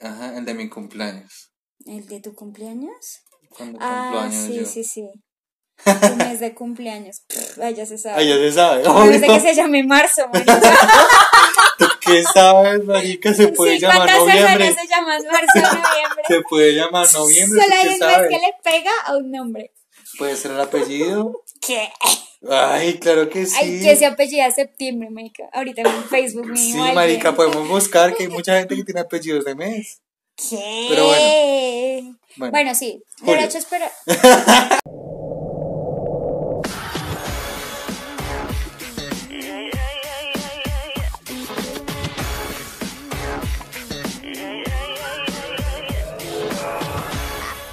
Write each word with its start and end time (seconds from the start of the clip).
Ajá, 0.00 0.36
el 0.38 0.44
de 0.44 0.54
mi 0.54 0.68
cumpleaños. 0.68 1.52
¿El 1.86 2.06
de 2.06 2.20
tu 2.20 2.34
cumpleaños? 2.34 3.22
Cuando 3.50 3.78
Ah, 3.80 4.24
años 4.24 4.34
sí, 4.46 4.56
yo. 4.56 4.64
sí, 4.66 4.84
sí. 4.84 5.08
Tu 5.84 6.14
mes 6.16 6.40
de 6.40 6.54
cumpleaños. 6.54 7.22
Ay, 7.62 7.74
ya 7.74 7.86
se 7.86 7.98
sabe. 7.98 8.20
Ay, 8.20 8.28
ya 8.28 8.34
se 8.36 8.52
sabe. 8.52 8.82
Menos 8.82 9.20
de 9.20 9.26
obvio. 9.28 9.34
que 9.34 9.40
se 9.40 9.54
llame 9.54 9.82
marzo. 9.84 10.22
¿Tú 11.78 11.86
qué 12.00 12.22
sabes, 12.24 12.84
marica? 12.84 13.32
Se 13.34 13.48
puede 13.48 13.74
Sí, 13.76 13.80
llamar 13.82 13.96
¿cuántas 14.08 14.18
noviembre. 14.18 14.74
se 14.74 14.86
llaman 14.88 15.22
marzo 15.30 15.58
noviembre? 15.76 16.24
Se 16.26 16.40
puede 16.48 16.74
llamar 16.74 17.12
noviembre. 17.12 17.60
Solo 17.62 17.74
¿tú 17.74 17.80
hay 17.80 17.88
un 17.94 17.98
mes 18.06 18.28
que 18.28 18.38
le 18.46 18.52
pega 18.64 18.90
a 19.06 19.16
un 19.16 19.30
nombre. 19.30 19.72
Puede 20.18 20.36
ser 20.36 20.50
el 20.52 20.60
apellido. 20.60 21.32
¿Qué? 21.64 21.88
Ay, 22.48 22.98
claro 22.98 23.28
que 23.28 23.46
sí. 23.46 23.56
Ay, 23.60 23.80
que 23.82 23.96
se 23.96 24.06
apellida 24.06 24.50
septiembre, 24.50 25.10
marica. 25.10 25.48
Ahorita 25.52 25.82
en 25.82 26.04
Facebook 26.04 26.46
mío. 26.46 26.56
Sí, 26.56 26.94
marica, 26.94 27.34
podemos 27.34 27.68
buscar 27.68 28.14
que 28.14 28.24
hay 28.24 28.28
mucha 28.28 28.58
gente 28.58 28.76
que 28.76 28.84
tiene 28.84 29.00
apellidos 29.00 29.44
de 29.44 29.54
mes. 29.54 30.00
¿Qué? 30.36 30.86
Pero 30.88 31.06
bueno. 31.06 32.18
Bueno. 32.36 32.74
sí. 32.74 33.02
Julio. 33.18 33.34
Derecho 33.34 33.58
a 33.58 33.60
esperar. 33.60 33.90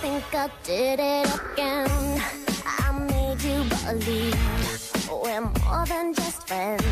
think 0.01 0.35
I 0.35 0.49
did 0.63 0.99
it 0.99 1.27
again. 1.35 2.21
I 2.65 2.91
made 3.09 3.41
you 3.41 3.63
believe 3.85 4.34
than 5.85 6.13
just 6.13 6.47
friends. 6.47 6.83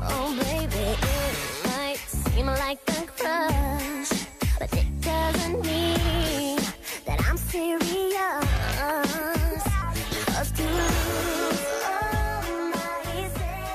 Oh, 0.00 0.34
baby, 0.38 0.84
it 0.92 1.66
might 1.66 1.98
seem 1.98 2.46
like 2.46 2.80
a 2.88 3.06
crush, 3.18 4.26
but 4.58 4.72
it 4.74 4.88
doesn't 5.00 5.64
mean 5.64 6.58
that 7.06 7.20
I'm 7.28 7.36
serious. 7.36 8.02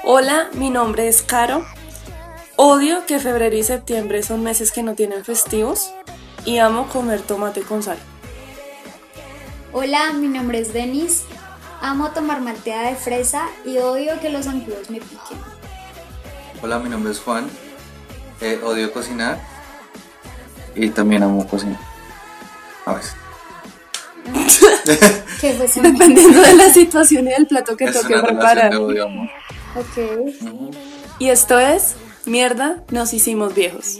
Hola, 0.03 0.49
mi 0.53 0.69
nombre 0.69 1.07
es 1.07 1.21
Caro. 1.21 1.65
Odio 2.55 3.05
que 3.05 3.19
febrero 3.19 3.55
y 3.55 3.63
septiembre 3.63 4.23
son 4.23 4.41
meses 4.41 4.71
que 4.71 4.81
no 4.81 4.95
tienen 4.95 5.23
festivos 5.23 5.91
y 6.45 6.57
amo 6.59 6.87
comer 6.87 7.21
tomate 7.21 7.61
con 7.61 7.83
sal. 7.83 7.97
Hola, 9.73 10.13
mi 10.13 10.27
nombre 10.27 10.59
es 10.59 10.73
Denis. 10.73 11.23
Amo 11.81 12.09
tomar 12.11 12.41
malteada 12.41 12.89
de 12.89 12.95
fresa 12.95 13.47
y 13.65 13.77
odio 13.77 14.19
que 14.19 14.29
los 14.29 14.45
zancudos 14.45 14.89
me 14.89 14.99
piquen. 14.99 15.37
Hola, 16.61 16.79
mi 16.79 16.89
nombre 16.89 17.11
es 17.11 17.19
Juan. 17.19 17.47
Eh, 18.41 18.59
odio 18.63 18.91
cocinar. 18.91 19.39
Y 20.75 20.89
también 20.89 21.23
amo 21.23 21.47
cocinar. 21.47 21.79
A 22.85 22.93
veces. 22.95 23.15
¿Qué 25.41 25.53
fue 25.53 25.65
eso? 25.65 25.81
Dependiendo 25.81 26.41
de 26.41 26.55
la 26.55 26.69
situación 26.71 27.27
y 27.27 27.31
del 27.31 27.47
plato 27.47 27.77
que 27.77 27.85
es 27.85 27.93
toque 27.93 28.13
una 28.13 28.23
preparar. 28.23 28.71
de 28.71 28.77
odio-amor. 28.77 29.29
Ok. 29.75 30.33
Y 31.19 31.29
esto 31.29 31.59
es 31.59 31.95
Mierda, 32.25 32.83
nos 32.91 33.13
hicimos 33.13 33.53
viejos. 33.53 33.99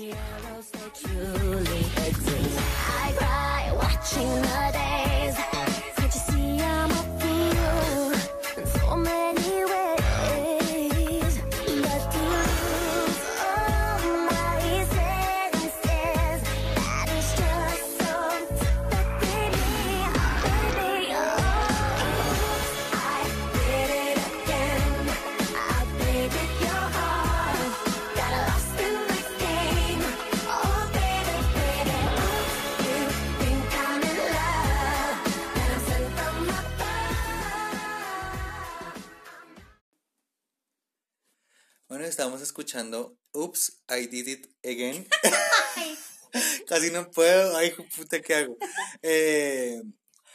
Estábamos 42.08 42.42
escuchando 42.42 43.18
Oops, 43.34 43.84
I 43.90 44.08
Did 44.08 44.28
It 44.28 44.48
Again. 44.64 45.08
Casi 46.68 46.92
no 46.92 47.10
puedo. 47.12 47.56
Ay, 47.56 47.72
puta, 47.96 48.22
¿qué 48.22 48.36
hago? 48.36 48.58
Eh, 49.02 49.82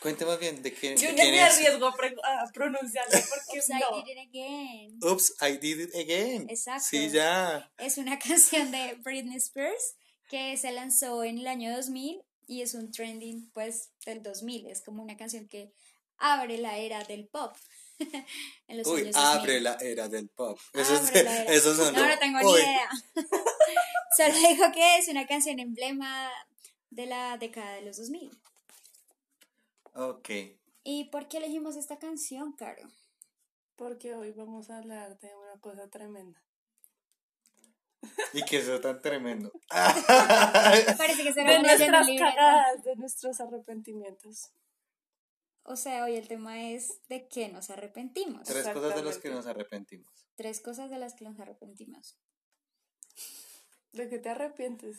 cuente 0.01 0.25
más 0.25 0.39
bien 0.39 0.63
de 0.63 0.73
qué. 0.73 0.91
de 0.91 0.97
quién 0.97 1.35
es. 1.35 1.61
a, 1.61 2.51
pronunciarlo 2.53 3.11
porque 3.29 3.59
Oops, 3.59 3.71
I 3.71 4.03
did 4.05 4.13
it 4.13 4.29
again. 4.29 4.99
Oops, 5.03 5.35
I 5.41 5.57
Did 5.59 5.81
It 5.81 5.95
Again. 5.95 6.47
Exacto. 6.49 6.85
Sí, 6.91 7.11
ya. 7.11 7.71
Es 7.79 7.99
una 7.99 8.19
canción 8.21 8.71
de 8.71 8.95
Britney 9.03 9.37
Spears 9.37 9.97
que 10.29 10.57
se 10.57 10.73
lanzó 10.73 11.25
en 11.25 11.39
el 11.39 11.47
año 11.47 11.75
2000 11.77 12.23
y 12.47 12.63
es 12.63 12.75
un 12.75 12.91
trending 12.91 13.51
pues 13.53 13.91
del 14.05 14.23
2000. 14.23 14.69
Es 14.69 14.83
como 14.83 15.03
una 15.03 15.17
canción 15.17 15.49
que 15.49 15.73
abre 16.19 16.59
la 16.59 16.79
era 16.79 17.05
del 17.05 17.29
pop. 17.29 17.55
en 18.69 18.79
los 18.79 18.87
Uy, 18.87 19.03
años 19.03 19.15
2000. 19.15 19.39
abre 19.39 19.61
la 19.61 19.75
era 19.77 20.09
del 20.09 20.29
pop. 20.29 20.59
Eso, 20.75 20.95
es, 20.95 21.09
Abre 21.09 21.23
la 21.25 21.43
era. 21.43 21.53
eso 21.53 21.75
sonó. 21.75 21.99
No, 21.99 22.09
no 22.09 22.19
tengo 22.19 22.39
Uy. 22.39 22.45
ni 22.45 22.53
idea. 22.53 22.91
Solo 24.17 24.35
digo 24.49 24.65
que 24.73 24.99
es 24.99 25.09
una 25.09 25.27
canción 25.27 25.59
emblema 25.59 26.31
de 26.91 27.07
la 27.07 27.37
década 27.39 27.73
de 27.73 27.83
los 27.83 27.97
2000. 27.97 28.31
Ok. 29.95 30.31
¿Y 30.85 31.05
por 31.05 31.29
qué 31.29 31.39
elegimos 31.39 31.77
esta 31.77 31.99
canción, 31.99 32.53
Caro? 32.53 32.89
Porque 33.77 34.15
hoy 34.15 34.33
vamos 34.33 34.71
a 34.71 34.79
hablar 34.79 35.19
de 35.21 35.35
una 35.35 35.61
cosa 35.61 35.89
tremenda. 35.89 36.43
Y 38.33 38.45
que 38.45 38.59
eso 38.59 38.81
tan 38.81 39.01
tremendo. 39.01 39.53
Parece 39.69 41.23
que 41.23 41.33
se 41.33 41.43
De 41.43 41.59
nuestras 41.61 42.07
cagadas, 42.19 42.83
de 42.85 42.97
nuestros 42.97 43.41
arrepentimientos. 43.41 44.51
O 45.65 45.77
sea, 45.77 46.05
hoy 46.05 46.17
el 46.17 46.29
tema 46.29 46.71
es 46.71 47.01
de 47.09 47.29
qué 47.29 47.49
nos 47.49 47.71
arrepentimos. 47.71 48.47
Tres 48.47 48.69
cosas 48.69 48.95
de 48.97 49.03
las 49.03 49.19
que 49.19 49.31
nos 49.31 49.47
arrepentimos. 49.47 50.27
Tres 50.35 50.61
cosas 50.61 50.91
de 50.91 50.99
las 50.99 51.15
que 51.15 51.25
nos 51.25 51.39
arrepentimos. 51.39 52.19
¿De 53.93 54.09
qué 54.09 54.19
te 54.19 54.31
arrepientes? 54.31 54.99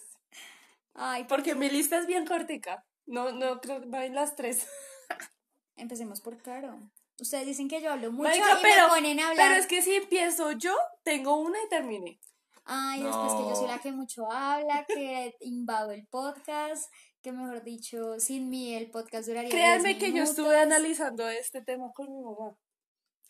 Ay, 0.93 1.25
Porque 1.25 1.55
mi 1.55 1.69
lista 1.69 1.97
es 1.97 2.07
bien 2.07 2.25
cortica. 2.25 2.85
No, 3.05 3.31
no 3.31 3.59
creo 3.59 3.81
que 3.81 3.87
vayan 3.87 4.15
las 4.15 4.35
tres. 4.35 4.67
empecemos 5.75 6.21
por 6.21 6.41
Caro. 6.41 6.79
Ustedes 7.19 7.45
dicen 7.45 7.67
que 7.67 7.81
yo 7.81 7.91
hablo 7.91 8.11
mucho 8.11 8.29
Marica, 8.29 8.59
y 8.59 8.61
pero, 8.61 8.83
me 8.83 8.89
ponen 8.89 9.19
a 9.19 9.29
hablar. 9.29 9.49
pero 9.49 9.59
es 9.59 9.67
que 9.67 9.81
si 9.81 9.95
empiezo 9.95 10.51
yo, 10.53 10.75
tengo 11.03 11.35
una 11.35 11.61
y 11.63 11.69
terminé. 11.69 12.19
Ay, 12.65 13.03
después 13.03 13.33
que 13.33 13.49
yo 13.49 13.55
soy 13.55 13.67
la 13.67 13.79
que 13.79 13.91
mucho 13.91 14.31
habla, 14.31 14.85
que 14.87 15.35
invado 15.41 15.91
el 15.91 16.07
podcast, 16.07 16.91
que 17.23 17.31
mejor 17.31 17.63
dicho, 17.63 18.19
sin 18.19 18.49
mí 18.49 18.75
el 18.75 18.91
podcast 18.91 19.27
duraría 19.27 19.49
Créanme 19.49 19.95
10 19.95 19.99
que 19.99 20.11
yo 20.11 20.23
estuve 20.23 20.59
analizando 20.59 21.27
este 21.29 21.61
tema 21.61 21.91
con 21.95 22.11
mi 22.11 22.21
mamá. 22.21 22.55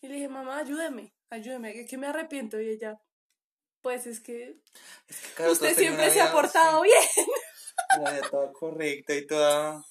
Y 0.01 0.07
le 0.07 0.15
dije, 0.15 0.27
mamá, 0.27 0.57
ayúdame, 0.57 1.13
ayúdame, 1.29 1.73
que, 1.73 1.85
que 1.85 1.97
me 1.97 2.07
arrepiento. 2.07 2.59
Y 2.59 2.69
ella, 2.69 2.99
pues 3.81 4.07
es 4.07 4.19
que 4.19 4.57
Claro, 5.35 5.51
usted 5.53 5.77
siempre 5.77 6.09
se 6.09 6.19
ha 6.21 6.31
portado 6.31 6.81
sí, 6.83 6.89
bien. 6.89 7.27
una 8.01 8.11
vida 8.11 8.21
toda 8.31 8.51
correcta 8.51 9.13
y 9.15 9.27
toda. 9.27 9.85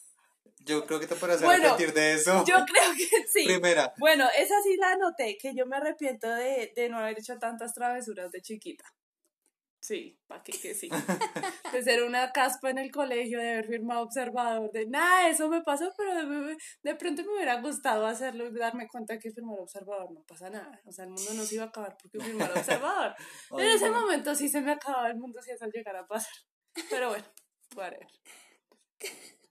Yo 0.64 0.84
creo 0.84 1.00
que 1.00 1.06
te 1.06 1.14
podrás 1.16 1.40
Bueno, 1.40 1.68
arrepentir 1.70 1.94
de 1.94 2.14
eso. 2.14 2.44
Yo 2.44 2.56
creo 2.56 2.92
que 2.96 3.26
sí. 3.28 3.46
Primera. 3.46 3.94
Bueno, 3.98 4.28
esa 4.36 4.60
sí 4.62 4.76
la 4.76 4.92
anoté, 4.92 5.38
que 5.40 5.54
yo 5.54 5.64
me 5.66 5.76
arrepiento 5.76 6.28
de, 6.28 6.72
de 6.74 6.88
no 6.88 6.98
haber 6.98 7.18
hecho 7.18 7.38
tantas 7.38 7.72
travesuras 7.72 8.32
de 8.32 8.42
chiquita. 8.42 8.84
Sí, 9.82 10.16
para 10.28 10.40
que, 10.44 10.52
que 10.52 10.74
sí. 10.74 10.88
De 11.72 11.82
ser 11.82 12.04
una 12.04 12.30
caspa 12.30 12.70
en 12.70 12.78
el 12.78 12.92
colegio, 12.92 13.40
de 13.40 13.50
haber 13.50 13.66
firmado 13.66 14.02
observador, 14.02 14.70
de 14.70 14.86
nada, 14.86 15.28
eso 15.28 15.48
me 15.48 15.60
pasó, 15.62 15.92
pero 15.96 16.14
de, 16.14 16.56
de 16.84 16.94
pronto 16.94 17.24
me 17.24 17.32
hubiera 17.34 17.60
gustado 17.60 18.06
hacerlo 18.06 18.46
y 18.46 18.52
darme 18.52 18.86
cuenta 18.86 19.18
que 19.18 19.32
firmar 19.32 19.58
observador 19.58 20.12
no 20.12 20.22
pasa 20.22 20.50
nada. 20.50 20.80
O 20.84 20.92
sea, 20.92 21.04
el 21.04 21.10
mundo 21.10 21.34
no 21.34 21.42
se 21.44 21.56
iba 21.56 21.64
a 21.64 21.66
acabar 21.66 21.96
porque 22.00 22.20
firmar 22.20 22.52
observador. 22.56 23.16
En 23.58 23.66
ese 23.66 23.90
momento 23.90 24.36
sí 24.36 24.48
se 24.48 24.60
me 24.60 24.70
acababa 24.70 25.08
el 25.08 25.16
mundo 25.16 25.42
si 25.42 25.50
eso 25.50 25.66
llegara 25.66 26.00
a 26.00 26.06
pasar. 26.06 26.32
Pero 26.88 27.08
bueno, 27.08 27.24
whatever. 27.74 28.06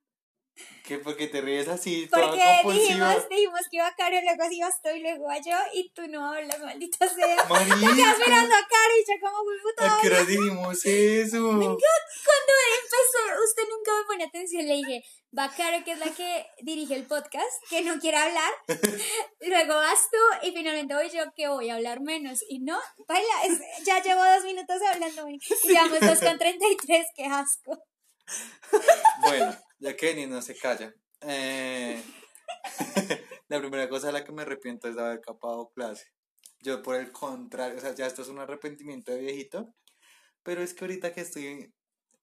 ¿Qué? 0.91 0.97
Porque 0.99 1.27
te 1.27 1.39
ríes 1.39 1.69
así, 1.69 2.05
Porque 2.11 2.38
dijimos, 2.73 3.29
dijimos 3.29 3.61
que 3.69 3.77
iba 3.77 3.88
a 3.88 3.95
Caro, 3.95 4.17
luego 4.21 4.43
ibas 4.51 4.81
tú 4.81 4.89
y 4.89 4.99
luego 4.99 5.29
a 5.29 5.38
yo, 5.38 5.55
y 5.73 5.89
tú 5.93 6.05
no 6.09 6.33
hablas, 6.33 6.59
maldita 6.59 7.07
sea. 7.07 7.38
Te 7.47 7.95
quedas 7.95 8.19
mirando 8.19 8.55
a 8.55 8.67
Caro 8.67 8.93
y 8.99 9.05
yo 9.07 9.19
como, 9.21 9.38
"Uy, 9.41 9.55
puta, 9.63 9.85
¿a 9.97 10.01
qué 10.01 10.07
hora 10.07 10.23
dijimos 10.25 10.79
eso? 10.85 11.38
Cuando 11.39 12.53
empezó, 12.81 13.43
usted 13.47 13.63
nunca 13.69 13.91
me 13.99 14.05
pone 14.05 14.23
atención, 14.25 14.67
le 14.67 14.73
dije, 14.75 15.03
va 15.38 15.49
Caro, 15.55 15.81
que 15.85 15.93
es 15.93 15.99
la 15.99 16.09
que 16.13 16.45
dirige 16.61 16.95
el 16.95 17.05
podcast, 17.05 17.53
que 17.69 17.83
no 17.83 17.97
quiere 17.99 18.17
hablar, 18.17 18.51
luego 19.39 19.75
vas 19.75 20.09
tú, 20.11 20.47
y 20.47 20.51
finalmente 20.51 20.94
voy 20.94 21.09
yo, 21.09 21.23
que 21.37 21.47
voy 21.47 21.69
a 21.69 21.75
hablar 21.75 22.01
menos, 22.01 22.44
y 22.49 22.59
no, 22.59 22.77
baila, 23.07 23.44
es- 23.45 23.85
ya 23.85 24.03
llevo 24.03 24.25
dos 24.25 24.44
minutos 24.44 24.75
hablando, 24.91 25.29
y 25.29 25.39
llevamos 25.69 26.01
dos 26.01 26.19
con 26.19 26.37
33, 26.37 27.05
qué 27.15 27.25
asco. 27.27 27.81
Bueno, 29.21 29.55
ya 29.81 29.98
que 29.98 30.13
ni 30.16 30.28
no 30.28 30.42
se 30.42 30.56
calla. 30.56 30.94
Eh, 31.22 32.01
la 33.50 33.60
primera 33.60 33.89
cosa 33.89 34.07
de 34.07 34.13
la 34.13 34.24
que 34.24 34.31
me 34.31 34.44
arrepiento 34.44 34.88
es 34.88 34.95
de 34.95 35.01
haber 35.01 35.22
capado 35.22 35.72
clase. 35.74 36.06
Yo 36.60 36.81
por 36.83 36.95
el 36.95 37.12
contrario, 37.12 37.78
o 37.78 37.81
sea, 37.81 37.94
ya 37.95 38.06
esto 38.06 38.22
es 38.22 38.30
un 38.30 38.39
arrepentimiento 38.39 39.12
de 39.12 39.19
viejito, 39.19 39.74
pero 40.44 40.62
es 40.62 40.74
que 40.74 40.86
ahorita 40.86 41.13
que 41.13 41.22
estoy 41.22 41.74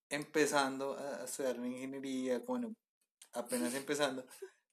empezando 0.09 0.97
a 0.97 1.25
estudiar 1.25 1.59
mi 1.59 1.69
ingeniería, 1.69 2.39
bueno, 2.39 2.75
apenas 3.33 3.75
empezando, 3.75 4.25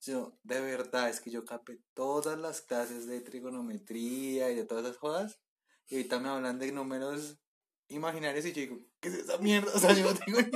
yo 0.01 0.37
de 0.43 0.61
verdad 0.61 1.09
es 1.09 1.19
que 1.19 1.31
yo 1.31 1.43
capé 1.43 1.79
todas 1.95 2.37
las 2.37 2.61
clases 2.61 3.07
de 3.07 3.21
trigonometría 3.21 4.51
y 4.51 4.55
de 4.55 4.65
todas 4.65 4.85
esas 4.85 4.97
jodas, 4.97 5.39
y 5.87 5.95
ahorita 5.95 6.19
me 6.19 6.29
hablan 6.29 6.59
de 6.59 6.71
números 6.71 7.39
imaginarios 7.87 8.45
y 8.45 8.53
yo 8.53 8.61
digo, 8.61 8.79
¿qué 8.99 9.09
es 9.09 9.15
esa 9.15 9.39
mierda? 9.39 9.71
O 9.73 9.79
sea, 9.79 9.93
yo 9.93 10.03
no 10.03 10.13
tengo 10.13 10.39
ni 10.41 10.51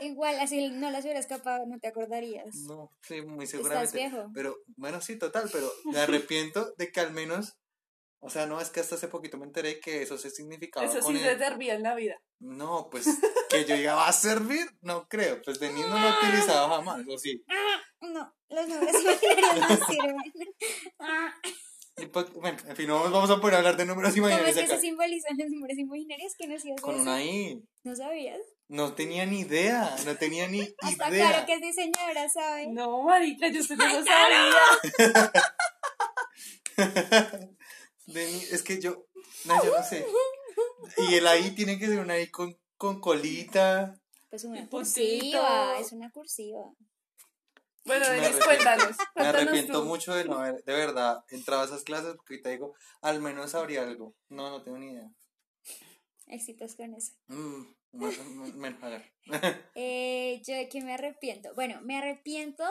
Igual, 0.00 0.38
así 0.40 0.70
no 0.70 0.90
las 0.90 1.04
hubieras 1.04 1.26
capado, 1.26 1.66
no 1.66 1.78
te 1.78 1.88
acordarías. 1.88 2.54
No, 2.66 2.90
sí, 3.02 3.22
muy 3.22 3.44
Estás 3.44 3.60
seguramente. 3.60 3.96
viejo. 3.98 4.30
Pero, 4.34 4.56
bueno, 4.76 5.00
sí, 5.00 5.16
total, 5.18 5.48
pero 5.52 5.70
me 5.84 5.98
arrepiento 6.00 6.72
de 6.78 6.90
que 6.90 7.00
al 7.00 7.12
menos, 7.12 7.58
o 8.20 8.30
sea, 8.30 8.46
no, 8.46 8.60
es 8.60 8.70
que 8.70 8.80
hasta 8.80 8.94
hace 8.96 9.08
poquito 9.08 9.38
me 9.38 9.46
enteré 9.46 9.80
que 9.80 10.02
eso 10.02 10.18
se 10.18 10.30
significaba 10.30 10.84
Eso 10.86 11.00
con 11.00 11.14
sí 11.14 11.20
se 11.22 11.38
servía 11.38 11.74
en 11.74 11.82
la 11.82 11.94
vida. 11.94 12.20
No, 12.38 12.88
pues, 12.90 13.06
que 13.50 13.64
yo 13.64 13.76
diga, 13.76 13.94
¿va 13.94 14.08
a 14.08 14.12
servir? 14.12 14.66
No 14.80 15.06
creo, 15.08 15.40
pues 15.42 15.60
de 15.60 15.72
niño 15.72 15.88
no 15.88 15.98
lo 15.98 16.08
he 16.08 16.18
utilizado 16.28 16.68
jamás, 16.68 17.02
o 17.08 17.18
sí. 17.18 17.42
No, 18.00 18.34
los 18.48 18.66
números 18.68 18.96
imaginarios 19.02 19.68
no 19.80 19.86
sirven. 19.86 20.16
Y 21.96 22.06
pues, 22.06 22.32
bueno, 22.32 22.56
en 22.66 22.76
fin, 22.76 22.86
no 22.86 23.02
vamos 23.10 23.28
a 23.28 23.40
poder 23.40 23.56
hablar 23.56 23.76
de 23.76 23.84
números 23.84 24.14
¿Cómo 24.14 24.26
es 24.28 24.32
imaginarios 24.32 24.56
que 24.56 24.64
acá. 24.64 24.74
se 24.76 24.80
simbolizan 24.80 25.36
los 25.36 25.50
números 25.50 25.76
imaginarios? 25.78 26.32
¿Qué 26.38 26.46
nos 26.46 26.64
ibas 26.64 26.78
a 26.78 26.82
Con 26.82 26.94
decir? 26.94 27.08
una 27.08 27.22
I. 27.24 27.62
¿No 27.84 27.94
sabías? 27.94 28.38
No 28.70 28.94
tenía 28.94 29.26
ni 29.26 29.40
idea, 29.40 29.96
no 30.04 30.16
tenía 30.16 30.46
ni 30.46 30.60
Hasta 30.80 31.08
idea. 31.10 31.28
claro 31.30 31.44
que 31.46 31.54
es 31.54 31.60
diseñadora, 31.60 32.28
¿sabe? 32.28 32.68
No, 32.68 33.02
marica, 33.02 33.48
yo 33.48 33.60
usted 33.62 33.74
no 33.76 34.04
sabía. 34.04 35.32
Es 38.06 38.62
que 38.62 38.80
yo, 38.80 39.06
no, 39.44 39.64
yo 39.64 39.76
no 39.76 39.82
sé. 39.84 40.06
Y 40.98 41.14
el 41.14 41.26
I 41.26 41.50
tiene 41.54 41.78
que 41.78 41.86
ser 41.86 41.98
una 42.00 42.18
I 42.18 42.28
con, 42.30 42.56
con 42.76 43.00
colita. 43.00 44.00
Pues 44.30 44.44
una 44.44 44.68
cursiva, 44.68 45.78
es 45.78 45.90
una 45.92 46.10
cursiva. 46.10 46.62
Bueno, 47.84 48.06
Me 48.08 48.14
Denis, 48.14 48.28
arrepiento. 48.28 48.46
cuéntanos. 48.46 48.96
Me 49.16 49.26
arrepiento 49.26 49.80
tú. 49.80 49.84
mucho 49.88 50.14
de 50.14 50.24
no 50.26 50.38
haber, 50.38 50.62
de 50.64 50.72
verdad, 50.72 51.24
entrado 51.30 51.62
a 51.62 51.66
esas 51.66 51.82
clases 51.82 52.14
porque 52.16 52.34
ahorita 52.34 52.50
digo, 52.50 52.74
al 53.02 53.20
menos 53.20 53.50
sabría 53.52 53.82
algo. 53.82 54.14
No, 54.28 54.48
no 54.50 54.62
tengo 54.62 54.78
ni 54.78 54.90
idea. 54.92 55.10
Éxitos 56.26 56.74
con 56.76 56.94
eso. 56.94 57.12
Mm, 57.28 57.64
a 57.92 58.88
ver. 58.88 59.12
Eh, 59.74 60.42
yo 60.46 60.54
de 60.54 60.68
qué 60.68 60.80
me 60.80 60.94
arrepiento. 60.94 61.54
Bueno, 61.54 61.80
me 61.82 61.98
arrepiento 61.98 62.64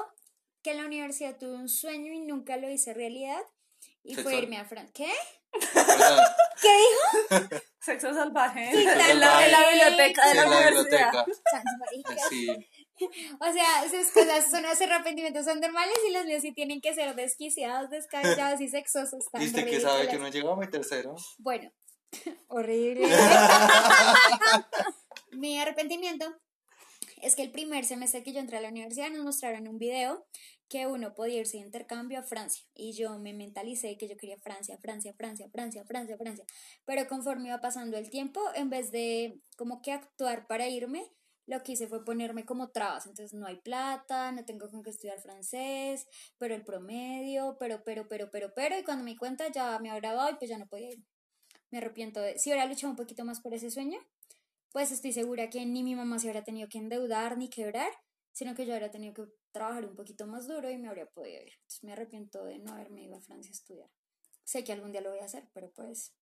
que 0.61 0.71
en 0.71 0.77
la 0.77 0.85
universidad 0.85 1.37
tuve 1.37 1.55
un 1.55 1.69
sueño 1.69 2.11
y 2.13 2.19
nunca 2.21 2.57
lo 2.57 2.69
hice 2.69 2.93
realidad. 2.93 3.41
Y 4.03 4.15
fue 4.15 4.23
¿Sexual? 4.23 4.43
irme 4.43 4.57
a 4.57 4.65
Francia. 4.65 4.93
¿Qué? 4.93 5.11
¿Qué 6.61 6.77
dijo? 6.77 7.61
Sexo 7.81 8.13
salvaje. 8.13 8.71
Sí, 8.71 8.85
en, 8.87 9.19
la, 9.19 9.45
en 9.45 9.51
la 9.51 9.69
biblioteca 9.69 10.25
de 10.25 10.31
sí, 10.31 10.37
la, 10.37 10.43
la 10.45 10.49
universidad. 10.49 11.11
biblioteca. 11.11 11.63
Maricas. 11.79 12.29
Sí. 12.29 12.47
O 13.39 13.53
sea, 13.53 13.85
esas 13.85 14.11
cosas 14.11 14.51
son 14.51 14.65
esos 14.65 14.81
arrepentimientos 14.81 15.45
son 15.45 15.61
normales 15.61 15.95
y 16.05 16.11
los 16.11 16.25
míos 16.25 16.41
sí 16.41 16.51
tienen 16.51 16.81
que 16.81 16.93
ser 16.93 17.15
desquiciados, 17.15 17.89
descabellados 17.89 18.59
y 18.59 18.67
sexosos. 18.67 19.23
tan 19.31 19.41
¿Viste 19.41 19.65
que 19.65 19.79
sabe 19.79 20.09
que 20.09 20.17
no 20.17 20.27
llegó 20.27 20.51
a 20.51 20.57
mi 20.57 20.69
tercero? 20.69 21.15
Bueno, 21.37 21.71
horrible. 22.49 23.07
Mi 25.59 25.63
arrepentimiento 25.63 26.25
es 27.21 27.35
que 27.35 27.41
el 27.41 27.51
primer 27.51 27.83
semestre 27.83 28.23
que 28.23 28.31
yo 28.31 28.39
entré 28.39 28.55
a 28.55 28.61
la 28.61 28.69
universidad 28.69 29.09
nos 29.09 29.25
mostraron 29.25 29.67
un 29.67 29.77
video 29.77 30.25
que 30.69 30.87
uno 30.87 31.13
podía 31.13 31.41
irse 31.41 31.57
de 31.57 31.65
intercambio 31.65 32.17
a 32.17 32.23
Francia 32.23 32.63
y 32.73 32.93
yo 32.93 33.19
me 33.19 33.33
mentalicé 33.33 33.97
que 33.97 34.07
yo 34.07 34.15
quería 34.15 34.37
Francia, 34.37 34.77
Francia, 34.77 35.13
Francia, 35.17 35.49
Francia, 35.51 35.83
Francia, 35.83 36.17
Francia. 36.17 36.45
Pero 36.85 37.09
conforme 37.09 37.49
iba 37.49 37.59
pasando 37.59 37.97
el 37.97 38.09
tiempo, 38.09 38.39
en 38.55 38.69
vez 38.69 38.93
de 38.93 39.41
como 39.57 39.81
que 39.81 39.91
actuar 39.91 40.47
para 40.47 40.69
irme, 40.69 41.11
lo 41.45 41.61
que 41.61 41.73
hice 41.73 41.89
fue 41.89 42.05
ponerme 42.05 42.45
como 42.45 42.69
trabas. 42.69 43.05
Entonces 43.05 43.33
no 43.33 43.45
hay 43.45 43.57
plata, 43.57 44.31
no 44.31 44.45
tengo 44.45 44.69
con 44.69 44.81
qué 44.81 44.91
estudiar 44.91 45.19
francés, 45.19 46.07
pero 46.37 46.55
el 46.55 46.63
promedio, 46.63 47.57
pero, 47.59 47.83
pero, 47.83 48.07
pero, 48.07 48.31
pero, 48.31 48.53
pero. 48.55 48.79
Y 48.79 48.85
cuando 48.85 49.03
me 49.03 49.11
di 49.11 49.17
cuenta 49.17 49.51
ya 49.51 49.77
me 49.79 49.89
había 49.89 49.99
graduado 49.99 50.31
y 50.31 50.35
pues 50.35 50.49
ya 50.49 50.57
no 50.57 50.67
podía 50.67 50.91
ir. 50.91 51.03
Me 51.69 51.79
arrepiento 51.79 52.21
de... 52.21 52.39
Si 52.39 52.49
hubiera 52.49 52.65
luchado 52.65 52.91
un 52.91 52.95
poquito 52.95 53.25
más 53.25 53.41
por 53.41 53.53
ese 53.53 53.69
sueño, 53.69 53.99
pues 54.71 54.91
estoy 54.91 55.13
segura 55.13 55.49
que 55.49 55.65
ni 55.65 55.83
mi 55.83 55.95
mamá 55.95 56.19
se 56.19 56.27
hubiera 56.27 56.43
tenido 56.43 56.67
que 56.69 56.77
endeudar 56.77 57.37
ni 57.37 57.49
quebrar, 57.49 57.91
sino 58.31 58.55
que 58.55 58.65
yo 58.65 58.73
habría 58.73 58.91
tenido 58.91 59.13
que 59.13 59.31
trabajar 59.51 59.85
un 59.85 59.95
poquito 59.95 60.27
más 60.27 60.47
duro 60.47 60.69
y 60.69 60.77
me 60.77 60.87
habría 60.87 61.07
podido 61.07 61.41
ir. 61.41 61.53
Entonces 61.53 61.83
me 61.83 61.93
arrepiento 61.93 62.45
de 62.45 62.59
no 62.59 62.73
haberme 62.73 63.03
ido 63.03 63.17
a 63.17 63.21
Francia 63.21 63.49
a 63.49 63.53
estudiar. 63.53 63.89
Sé 64.43 64.63
que 64.63 64.71
algún 64.71 64.91
día 64.91 65.01
lo 65.01 65.09
voy 65.09 65.19
a 65.19 65.25
hacer, 65.25 65.49
pero 65.53 65.71
pues 65.71 66.13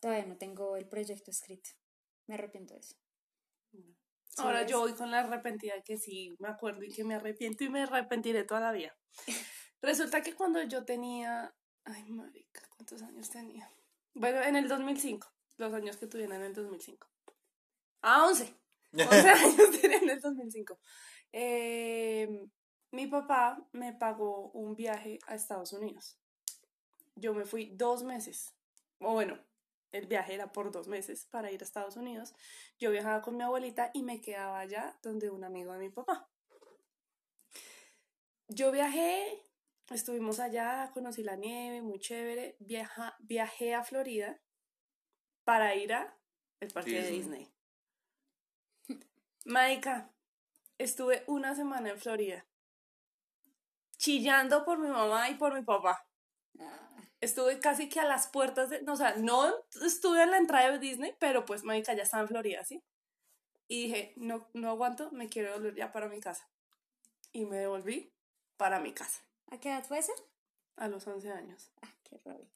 todavía 0.00 0.26
no 0.26 0.36
tengo 0.36 0.76
el 0.76 0.88
proyecto 0.88 1.30
escrito. 1.30 1.70
Me 2.26 2.34
arrepiento 2.34 2.74
de 2.74 2.80
eso. 2.80 2.96
Sí, 3.72 3.96
Ahora 4.38 4.64
yo 4.66 4.80
voy 4.80 4.94
con 4.94 5.10
la 5.10 5.20
arrepentida 5.20 5.82
que 5.82 5.96
sí 5.96 6.36
me 6.38 6.48
acuerdo 6.48 6.84
y 6.84 6.92
que 6.92 7.04
me 7.04 7.14
arrepiento 7.14 7.64
y 7.64 7.68
me 7.68 7.82
arrepentiré 7.82 8.44
toda 8.44 8.60
la 8.60 8.72
vida. 8.72 8.96
Resulta 9.82 10.22
que 10.22 10.34
cuando 10.34 10.62
yo 10.62 10.84
tenía. 10.84 11.54
Ay, 11.84 12.10
marica, 12.10 12.62
¿cuántos 12.76 13.02
años 13.02 13.30
tenía? 13.30 13.70
Bueno, 14.14 14.42
en 14.42 14.56
el 14.56 14.68
2005. 14.68 15.26
Los 15.56 15.72
años 15.74 15.96
que 15.96 16.06
tuviera 16.06 16.36
en 16.36 16.42
el 16.42 16.54
2005. 16.54 17.08
Ah, 18.02 18.26
11. 18.26 18.54
11 18.92 19.28
años 19.28 19.80
tenía 19.80 19.98
en 19.98 20.10
el 20.10 20.20
2005. 20.20 20.78
Eh, 21.32 22.28
mi 22.92 23.06
papá 23.06 23.68
me 23.72 23.92
pagó 23.92 24.50
un 24.50 24.74
viaje 24.74 25.18
a 25.26 25.34
Estados 25.34 25.72
Unidos. 25.72 26.18
Yo 27.14 27.34
me 27.34 27.44
fui 27.44 27.70
dos 27.74 28.02
meses. 28.02 28.54
O 28.98 29.12
bueno, 29.12 29.38
el 29.92 30.06
viaje 30.06 30.34
era 30.34 30.52
por 30.52 30.70
dos 30.70 30.88
meses 30.88 31.26
para 31.26 31.50
ir 31.50 31.60
a 31.60 31.64
Estados 31.64 31.96
Unidos. 31.96 32.34
Yo 32.78 32.90
viajaba 32.90 33.22
con 33.22 33.36
mi 33.36 33.42
abuelita 33.42 33.90
y 33.94 34.02
me 34.02 34.20
quedaba 34.20 34.58
allá 34.58 34.98
donde 35.02 35.30
un 35.30 35.44
amigo 35.44 35.72
de 35.72 35.78
mi 35.78 35.90
papá. 35.90 36.28
Yo 38.48 38.72
viajé, 38.72 39.46
estuvimos 39.90 40.40
allá, 40.40 40.90
conocí 40.92 41.22
la 41.22 41.36
nieve, 41.36 41.82
muy 41.82 42.00
chévere. 42.00 42.56
Viaja, 42.58 43.16
viajé 43.20 43.74
a 43.74 43.84
Florida 43.84 44.40
para 45.44 45.74
ir 45.76 45.92
a 45.92 46.16
el 46.58 46.72
parque 46.72 47.02
de 47.02 47.10
Disney. 47.10 47.52
Maica, 49.44 50.12
estuve 50.78 51.24
una 51.26 51.54
semana 51.54 51.90
en 51.90 51.98
Florida. 51.98 52.46
Chillando 53.96 54.64
por 54.64 54.78
mi 54.78 54.88
mamá 54.88 55.28
y 55.28 55.34
por 55.34 55.54
mi 55.54 55.62
papá. 55.62 56.06
Estuve 57.20 57.58
casi 57.60 57.88
que 57.88 58.00
a 58.00 58.04
las 58.04 58.28
puertas 58.28 58.70
de. 58.70 58.82
No, 58.82 58.94
o 58.94 58.96
sea, 58.96 59.14
no 59.16 59.52
estuve 59.82 60.22
en 60.22 60.30
la 60.30 60.38
entrada 60.38 60.70
de 60.70 60.78
Disney, 60.78 61.14
pero 61.18 61.44
pues, 61.44 61.64
Maica, 61.64 61.92
ya 61.92 62.04
estaba 62.04 62.22
en 62.22 62.28
Florida, 62.28 62.64
¿sí? 62.64 62.82
Y 63.68 63.84
dije, 63.84 64.14
no, 64.16 64.48
no 64.54 64.70
aguanto, 64.70 65.10
me 65.12 65.28
quiero 65.28 65.52
volver 65.52 65.74
ya 65.74 65.92
para 65.92 66.08
mi 66.08 66.18
casa. 66.20 66.48
Y 67.32 67.44
me 67.44 67.58
devolví 67.58 68.12
para 68.56 68.80
mi 68.80 68.92
casa 68.92 69.22
¿A 69.50 69.58
qué 69.60 69.68
edad 69.68 69.84
fue 69.84 69.98
eso? 69.98 70.12
a 70.76 70.88
los 70.88 71.06
11 71.06 71.30
años. 71.30 71.70
Ah, 71.82 71.92
qué 72.02 72.18
rabia. 72.24 72.50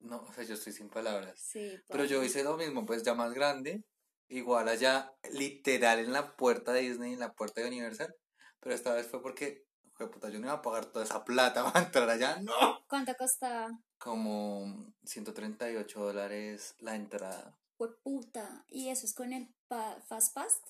No, 0.00 0.22
o 0.28 0.32
sea, 0.32 0.42
yo 0.44 0.54
estoy 0.54 0.72
sin 0.72 0.88
palabras. 0.88 1.38
Sí, 1.38 1.80
Pero 1.88 2.04
yo 2.04 2.22
hice 2.24 2.42
lo 2.42 2.56
mismo, 2.56 2.84
pues 2.84 3.02
ya 3.04 3.14
más 3.14 3.32
grande, 3.32 3.84
igual 4.28 4.68
allá, 4.68 5.12
literal 5.32 5.98
en 6.00 6.12
la 6.12 6.36
puerta 6.36 6.72
de 6.72 6.82
Disney, 6.82 7.14
en 7.14 7.20
la 7.20 7.32
puerta 7.34 7.60
de 7.60 7.68
Universal, 7.68 8.14
pero 8.60 8.74
esta 8.74 8.94
vez 8.94 9.06
fue 9.06 9.22
porque, 9.22 9.66
joder, 9.94 10.10
puta, 10.10 10.28
yo 10.28 10.38
no 10.40 10.46
iba 10.46 10.54
a 10.54 10.62
pagar 10.62 10.86
toda 10.86 11.04
esa 11.04 11.24
plata 11.24 11.64
para 11.72 11.84
entrar 11.86 12.08
allá, 12.08 12.38
no. 12.42 12.84
¿Cuánto 12.88 13.14
costaba? 13.18 13.70
Como 13.98 14.92
138 15.04 16.00
dólares 16.00 16.74
la 16.78 16.94
entrada. 16.94 17.58
Fue 17.76 17.88
puta. 18.02 18.64
¿Y 18.68 18.88
eso 18.90 19.06
es 19.06 19.14
con 19.14 19.32
el 19.32 19.54
pa- 19.68 20.00
Fast 20.08 20.34
Pass? 20.34 20.60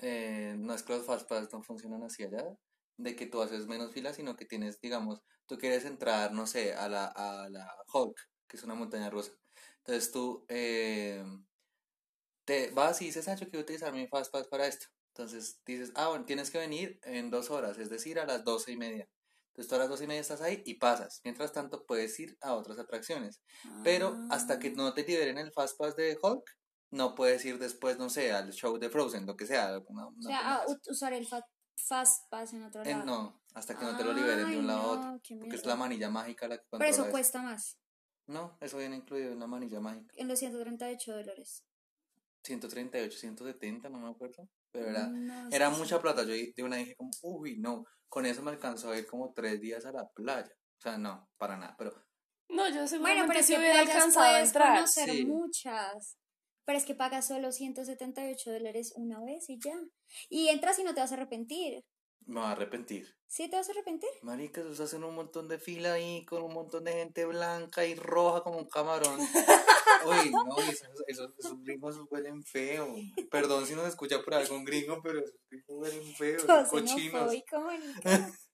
Eh, 0.00 0.54
no 0.58 0.74
es 0.74 0.82
que 0.82 0.92
los 0.96 1.04
Fastpass 1.06 1.52
no 1.52 1.62
funcionan 1.62 2.02
así 2.04 2.22
allá, 2.22 2.44
de 2.96 3.16
que 3.16 3.26
tú 3.26 3.42
haces 3.42 3.66
menos 3.66 3.92
filas, 3.92 4.16
sino 4.16 4.36
que 4.36 4.44
tienes, 4.44 4.80
digamos, 4.80 5.20
tú 5.46 5.58
quieres 5.58 5.84
entrar, 5.84 6.32
no 6.32 6.46
sé, 6.46 6.74
a 6.74 6.88
la, 6.88 7.06
a 7.06 7.48
la 7.48 7.68
Hulk, 7.92 8.16
que 8.46 8.56
es 8.56 8.62
una 8.62 8.74
montaña 8.74 9.10
rusa. 9.10 9.32
Entonces 9.78 10.12
tú 10.12 10.44
eh, 10.48 11.24
te 12.48 12.70
vas 12.70 13.02
y 13.02 13.06
dices, 13.06 13.28
ah, 13.28 13.34
yo 13.34 13.46
quiero 13.50 13.60
utilizar 13.60 13.92
mi 13.92 14.08
Fastpass 14.08 14.48
para 14.48 14.66
esto. 14.66 14.86
Entonces 15.14 15.60
dices, 15.66 15.92
ah, 15.96 16.08
bueno, 16.08 16.24
tienes 16.24 16.50
que 16.50 16.56
venir 16.56 16.98
en 17.02 17.30
dos 17.30 17.50
horas, 17.50 17.76
es 17.78 17.90
decir, 17.90 18.18
a 18.18 18.24
las 18.24 18.42
doce 18.42 18.72
y 18.72 18.76
media. 18.78 19.06
Entonces 19.48 19.68
tú 19.68 19.74
a 19.74 19.78
las 19.78 19.88
doce 19.90 20.04
y 20.04 20.06
media 20.06 20.22
estás 20.22 20.40
ahí 20.40 20.62
y 20.64 20.76
pasas. 20.76 21.20
Mientras 21.24 21.52
tanto 21.52 21.84
puedes 21.84 22.18
ir 22.18 22.38
a 22.40 22.54
otras 22.54 22.78
atracciones. 22.78 23.40
Pero 23.84 24.16
hasta 24.30 24.58
que 24.58 24.70
no 24.70 24.94
te 24.94 25.04
liberen 25.04 25.36
el 25.36 25.52
Fastpass 25.52 25.94
de 25.96 26.16
Hulk, 26.22 26.44
no 26.90 27.14
puedes 27.14 27.44
ir 27.44 27.58
después, 27.58 27.98
no 27.98 28.08
sé, 28.08 28.32
al 28.32 28.50
show 28.54 28.78
de 28.78 28.88
Frozen, 28.88 29.26
lo 29.26 29.36
que 29.36 29.46
sea. 29.46 29.78
una- 29.88 30.06
O 30.06 30.10
una 30.16 30.22
sea, 30.30 30.40
ah, 30.54 30.64
usar 30.88 31.12
el 31.12 31.26
fa- 31.26 31.44
Fast 31.76 32.30
Pass 32.30 32.54
en 32.54 32.62
otro 32.64 32.82
Eh, 32.82 32.90
lado. 32.92 33.04
no, 33.04 33.42
hasta 33.54 33.78
que 33.78 33.84
no 33.84 33.94
te 33.96 34.04
lo 34.04 34.12
liberen 34.14 34.50
de 34.50 34.58
un 34.58 34.66
lado 34.66 34.80
a 34.80 34.96
no, 34.96 35.00
otro. 35.14 35.20
qué 35.22 35.36
Porque 35.36 35.56
es 35.56 35.66
la 35.66 35.76
manilla 35.76 36.08
mágica 36.08 36.48
la 36.48 36.56
que 36.56 36.64
Pero 36.70 36.84
eso. 36.84 37.10
cuesta 37.10 37.42
más. 37.42 37.76
No, 38.26 38.56
eso 38.60 38.78
viene 38.78 38.96
incluido 38.96 39.32
en 39.32 39.38
la 39.38 39.46
manilla 39.46 39.80
mágica. 39.80 40.12
En 40.16 40.28
los 40.28 40.38
138 40.38 41.12
dólares. 41.14 41.64
138, 42.48 43.16
170, 43.18 43.88
no 43.88 43.98
me 44.00 44.10
acuerdo. 44.10 44.48
Pero 44.72 44.90
era, 44.90 45.06
No, 45.08 45.48
era 45.50 45.68
sí, 45.68 45.74
sí. 45.74 45.80
mucha 45.80 46.00
plata. 46.02 46.22
Yo 46.24 46.34
de 46.34 46.62
una 46.62 46.76
dije 46.76 46.96
como, 46.96 47.10
uy, 47.22 47.58
no, 47.58 47.84
con 48.08 48.26
eso 48.26 48.42
me 48.42 48.50
alcanzó 48.50 48.90
a 48.90 48.98
ir 48.98 49.06
como 49.06 49.32
tres 49.32 49.60
días 49.60 49.86
a 49.86 49.92
la 49.92 50.08
playa. 50.08 50.50
O 50.78 50.80
sea, 50.80 50.98
no, 50.98 51.28
para 51.38 51.56
nada. 51.56 51.74
Pero 51.78 51.92
No, 52.50 52.66
yo 52.68 52.74
Bueno, 52.74 52.88
seguramente 52.88 53.28
pero 53.28 53.40
es 53.40 53.46
si 53.46 53.52
que 53.54 53.58
hubiera 53.58 53.80
alcanzado 53.80 54.26
a 54.34 54.40
entrar. 54.40 54.74
conocer 54.76 55.10
Sí. 55.10 55.26
muchas. 55.26 56.16
Pero 56.64 56.78
es 56.78 56.84
que 56.84 56.94
pagas 56.94 57.26
solo 57.26 57.50
178 57.52 58.52
dólares 58.52 58.92
una 58.96 59.20
vez 59.24 59.48
y 59.48 59.58
ya. 59.58 59.74
Y 60.28 60.48
entras 60.48 60.78
y 60.78 60.84
no 60.84 60.94
te 60.94 61.00
vas 61.00 61.12
a 61.12 61.14
arrepentir. 61.14 61.82
me 62.26 62.40
voy 62.40 62.44
a 62.44 62.52
arrepentir. 62.52 63.06
¿Sí 63.28 63.48
te 63.50 63.56
vas 63.56 63.68
a 63.68 63.72
arrepentir? 63.72 64.08
Marica, 64.22 64.62
se 64.74 64.82
hacen 64.82 65.04
un 65.04 65.14
montón 65.14 65.48
de 65.48 65.58
fila 65.58 65.92
ahí 65.92 66.24
con 66.24 66.42
un 66.42 66.54
montón 66.54 66.84
de 66.84 66.92
gente 66.92 67.26
blanca 67.26 67.84
y 67.84 67.94
roja 67.94 68.42
como 68.42 68.58
un 68.58 68.68
camarón. 68.68 69.20
Uy, 70.06 70.30
no, 70.30 70.56
esos, 70.58 70.88
esos, 71.06 71.30
esos 71.38 71.62
gringos 71.62 72.00
huelen 72.10 72.42
feo. 72.42 72.94
Perdón 73.30 73.66
si 73.66 73.74
nos 73.74 73.86
escucha 73.86 74.22
por 74.22 74.34
algún 74.34 74.64
gringo, 74.64 75.02
pero 75.02 75.20
esos 75.20 75.34
gringos 75.50 75.76
huelen 75.76 76.14
feo, 76.14 76.40
son 76.40 76.66
cochinos. 76.66 77.32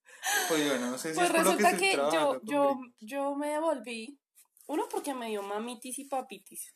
Pues 0.47 0.67
bueno, 0.67 0.89
no 0.89 0.97
sé 0.97 1.13
si 1.13 1.19
Pues 1.19 1.29
es 1.29 1.35
por 1.35 1.45
lo 1.45 1.55
que 1.55 1.63
resulta 1.63 1.77
que, 1.77 1.95
yo, 1.95 2.41
yo, 2.43 2.79
yo 2.99 3.35
me 3.35 3.49
devolví. 3.49 4.19
Uno 4.65 4.87
porque 4.89 5.13
me 5.13 5.27
dio 5.27 5.43
mamitis 5.43 5.99
y 5.99 6.05
papitis. 6.05 6.73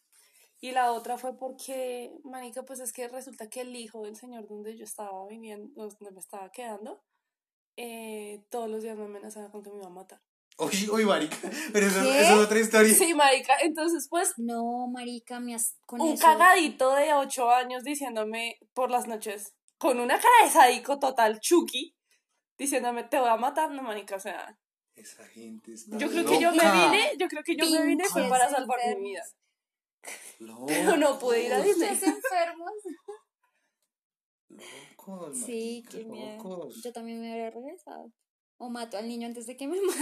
Y 0.61 0.71
la 0.71 0.91
otra 0.91 1.17
fue 1.17 1.35
porque, 1.35 2.11
manica, 2.23 2.63
pues 2.63 2.79
es 2.79 2.93
que 2.93 3.07
resulta 3.07 3.49
que 3.49 3.61
el 3.61 3.75
hijo 3.75 4.03
del 4.03 4.15
señor 4.15 4.47
donde 4.47 4.77
yo 4.77 4.83
estaba 4.83 5.27
viviendo, 5.27 5.71
donde 5.75 6.11
me 6.11 6.19
estaba 6.19 6.51
quedando, 6.51 7.01
eh, 7.77 8.43
todos 8.49 8.69
los 8.69 8.83
días 8.83 8.97
me 8.97 9.05
amenazaba 9.05 9.51
con 9.51 9.63
que 9.63 9.69
me 9.69 9.77
iba 9.77 9.87
a 9.87 9.91
matar. 9.91 10.21
Uy, 10.57 10.89
uy, 10.91 11.05
marica, 11.05 11.37
pero 11.73 11.87
eso, 11.87 12.01
es 12.03 12.31
otra 12.31 12.59
historia. 12.59 12.93
Sí, 12.93 13.13
marica, 13.13 13.55
entonces 13.61 14.07
pues 14.09 14.33
No, 14.37 14.87
marica, 14.87 15.39
me 15.39 15.55
has 15.55 15.77
con 15.85 16.01
un 16.01 16.13
eso. 16.13 16.23
cagadito 16.23 16.93
de 16.95 17.13
ocho 17.13 17.49
años 17.49 17.83
diciéndome 17.83 18.59
por 18.73 18.91
las 18.91 19.07
noches, 19.07 19.53
con 19.77 19.99
una 19.99 20.15
cara 20.15 20.43
de 20.43 20.49
sádico 20.49 20.99
total, 20.99 21.39
Chucky, 21.39 21.95
diciéndome, 22.57 23.05
te 23.05 23.19
voy 23.19 23.29
a 23.29 23.37
matar, 23.37 23.71
no, 23.71 23.81
marica, 23.83 24.17
o 24.17 24.19
sea, 24.19 24.59
Esa 24.95 25.25
gente 25.27 25.73
está 25.73 25.97
yo 25.97 26.09
creo 26.09 26.25
que 26.25 26.41
yo 26.41 26.51
me 26.51 26.71
vine, 26.71 27.13
yo 27.17 27.27
creo 27.29 27.43
que 27.43 27.55
yo 27.55 27.69
me 27.69 27.85
vine 27.85 28.03
fue 28.05 28.27
para 28.27 28.49
salvar 28.49 28.79
mi 28.97 29.11
vida. 29.11 29.23
Locos, 30.39 30.65
Pero 30.67 30.97
no 30.97 31.17
pude 31.19 31.45
ir 31.45 31.53
a 31.53 31.61
Disney. 31.61 31.89
Enfermos. 31.89 32.71
Locos, 34.97 35.37
Sí, 35.39 35.83
marica, 35.85 35.97
qué 35.97 36.03
miedo. 36.05 36.43
locos. 36.43 36.81
Yo 36.83 36.91
también 36.93 37.21
me 37.21 37.29
habría 37.31 37.49
regresado. 37.51 38.11
O 38.57 38.69
mato 38.69 38.97
al 38.97 39.07
niño 39.07 39.27
antes 39.27 39.45
de 39.45 39.55
que 39.55 39.67
me 39.67 39.77
mate. 39.81 39.99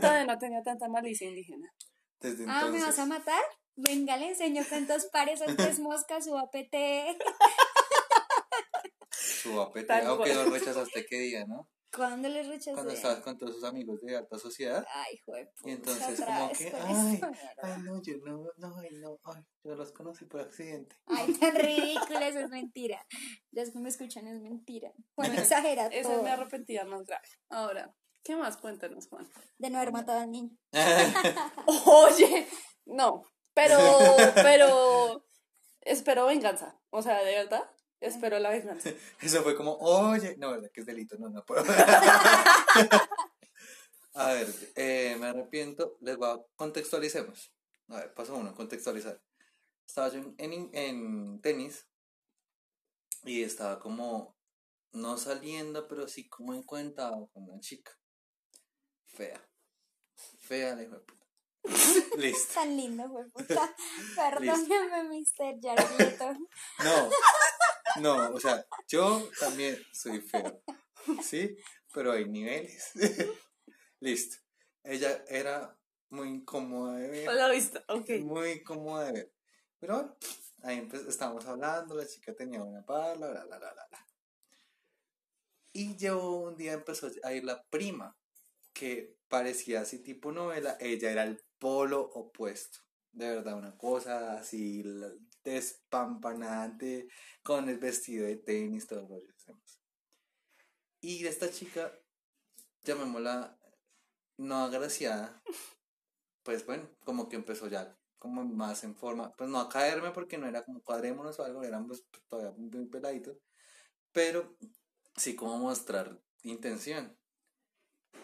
Todavía 0.00 0.24
no 0.26 0.38
tenía 0.38 0.62
tanta 0.62 0.88
malicia 0.88 1.28
indígena. 1.28 1.72
Desde 2.20 2.44
Ah, 2.46 2.68
¿me 2.70 2.80
vas 2.82 2.98
a 2.98 3.06
matar? 3.06 3.42
Venga, 3.76 4.16
le 4.18 4.28
enseño 4.28 4.62
cuántos 4.68 5.06
pares 5.06 5.38
son 5.38 5.56
tres 5.56 5.78
moscas, 5.80 6.24
su 6.26 6.36
APT. 6.36 6.74
Su 9.10 9.50
Tal 9.86 10.06
aunque 10.06 10.32
cual. 10.34 10.44
lo 10.46 10.50
rechazaste 10.52 11.06
qué 11.06 11.18
día, 11.18 11.46
¿no? 11.46 11.66
¿Cuándo 11.94 12.28
les 12.28 12.46
rechacé? 12.46 12.74
Cuando 12.74 12.92
estabas 12.92 13.20
con 13.20 13.36
todos 13.36 13.56
sus 13.56 13.64
amigos 13.64 14.00
de 14.00 14.16
alta 14.16 14.38
sociedad. 14.38 14.86
Ay, 14.94 15.18
joder. 15.26 15.52
Y 15.64 15.70
entonces 15.72 16.20
como 16.20 16.52
que, 16.52 16.72
ay, 16.74 17.20
ay, 17.62 17.82
no, 17.82 18.00
yo 18.02 18.16
no, 18.24 18.44
no, 18.58 18.78
ay, 18.78 18.90
no, 18.92 19.18
ay, 19.24 19.42
yo 19.64 19.74
los 19.74 19.90
conocí 19.92 20.24
por 20.26 20.40
accidente. 20.40 20.96
Ay, 21.06 21.32
tan 21.34 21.54
ridículo, 21.54 22.20
eso 22.20 22.38
es 22.38 22.48
mentira. 22.48 23.04
Ya 23.50 23.62
es 23.62 23.72
que 23.72 23.80
me 23.80 23.88
escuchan, 23.88 24.28
es 24.28 24.40
mentira. 24.40 24.92
Bueno, 25.16 25.34
exagera 25.34 25.86
Esa 25.86 25.96
es 25.96 26.06
todo. 26.06 26.22
mi 26.22 26.28
arrepentida 26.28 26.84
más 26.84 27.04
grave. 27.06 27.26
Ahora, 27.48 27.92
¿qué 28.22 28.36
más? 28.36 28.56
Cuéntanos, 28.56 29.08
Juan. 29.08 29.28
De 29.58 29.70
no 29.70 29.78
haber 29.78 29.92
matado 29.92 30.20
al 30.20 30.30
niño. 30.30 30.56
Oye, 31.66 32.46
no, 32.84 33.24
pero, 33.52 33.78
pero, 34.36 35.26
espero 35.80 36.26
venganza. 36.26 36.80
O 36.90 37.02
sea, 37.02 37.22
de 37.24 37.34
verdad, 37.34 37.68
espero 38.00 38.38
la 38.38 38.50
venganza. 38.50 38.90
Eso 39.20 39.42
fue 39.42 39.56
como, 39.56 39.76
oye, 39.78 40.36
no, 40.38 40.50
verdad 40.50 40.70
que 40.72 40.80
es 40.80 40.86
delito, 40.86 41.16
no, 41.18 41.28
no 41.28 41.44
puedo. 41.44 41.64
A 44.14 44.32
ver, 44.32 44.48
eh, 44.74 45.16
me 45.20 45.28
arrepiento, 45.28 45.96
les 46.00 46.16
voy 46.16 46.28
a 46.28 46.40
contextualicemos. 46.56 47.52
A 47.88 47.96
ver, 47.98 48.12
paso 48.12 48.34
uno, 48.34 48.54
contextualizar. 48.54 49.20
Estaba 49.86 50.08
yo 50.08 50.18
en, 50.18 50.34
en, 50.38 50.70
en 50.72 51.40
tenis 51.40 51.86
y 53.24 53.42
estaba 53.42 53.78
como, 53.78 54.36
no 54.92 55.16
saliendo, 55.16 55.86
pero 55.86 56.08
sí 56.08 56.28
como 56.28 56.54
encuentrado 56.54 57.28
con 57.32 57.44
una 57.44 57.60
chica. 57.60 57.92
Fea. 59.06 59.40
Fea, 60.38 60.74
de 60.74 60.86
puta. 60.86 61.26
Listo. 62.18 62.54
Tan 62.54 62.76
lindo, 62.76 63.08
fue 63.08 63.28
puta. 63.30 63.74
Perdóname, 64.16 65.04
Mr. 65.04 65.60
Jarleto. 65.62 66.32
No, 66.84 67.10
no, 68.00 68.30
o 68.32 68.40
sea, 68.40 68.66
yo 68.88 69.28
también 69.38 69.78
soy 69.92 70.20
feo, 70.20 70.62
¿sí? 71.22 71.56
Pero 71.92 72.12
hay 72.12 72.28
niveles. 72.28 72.90
Listo. 74.00 74.38
Ella 74.82 75.24
era 75.28 75.76
muy 76.10 76.28
incómoda 76.28 76.96
de 76.96 77.08
ver, 77.08 77.28
A 77.28 77.32
la 77.34 77.48
vista, 77.48 77.84
ok. 77.88 78.10
muy 78.20 78.50
incómoda 78.50 79.06
de 79.06 79.12
ver. 79.12 79.32
Pero 79.78 79.94
bueno, 79.94 80.16
ahí 80.62 80.88
estábamos 81.08 81.44
hablando, 81.46 81.94
la 81.94 82.06
chica 82.06 82.34
tenía 82.34 82.62
una 82.62 82.84
parla, 82.84 83.28
bla, 83.30 83.44
bla, 83.44 83.58
bla, 83.58 83.72
bla. 83.72 84.06
Y 85.72 85.96
yo 85.96 86.22
un 86.34 86.56
día 86.56 86.72
empezó 86.72 87.10
a 87.22 87.32
ir 87.32 87.44
la 87.44 87.62
prima, 87.64 88.16
que 88.72 89.16
parecía 89.28 89.82
así 89.82 90.00
tipo 90.00 90.32
novela, 90.32 90.76
ella 90.80 91.10
era 91.10 91.22
el 91.22 91.40
polo 91.58 92.00
opuesto. 92.00 92.80
De 93.12 93.28
verdad, 93.28 93.54
una 93.54 93.76
cosa 93.76 94.38
así 94.38 94.82
despampanante, 95.44 97.08
con 97.42 97.68
el 97.68 97.78
vestido 97.78 98.26
de 98.26 98.36
tenis, 98.36 98.86
todo 98.86 99.00
el 99.00 99.08
rollo. 99.08 99.32
hacemos. 99.36 99.80
Y 101.00 101.26
esta 101.26 101.50
chica, 101.50 101.92
llamémosla 102.84 103.58
no 104.36 104.56
agraciada, 104.64 105.42
pues 106.42 106.64
bueno, 106.66 106.88
como 107.04 107.28
que 107.28 107.36
empezó 107.36 107.68
ya 107.68 107.96
como 108.18 108.44
más 108.44 108.84
en 108.84 108.94
forma, 108.94 109.34
pues 109.34 109.48
no 109.48 109.58
a 109.60 109.68
caerme 109.68 110.10
porque 110.10 110.36
no 110.36 110.46
era 110.46 110.62
como 110.62 110.82
cuadrémonos 110.82 111.38
o 111.40 111.44
algo, 111.44 111.62
éramos 111.62 112.04
todavía 112.28 112.52
muy 112.56 112.86
peladitos, 112.86 113.38
pero 114.12 114.56
sí 115.16 115.34
como 115.34 115.58
mostrar 115.58 116.20
intención. 116.42 117.16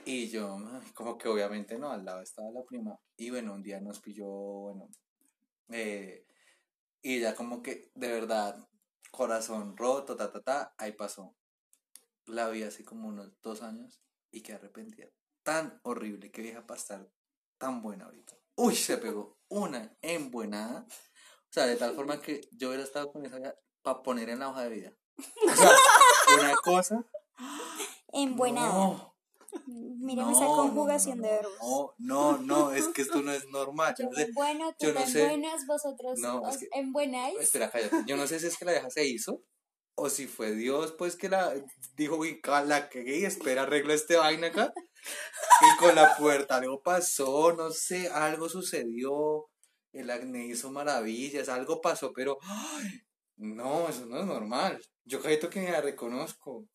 Y 0.04 0.28
yo, 0.28 0.58
como 0.94 1.18
que 1.18 1.28
obviamente 1.28 1.78
no, 1.78 1.90
al 1.90 2.04
lado 2.04 2.20
estaba 2.23 2.50
la 2.50 2.62
prima. 2.64 2.99
Y 3.16 3.30
bueno, 3.30 3.54
un 3.54 3.62
día 3.62 3.80
nos 3.80 4.00
pilló, 4.00 4.26
bueno, 4.26 4.88
eh, 5.70 6.26
y 7.06 7.18
ella 7.18 7.36
como 7.36 7.62
que 7.62 7.92
de 7.94 8.08
verdad, 8.08 8.68
corazón 9.12 9.76
roto, 9.76 10.16
ta, 10.16 10.32
ta, 10.32 10.42
ta, 10.42 10.75
ahí 10.76 10.90
pasó. 10.90 11.36
La 12.25 12.48
vi 12.48 12.64
hace 12.64 12.84
como 12.84 13.06
unos 13.06 13.30
dos 13.42 13.62
años 13.62 14.02
y 14.32 14.42
que 14.42 14.54
arrepentida. 14.54 15.06
Tan 15.44 15.78
horrible, 15.84 16.32
que 16.32 16.42
vieja 16.42 16.66
para 16.66 16.80
estar 16.80 17.08
tan 17.58 17.80
buena 17.80 18.06
ahorita. 18.06 18.36
Uy, 18.56 18.75
se 18.75 18.98
pegó 18.98 19.38
una 19.46 19.96
embuenada. 20.02 20.84
O 20.88 21.52
sea, 21.52 21.66
de 21.66 21.76
tal 21.76 21.94
forma 21.94 22.20
que 22.20 22.48
yo 22.50 22.70
hubiera 22.70 22.82
estado 22.82 23.12
con 23.12 23.25
esa 23.25 23.54
para 23.82 24.02
poner 24.02 24.28
en 24.28 24.40
la 24.40 24.48
hoja 24.48 24.64
de 24.64 24.70
vida. 24.70 24.92
O 25.16 25.54
sea, 25.54 25.70
una 26.40 26.56
cosa. 26.56 27.04
Embuenada. 28.08 28.66
No, 28.66 29.15
Mírame 29.66 30.32
no, 30.32 30.37
esa 30.37 30.46
conjugación 30.46 31.18
no, 31.18 31.25
de 31.25 31.30
verbos. 31.30 31.58
No, 31.61 31.94
no, 31.99 32.38
no, 32.38 32.73
es 32.73 32.88
que 32.88 33.02
esto 33.02 33.20
no 33.23 33.32
es 33.32 33.46
normal. 33.49 33.94
Yo 33.99 34.08
sé, 34.12 34.30
bueno, 34.32 34.75
tú 34.78 34.87
yo 34.87 35.06
sé. 35.06 35.23
embuenas, 35.23 35.66
vosotros 35.66 36.20
os 36.23 36.54
es 36.54 36.61
que- 36.61 36.68
embuenáis. 36.73 37.38
Espera, 37.40 37.70
cállate. 37.70 38.04
Yo 38.06 38.16
no 38.16 38.26
sé 38.26 38.38
si 38.38 38.46
es 38.46 38.56
que 38.56 38.64
la 38.64 38.73
vieja 38.73 38.90
se 38.90 39.06
hizo 39.06 39.42
o 39.99 40.11
si 40.11 40.26
fue 40.26 40.52
Dios, 40.52 40.92
pues 40.92 41.16
que 41.16 41.28
la 41.28 41.54
dijo, 41.96 42.16
uy, 42.16 42.40
la 42.66 42.88
cagué 42.90 43.20
y 43.20 43.25
espera, 43.25 43.62
arreglo 43.62 43.92
este 43.94 44.16
vaina 44.16 44.49
acá. 44.49 44.73
Y 45.62 45.76
con 45.78 45.94
la 45.94 46.16
puerta 46.16 46.56
algo 46.56 46.82
pasó, 46.82 47.52
no 47.54 47.70
sé, 47.70 48.08
algo 48.08 48.49
sucedió. 48.49 49.49
El 49.92 50.11
acné 50.11 50.46
hizo 50.49 50.70
maravillas, 50.70 51.49
algo 51.49 51.80
pasó, 51.80 52.12
pero 52.12 52.37
¡ay! 52.42 53.00
no, 53.37 53.88
eso 53.88 54.04
no 54.04 54.20
es 54.20 54.26
normal. 54.26 54.78
Yo 55.04 55.23
cállate 55.23 55.49
que 55.49 55.61
me 55.61 55.70
la 55.73 55.80
reconozco. 55.80 56.66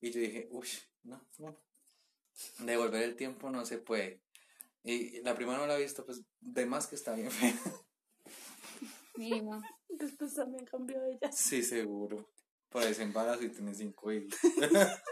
Y 0.00 0.10
yo 0.10 0.20
dije, 0.20 0.48
uy, 0.50 0.66
no, 1.04 1.24
no. 1.38 1.56
Devolver 2.58 3.02
el 3.02 3.16
tiempo 3.16 3.50
no 3.50 3.64
se 3.64 3.78
puede. 3.78 4.20
Y 4.84 5.20
la 5.22 5.34
prima 5.34 5.56
no 5.56 5.66
la 5.66 5.74
ha 5.74 5.78
visto, 5.78 6.04
pues 6.04 6.22
de 6.40 6.66
más 6.66 6.86
que 6.86 6.96
está 6.96 7.14
bien 7.14 7.30
fea. 7.30 7.54
Mínimo. 9.16 9.62
Después 9.88 10.34
también 10.34 10.64
cambió 10.64 11.04
ella. 11.04 11.30
Sí, 11.32 11.62
seguro. 11.62 12.28
Por 12.70 12.82
ese 12.84 13.02
embarazo 13.02 13.42
y 13.44 13.50
tiene 13.50 13.74
cinco 13.74 14.10
hijos. 14.12 14.34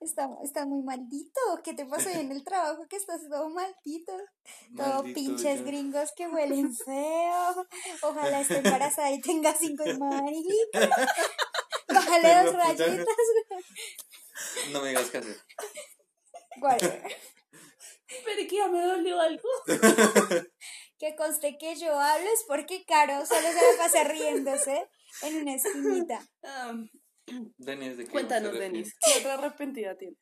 Está, 0.00 0.28
está 0.42 0.66
muy 0.66 0.82
maldito. 0.82 1.40
¿Qué 1.62 1.74
te 1.74 1.84
pasó 1.86 2.08
en 2.08 2.32
el 2.32 2.42
trabajo 2.42 2.86
que 2.88 2.96
estás 2.96 3.20
todo 3.28 3.50
maldito? 3.50 4.12
Todo 4.76 5.02
Maldito 5.02 5.14
pinches 5.14 5.60
yo. 5.60 5.66
gringos 5.66 6.10
que 6.16 6.26
huelen 6.26 6.74
feo. 6.74 7.66
Ojalá 8.02 8.40
esté 8.40 8.56
embarazada 8.58 9.12
y 9.12 9.20
tenga 9.20 9.54
cinco 9.54 9.84
marica. 9.98 10.88
Bájale 11.86 12.34
dos 12.34 12.54
puta, 12.54 12.64
rayitas. 12.64 13.06
No 14.72 14.80
me 14.82 14.88
digas 14.88 15.10
qué 15.10 15.18
hacer. 15.18 15.36
Whatever. 16.60 17.16
Pero 18.24 18.48
que 18.48 18.56
ya 18.56 18.68
me 18.68 18.82
dolió 18.82 19.20
algo. 19.20 19.48
que 20.98 21.16
conste 21.16 21.56
que 21.58 21.76
yo 21.76 21.98
hablo 21.98 22.28
es 22.32 22.44
porque 22.46 22.84
Caro 22.84 23.24
solo 23.24 23.48
se 23.48 23.54
la 23.54 23.78
pasa 23.78 24.04
riéndose 24.04 24.88
en 25.22 25.36
una 25.36 25.54
esquinita. 25.54 26.28
Denis, 27.56 27.96
¿de 27.96 28.04
qué 28.04 28.10
cuéntanos? 28.10 28.52
Denis, 28.52 28.96
¿qué 28.98 29.20
otra 29.20 29.34
arrepentida 29.34 29.96
tienes? 29.96 30.18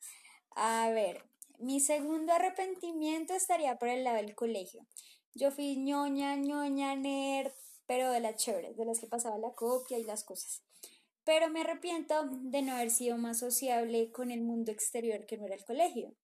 A 0.51 0.89
ver, 0.91 1.25
mi 1.57 1.79
segundo 1.79 2.31
arrepentimiento 2.33 3.33
estaría 3.33 3.77
por 3.77 3.89
el 3.89 4.03
lado 4.03 4.17
del 4.17 4.35
colegio. 4.35 4.85
Yo 5.33 5.51
fui 5.51 5.77
ñoña, 5.77 6.35
ñoña, 6.35 6.95
nerd, 6.95 7.51
pero 7.85 8.11
de 8.11 8.19
las 8.19 8.35
chéveres, 8.35 8.77
de 8.77 8.85
las 8.85 8.99
que 8.99 9.07
pasaba 9.07 9.37
la 9.37 9.53
copia 9.53 9.97
y 9.97 10.03
las 10.03 10.23
cosas. 10.23 10.63
Pero 11.29 11.47
me 11.51 11.61
arrepiento 11.61 12.27
de 12.41 12.63
no 12.63 12.73
haber 12.73 12.89
sido 12.89 13.15
más 13.19 13.37
sociable 13.37 14.11
con 14.11 14.31
el 14.31 14.41
mundo 14.41 14.71
exterior 14.71 15.27
que 15.27 15.37
no 15.37 15.45
era 15.45 15.53
el 15.53 15.63
colegio. 15.63 16.15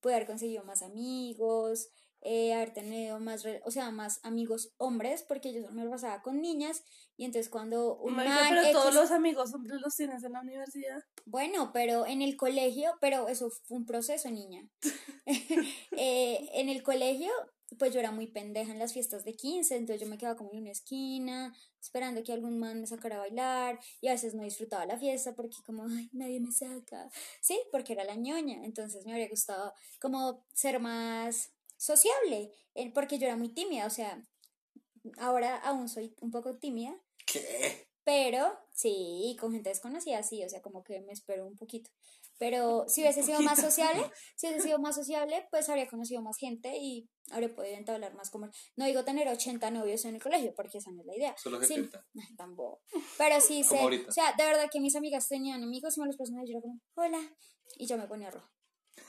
Pude 0.00 0.14
haber 0.14 0.26
conseguido 0.26 0.64
más 0.64 0.82
amigos, 0.82 1.90
eh, 2.22 2.52
haber 2.52 2.72
tenido 2.72 3.20
más, 3.20 3.44
o 3.64 3.70
sea, 3.70 3.92
más 3.92 4.18
amigos 4.24 4.74
hombres, 4.76 5.22
porque 5.22 5.52
yo 5.52 5.70
me 5.70 5.84
lo 5.84 5.90
pasaba 5.92 6.22
con 6.22 6.40
niñas, 6.40 6.82
y 7.16 7.24
entonces 7.24 7.48
cuando 7.48 7.98
un 7.98 8.16
Marica, 8.16 8.48
pero 8.50 8.72
todos 8.72 8.94
los 8.96 9.12
amigos 9.12 9.54
hombres 9.54 9.80
los 9.80 9.94
tienes 9.94 10.24
en 10.24 10.32
la 10.32 10.40
universidad. 10.40 11.04
bueno, 11.24 11.70
pero 11.72 12.04
en 12.04 12.20
el 12.20 12.36
colegio, 12.36 12.90
pero 13.00 13.28
eso 13.28 13.50
fue 13.50 13.76
un 13.78 13.86
proceso, 13.86 14.28
niña. 14.28 14.68
Eh, 16.00 16.48
en 16.54 16.68
el 16.68 16.82
colegio, 16.82 17.30
pues 17.76 17.92
yo 17.92 18.00
era 18.00 18.10
muy 18.10 18.26
pendeja 18.26 18.72
en 18.72 18.78
las 18.78 18.92
fiestas 18.92 19.24
de 19.24 19.34
15, 19.34 19.76
entonces 19.76 20.00
yo 20.00 20.08
me 20.08 20.16
quedaba 20.16 20.36
como 20.36 20.52
en 20.52 20.58
una 20.58 20.70
esquina, 20.70 21.54
esperando 21.80 22.22
que 22.22 22.32
algún 22.32 22.58
man 22.58 22.80
me 22.80 22.86
sacara 22.86 23.16
a 23.16 23.20
bailar, 23.20 23.78
y 24.00 24.08
a 24.08 24.12
veces 24.12 24.34
no 24.34 24.42
disfrutaba 24.42 24.86
la 24.86 24.98
fiesta 24.98 25.34
porque 25.34 25.56
como, 25.64 25.84
ay, 25.84 26.08
nadie 26.12 26.40
me 26.40 26.52
saca. 26.52 27.10
Sí, 27.40 27.60
porque 27.70 27.92
era 27.92 28.04
la 28.04 28.14
ñoña, 28.14 28.64
entonces 28.64 29.04
me 29.04 29.12
habría 29.12 29.28
gustado 29.28 29.74
como 30.00 30.44
ser 30.54 30.80
más 30.80 31.52
sociable, 31.76 32.52
eh, 32.74 32.90
porque 32.92 33.18
yo 33.18 33.26
era 33.26 33.36
muy 33.36 33.50
tímida, 33.50 33.86
o 33.86 33.90
sea, 33.90 34.24
ahora 35.18 35.56
aún 35.58 35.88
soy 35.88 36.14
un 36.20 36.30
poco 36.30 36.56
tímida, 36.56 36.94
¿Qué? 37.26 37.86
pero 38.04 38.58
sí, 38.72 39.36
con 39.38 39.52
gente 39.52 39.68
desconocida, 39.68 40.22
sí, 40.22 40.42
o 40.42 40.48
sea, 40.48 40.62
como 40.62 40.82
que 40.82 41.00
me 41.02 41.12
espero 41.12 41.46
un 41.46 41.56
poquito. 41.56 41.90
Pero 42.38 42.84
si 42.88 43.00
hubiese 43.02 43.22
sido 43.22 43.40
más 43.42 43.60
sociable, 43.60 44.00
si 44.36 44.46
hubiese 44.46 44.64
sido 44.68 44.78
más 44.78 44.94
sociable, 44.94 45.46
pues 45.50 45.68
habría 45.68 45.88
conocido 45.88 46.22
más 46.22 46.36
gente 46.38 46.76
y 46.78 47.08
habría 47.30 47.54
podido 47.54 47.76
entablar 47.76 48.14
más 48.14 48.30
como... 48.30 48.48
No 48.76 48.86
digo 48.86 49.04
tener 49.04 49.26
80 49.28 49.70
novios 49.70 50.04
en 50.04 50.14
el 50.14 50.22
colegio, 50.22 50.54
porque 50.54 50.78
esa 50.78 50.90
no 50.92 51.00
es 51.00 51.06
la 51.06 51.16
idea. 51.16 51.34
Solo 51.36 51.60
Sí, 51.60 51.74
70. 51.74 52.06
ay, 52.14 52.36
tan 52.36 52.54
bobo. 52.54 52.80
Pero 53.18 53.40
sí, 53.40 53.64
sé, 53.64 53.80
o 54.08 54.12
sea, 54.12 54.32
de 54.38 54.44
verdad 54.44 54.68
que 54.72 54.80
mis 54.80 54.94
amigas 54.96 55.28
tenían 55.28 55.62
amigos 55.62 55.96
y 55.96 56.00
me 56.00 56.06
los 56.06 56.16
presentaban 56.16 56.46
y 56.46 56.52
yo 56.52 56.58
era 56.58 56.62
como, 56.62 56.80
hola, 56.94 57.36
y 57.76 57.86
yo 57.86 57.96
me 57.98 58.06
ponía 58.06 58.30
roja. 58.30 58.50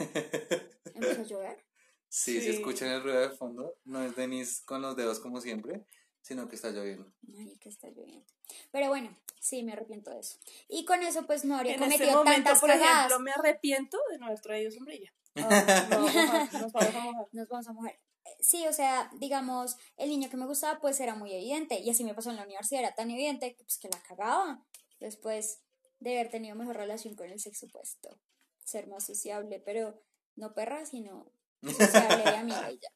Empezó 0.96 1.22
a 1.22 1.26
llover. 1.26 1.66
Sí, 2.12 2.42
si 2.42 2.48
Sí. 2.48 2.50
escuchan 2.58 2.90
el 2.90 3.04
ruido 3.04 3.20
de 3.22 3.30
fondo, 3.30 3.76
no 3.86 4.04
es 4.04 4.16
Denis 4.16 4.62
con 4.66 4.82
los 4.82 4.96
dedos 4.96 5.20
como 5.20 5.40
siempre, 5.42 5.86
sino 6.30 6.48
que 6.48 6.56
está 6.56 6.70
lloviendo. 6.70 7.12
Ay, 7.40 7.58
que 7.60 7.70
está 7.70 7.88
lloviendo. 7.90 8.24
Pero 8.72 8.88
bueno, 8.90 9.18
sí, 9.40 9.64
me 9.64 9.74
arrepiento 9.74 10.12
de 10.12 10.20
eso. 10.20 10.38
Y 10.68 10.86
con 10.86 11.02
eso, 11.02 11.26
pues 11.26 11.44
no 11.44 11.58
habría 11.58 11.74
En 11.74 11.80
cometido 11.80 12.06
este 12.06 12.16
momento, 12.18 12.36
tantas 12.36 12.60
por 12.60 12.70
cagadas. 12.70 13.08
ejemplo, 13.08 13.20
me 13.20 13.32
arrepiento 13.32 13.98
de 14.12 14.20
no 14.20 14.28
haber 14.28 14.40
traído 14.40 14.72
sombrilla. 14.72 15.12
Ah, 15.36 16.48
nos 16.52 16.72
vamos 16.72 16.96
a 16.96 17.02
mojar. 17.02 17.28
nos 17.32 17.48
vamos 17.48 17.68
a 17.68 17.74
mojar. 17.74 17.92
Eh, 17.94 18.30
Sí, 18.42 18.68
o 18.68 18.74
sea, 18.74 19.10
digamos, 19.18 19.76
el 19.98 20.10
niño 20.10 20.30
que 20.30 20.38
me 20.38 20.46
gustaba 20.46 20.80
pues 20.80 21.00
era 21.00 21.16
muy 21.16 21.34
evidente 21.34 21.80
y 21.80 21.90
así 21.90 22.04
me 22.04 22.14
pasó 22.14 22.30
en 22.30 22.36
la 22.36 22.44
universidad, 22.44 22.82
era 22.82 22.94
tan 22.94 23.10
evidente 23.10 23.56
que, 23.56 23.64
pues, 23.64 23.80
que 23.80 23.90
la 23.90 24.00
cagaba. 24.04 24.64
Después 25.00 25.64
de 26.00 26.20
haber 26.20 26.30
tenido 26.30 26.56
mejor 26.56 26.76
relación 26.78 27.16
con 27.16 27.28
el 27.32 27.40
sexo 27.40 27.66
opuesto, 27.66 28.20
ser 28.64 28.86
más 28.88 29.04
sociable, 29.06 29.60
pero 29.66 30.00
no 30.36 30.54
perra, 30.54 30.86
sino 30.86 31.32
sociable 31.64 32.24
y 32.26 32.36
amiga 32.36 32.72
y 32.72 32.80
ya. 32.80 32.94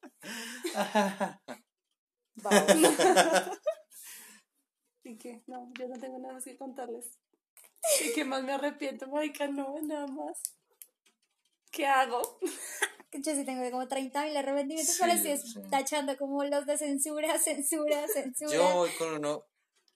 Vamos. 2.35 2.67
¿Y 5.03 5.17
qué? 5.17 5.43
No, 5.47 5.71
yo 5.77 5.87
no 5.87 5.99
tengo 5.99 6.17
nada 6.19 6.35
más 6.35 6.43
que 6.45 6.57
contarles. 6.57 7.19
¿Y 8.03 8.13
qué 8.13 8.23
más 8.23 8.43
me 8.43 8.53
arrepiento, 8.53 9.07
marica? 9.07 9.47
No, 9.47 9.75
nada 9.81 10.07
más. 10.07 10.41
¿Qué 11.72 11.85
hago? 11.85 12.22
Yo 13.11 13.35
sí 13.35 13.46
tengo 13.46 13.69
como 13.69 13.87
30 13.87 14.24
mil 14.25 14.35
arrepentimientos, 14.35 14.96
Sí, 14.96 15.01
pero 15.03 15.22
sí 15.22 15.29
es 15.29 15.53
sí. 15.53 15.61
tachando 15.69 16.17
como 16.17 16.43
los 16.46 16.65
de 16.65 16.77
censura, 16.77 17.37
censura, 17.39 18.07
censura. 18.07 18.51
Yo 18.51 18.74
voy 18.75 18.89
con 18.98 19.13
uno 19.15 19.43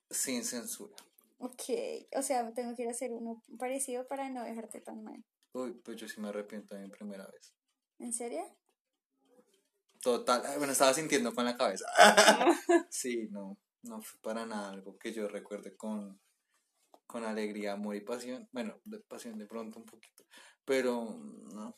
sin 0.10 0.44
censura. 0.44 0.96
Ok, 1.40 1.64
o 2.16 2.22
sea, 2.22 2.52
tengo 2.54 2.76
que 2.76 2.84
ir 2.84 2.88
a 2.90 2.92
hacer 2.92 3.12
uno 3.12 3.42
parecido 3.58 4.08
para 4.08 4.30
no 4.30 4.44
dejarte 4.44 4.82
tan 4.82 5.04
mal. 5.04 5.24
Uy, 5.54 5.74
pues 5.84 5.98
yo 5.98 6.08
sí 6.08 6.20
me 6.20 6.30
arrepiento 6.30 6.76
de 6.76 6.82
mi 6.82 6.90
primera 6.90 7.26
vez. 7.28 7.54
¿En 8.00 8.14
serio? 8.14 8.44
Total, 10.08 10.42
bueno, 10.58 10.72
estaba 10.72 10.94
sintiendo 10.94 11.36
con 11.36 11.44
la 11.44 11.58
cabeza. 11.58 11.86
sí, 12.90 13.28
no, 13.30 13.58
no 13.84 14.02
fue 14.02 14.18
para 14.22 14.46
nada 14.46 14.70
algo 14.72 14.98
que 14.98 15.12
yo 15.12 15.28
recuerde 15.28 15.76
con, 15.76 16.18
con 17.06 17.26
alegría, 17.26 17.74
amor 17.74 17.98
y 17.98 18.02
pasión. 18.02 18.48
Bueno, 18.54 18.80
de 18.86 19.00
pasión 19.02 19.38
de 19.38 19.46
pronto 19.46 19.80
un 19.80 19.86
poquito, 19.86 20.24
pero 20.64 21.04
no. 21.54 21.78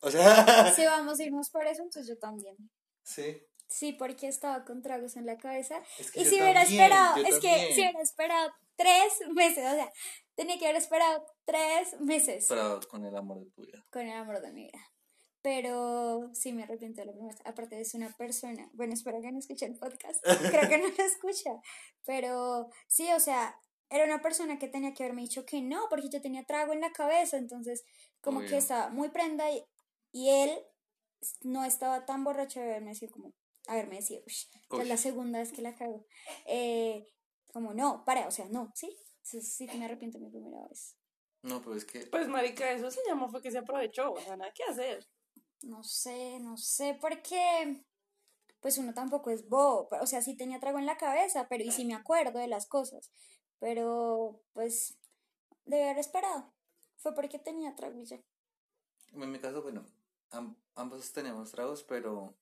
O 0.00 0.10
sea, 0.10 0.72
Si 0.74 0.82
vamos 0.86 1.20
a 1.20 1.24
irnos 1.24 1.50
por 1.50 1.66
eso, 1.66 1.82
entonces 1.82 2.08
yo 2.08 2.18
también. 2.18 2.56
sí. 3.02 3.42
Sí, 3.68 3.92
porque 3.94 4.28
estaba 4.28 4.66
con 4.66 4.82
tragos 4.82 5.16
en 5.16 5.24
la 5.24 5.38
cabeza. 5.38 5.80
Es 5.98 6.10
que 6.10 6.20
Y 6.20 6.24
si 6.26 6.34
hubiera 6.36 6.60
también, 6.60 6.82
esperado, 6.82 7.16
es 7.24 7.38
que 7.40 7.72
si 7.72 7.80
hubiera 7.80 8.02
esperado 8.02 8.52
tres 8.76 9.22
meses, 9.34 9.64
o 9.64 9.74
sea, 9.74 9.90
tenía 10.34 10.58
que 10.58 10.66
haber 10.66 10.76
esperado 10.76 11.24
tres 11.46 11.98
meses 12.00 12.44
Pero 12.50 12.80
con 12.90 13.06
el 13.06 13.16
amor 13.16 13.40
de 13.40 13.50
tu 13.50 13.62
vida. 13.62 13.82
con 13.90 14.02
el 14.02 14.12
amor 14.12 14.42
de 14.42 14.52
mi 14.52 14.64
vida. 14.64 14.91
Pero 15.42 16.30
sí 16.34 16.52
me 16.52 16.62
arrepiento 16.62 17.00
de 17.00 17.06
lo 17.06 17.12
primero. 17.14 17.36
Aparte 17.44 17.80
es 17.80 17.94
una 17.94 18.08
persona, 18.16 18.70
bueno, 18.74 18.94
espero 18.94 19.20
que 19.20 19.32
no 19.32 19.38
escuche 19.38 19.66
el 19.66 19.76
podcast, 19.76 20.22
creo 20.22 20.68
que 20.68 20.78
no 20.78 20.88
lo 20.88 21.04
escucha, 21.04 21.50
pero 22.06 22.68
sí, 22.86 23.08
o 23.12 23.18
sea, 23.20 23.56
era 23.90 24.04
una 24.04 24.22
persona 24.22 24.58
que 24.58 24.68
tenía 24.68 24.94
que 24.94 25.02
haberme 25.02 25.22
dicho 25.22 25.44
que 25.44 25.60
no, 25.60 25.86
porque 25.90 26.08
yo 26.08 26.20
tenía 26.22 26.44
trago 26.44 26.72
en 26.72 26.80
la 26.80 26.92
cabeza, 26.92 27.36
entonces 27.36 27.84
como 28.20 28.38
Obvio. 28.38 28.50
que 28.50 28.56
estaba 28.56 28.88
muy 28.88 29.10
prenda 29.10 29.50
y, 29.50 29.64
y 30.12 30.30
él 30.30 30.58
no 31.42 31.64
estaba 31.64 32.06
tan 32.06 32.24
borracho 32.24 32.60
de 32.60 32.66
haberme 32.66 32.90
decir 32.90 33.10
como, 33.10 33.34
haberme 33.66 33.96
decir, 33.96 34.22
"Ush, 34.26 34.46
esta 34.62 34.82
es 34.82 34.88
la 34.88 34.96
segunda 34.96 35.40
vez 35.40 35.52
que 35.52 35.62
la 35.62 35.74
cago. 35.74 36.06
Eh, 36.46 37.06
como 37.52 37.74
no, 37.74 38.04
para, 38.04 38.26
o 38.28 38.30
sea, 38.30 38.46
no, 38.48 38.72
sí, 38.74 38.96
sí, 39.22 39.40
sí 39.42 39.66
que 39.66 39.76
me 39.76 39.84
arrepiento 39.84 40.18
de 40.18 40.24
mi 40.24 40.30
primera 40.30 40.66
vez. 40.68 40.96
No, 41.42 41.60
pero 41.60 41.74
es 41.76 41.84
que 41.84 42.06
Pues, 42.06 42.28
marica, 42.28 42.70
eso 42.72 42.90
se 42.90 43.00
llamó 43.06 43.28
fue 43.28 43.42
que 43.42 43.50
se 43.50 43.58
aprovechó. 43.58 44.12
O 44.12 44.20
sea, 44.20 44.36
nada 44.36 44.52
que 44.54 44.62
hacer. 44.64 45.04
No 45.62 45.82
sé, 45.84 46.40
no 46.40 46.56
sé, 46.56 46.98
porque 47.00 47.84
pues 48.60 48.78
uno 48.78 48.94
tampoco 48.94 49.30
es 49.30 49.48
bobo, 49.48 49.88
o 50.00 50.06
sea, 50.06 50.22
sí 50.22 50.36
tenía 50.36 50.60
trago 50.60 50.78
en 50.78 50.86
la 50.86 50.96
cabeza, 50.98 51.48
pero 51.48 51.64
y 51.64 51.72
sí 51.72 51.84
me 51.84 51.94
acuerdo 51.94 52.38
de 52.40 52.48
las 52.48 52.66
cosas, 52.66 53.12
pero 53.60 54.42
pues 54.54 54.98
debe 55.66 55.84
haber 55.84 55.98
esperado. 55.98 56.52
Fue 56.98 57.14
porque 57.14 57.38
tenía 57.38 57.74
trago 57.76 58.00
y 58.00 58.06
ya. 58.06 58.18
en 59.12 59.30
mi 59.32 59.38
caso, 59.38 59.62
bueno, 59.62 59.84
am- 60.30 60.56
ambos 60.74 61.12
teníamos 61.12 61.50
tragos, 61.52 61.82
pero 61.84 62.34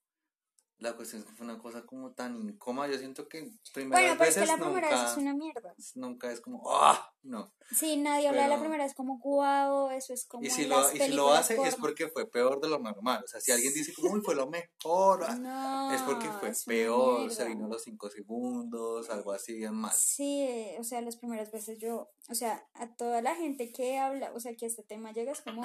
la 0.80 0.96
cuestión 0.96 1.20
es 1.22 1.28
que 1.28 1.34
fue 1.34 1.44
una 1.46 1.58
cosa 1.58 1.84
como 1.86 2.12
tan 2.12 2.36
incómoda. 2.42 2.88
Yo 2.88 2.98
siento 2.98 3.28
que 3.28 3.50
primeras 3.72 4.00
Bueno, 4.02 4.14
pero 4.18 4.30
es 4.30 4.36
que 4.36 4.46
la 4.46 4.56
primera 4.56 4.88
nunca, 4.90 5.02
vez 5.02 5.12
es 5.12 5.16
una 5.18 5.34
mierda. 5.34 5.74
nunca 5.94 6.32
es 6.32 6.40
como, 6.40 6.62
¡ah! 6.70 7.06
No. 7.22 7.52
Sí, 7.70 7.98
nadie 7.98 8.28
habla 8.28 8.44
de 8.44 8.48
la 8.48 8.58
primera 8.58 8.82
vez 8.84 8.94
como 8.94 9.18
guau, 9.18 9.90
eso 9.90 10.14
es 10.14 10.26
como 10.26 10.42
Y 10.42 10.48
si, 10.50 10.64
lo, 10.64 10.92
y 10.92 10.98
si 10.98 11.08
lo 11.12 11.30
hace 11.32 11.52
es 11.54 11.58
porno. 11.60 11.76
porque 11.80 12.08
fue 12.08 12.28
peor 12.30 12.60
de 12.60 12.68
lo 12.68 12.78
normal. 12.78 13.22
O 13.24 13.28
sea, 13.28 13.40
si 13.40 13.52
alguien 13.52 13.72
dice 13.74 13.92
como, 13.94 14.12
uy, 14.14 14.22
fue 14.22 14.34
lo 14.34 14.48
mejor, 14.48 15.24
ah", 15.24 15.34
No, 15.36 15.92
es 15.94 16.00
porque 16.02 16.28
fue 16.40 16.48
es 16.48 16.64
peor, 16.64 17.30
se 17.30 17.44
mierda. 17.44 17.54
vino 17.54 17.68
los 17.68 17.82
cinco 17.82 18.08
segundos, 18.10 19.10
algo 19.10 19.32
así 19.32 19.52
bien 19.54 19.74
mal. 19.74 19.92
Sí, 19.94 20.48
o 20.78 20.82
sea, 20.84 21.02
las 21.02 21.16
primeras 21.16 21.52
veces 21.52 21.78
yo, 21.78 22.10
o 22.30 22.34
sea, 22.34 22.66
a 22.74 22.94
toda 22.96 23.20
la 23.20 23.34
gente 23.34 23.70
que 23.70 23.98
habla, 23.98 24.32
o 24.34 24.40
sea, 24.40 24.56
que 24.56 24.64
este 24.66 24.82
tema 24.82 25.12
llega 25.12 25.32
es 25.32 25.42
como, 25.42 25.62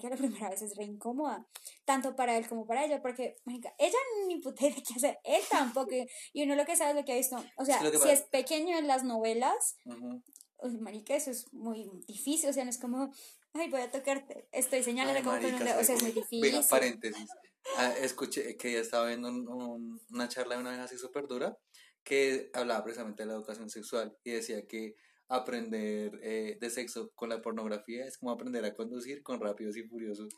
que 0.00 0.08
la 0.10 0.16
primera 0.16 0.50
vez 0.50 0.60
es 0.62 0.76
re 0.76 0.84
incómoda, 0.84 1.46
tanto 1.84 2.14
para 2.14 2.36
él 2.36 2.46
como 2.46 2.66
para 2.66 2.84
ella, 2.84 3.00
porque, 3.00 3.36
marica, 3.44 3.74
ella 3.78 3.96
ni 4.26 4.40
puta 4.40 4.66
idea 4.66 4.76
qué 4.86 4.94
hacer, 4.94 5.18
él 5.24 5.42
tampoco, 5.50 5.94
y- 6.32 6.42
uno 6.42 6.54
lo 6.56 6.64
que 6.66 6.76
sabe 6.76 6.90
es 6.90 6.96
lo 6.96 7.04
que 7.04 7.12
ha 7.12 7.16
visto, 7.16 7.36
o 7.56 7.64
sea, 7.64 7.78
que 7.90 7.98
si 7.98 8.08
es 8.10 8.22
pequeño 8.22 8.76
en 8.78 8.86
las 8.86 9.04
novelas, 9.04 9.76
Ujú. 9.86 10.22
uy, 10.58 10.78
marica, 10.78 11.14
eso 11.16 11.30
es 11.30 11.50
muy 11.52 11.88
difícil, 12.06 12.50
o 12.50 12.52
sea, 12.52 12.64
no 12.64 12.70
es 12.70 12.78
como, 12.78 13.10
ay, 13.54 13.70
voy 13.70 13.80
a 13.80 13.90
tocarte, 13.90 14.46
estoy 14.52 14.82
señalando 14.82 15.20
como 15.22 15.36
con 15.36 15.44
un 15.46 15.52
marica, 15.52 15.64
dedo, 15.72 15.80
o 15.80 15.84
sea, 15.84 15.94
es 15.94 16.02
muy 16.02 16.12
difícil. 16.12 16.42
Venga, 16.42 16.66
paréntesis. 16.68 17.30
Ah, 17.76 17.92
escuché 18.00 18.56
que 18.56 18.70
ella 18.70 18.80
estaba 18.80 19.06
viendo 19.06 19.28
un- 19.28 19.48
un- 19.48 20.00
una 20.10 20.28
charla 20.28 20.54
de 20.56 20.60
una 20.60 20.70
vez 20.72 20.80
así 20.80 20.96
súper 20.98 21.26
dura 21.26 21.56
que 22.04 22.50
hablaba 22.54 22.82
precisamente 22.84 23.22
de 23.22 23.26
la 23.26 23.34
educación 23.34 23.68
sexual 23.68 24.16
y 24.24 24.30
decía 24.32 24.66
que 24.66 24.94
aprender 25.28 26.18
eh, 26.22 26.56
de 26.60 26.70
sexo 26.70 27.10
con 27.14 27.28
la 27.28 27.40
pornografía 27.42 28.06
es 28.06 28.18
como 28.18 28.32
aprender 28.32 28.64
a 28.64 28.74
conducir 28.74 29.22
con 29.22 29.40
rápidos 29.40 29.76
y 29.76 29.82
furiosos. 29.82 30.28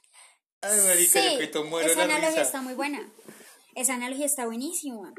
Ay, 0.63 0.79
marica, 0.87 1.25
yo 1.25 1.31
Sí, 1.31 1.39
que 1.39 1.47
muero 1.65 1.89
esa 1.89 1.99
la 1.99 2.05
analogía 2.05 2.31
risa. 2.31 2.43
está 2.43 2.63
muy 2.63 2.75
buena. 2.75 3.13
Esa 3.75 3.95
analogía 3.95 4.27
está 4.27 4.47
buenísima. 4.47 5.15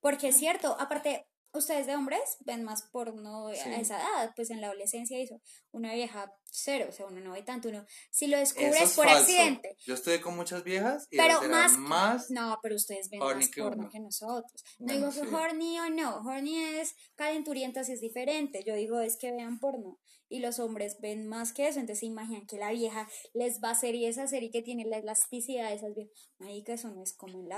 Porque 0.00 0.28
es 0.28 0.36
cierto, 0.36 0.76
aparte, 0.78 1.26
ustedes 1.58 1.86
de 1.86 1.94
hombres 1.94 2.36
ven 2.40 2.62
más 2.64 2.82
porno 2.92 3.50
Sí. 3.52 3.60
a 3.68 3.80
esa 3.80 3.96
edad, 3.98 4.32
pues 4.36 4.50
en 4.50 4.60
la 4.60 4.68
adolescencia 4.68 5.18
eso. 5.18 5.40
Una 5.72 5.92
vieja, 5.94 6.32
cero, 6.50 6.86
o 6.88 6.92
sea, 6.92 7.06
uno 7.06 7.20
no 7.20 7.32
ve 7.32 7.42
tanto, 7.42 7.68
uno, 7.68 7.84
si 8.10 8.26
lo 8.28 8.38
descubres 8.38 8.80
es 8.80 8.94
por 8.94 9.04
falso. 9.06 9.20
accidente. 9.22 9.76
Yo 9.84 9.94
estuve 9.94 10.20
con 10.20 10.36
muchas 10.36 10.64
viejas 10.64 11.06
y 11.10 11.16
Pero 11.16 11.42
más- 11.42 11.76
más... 11.78 12.30
No, 12.30 12.58
pero 12.62 12.76
ustedes 12.76 13.08
ven 13.10 13.20
más 13.20 13.48
que 13.50 13.62
porno 13.62 13.82
uno. 13.84 13.90
que 13.90 14.00
nosotros. 14.00 14.64
No 14.78 14.86
Bueno, 14.86 15.10
digo 15.10 15.22
que 15.22 15.28
sí. 15.28 15.34
horny 15.34 15.78
o 15.80 15.90
no, 15.90 16.16
horny 16.18 16.56
es 16.58 16.94
calenturientas 17.16 17.88
y 17.88 17.92
es 17.92 18.00
diferente. 18.00 18.62
Yo 18.64 18.74
digo 18.74 19.00
es 19.00 19.16
que 19.16 19.32
vean 19.32 19.58
porno. 19.58 19.98
Y 20.28 20.40
los 20.40 20.58
hombres 20.58 20.98
ven 21.00 21.28
más 21.28 21.52
que 21.52 21.68
eso, 21.68 21.78
entonces 21.78 22.00
se 22.00 22.06
imaginan 22.06 22.46
que 22.46 22.56
la 22.56 22.72
vieja 22.72 23.08
les 23.32 23.60
va 23.62 23.68
a 23.68 23.72
hacer 23.72 23.94
y 23.94 24.06
esa 24.06 24.26
serie 24.26 24.50
que 24.50 24.60
tiene 24.60 24.84
la 24.84 24.98
elasticidad 24.98 25.68
de 25.68 25.76
esas 25.76 25.94
viejas. 25.94 26.12
Marica, 26.38 26.72
eso 26.72 26.90
no 26.90 27.00
es 27.02 27.12
como 27.12 27.38
en 27.38 27.48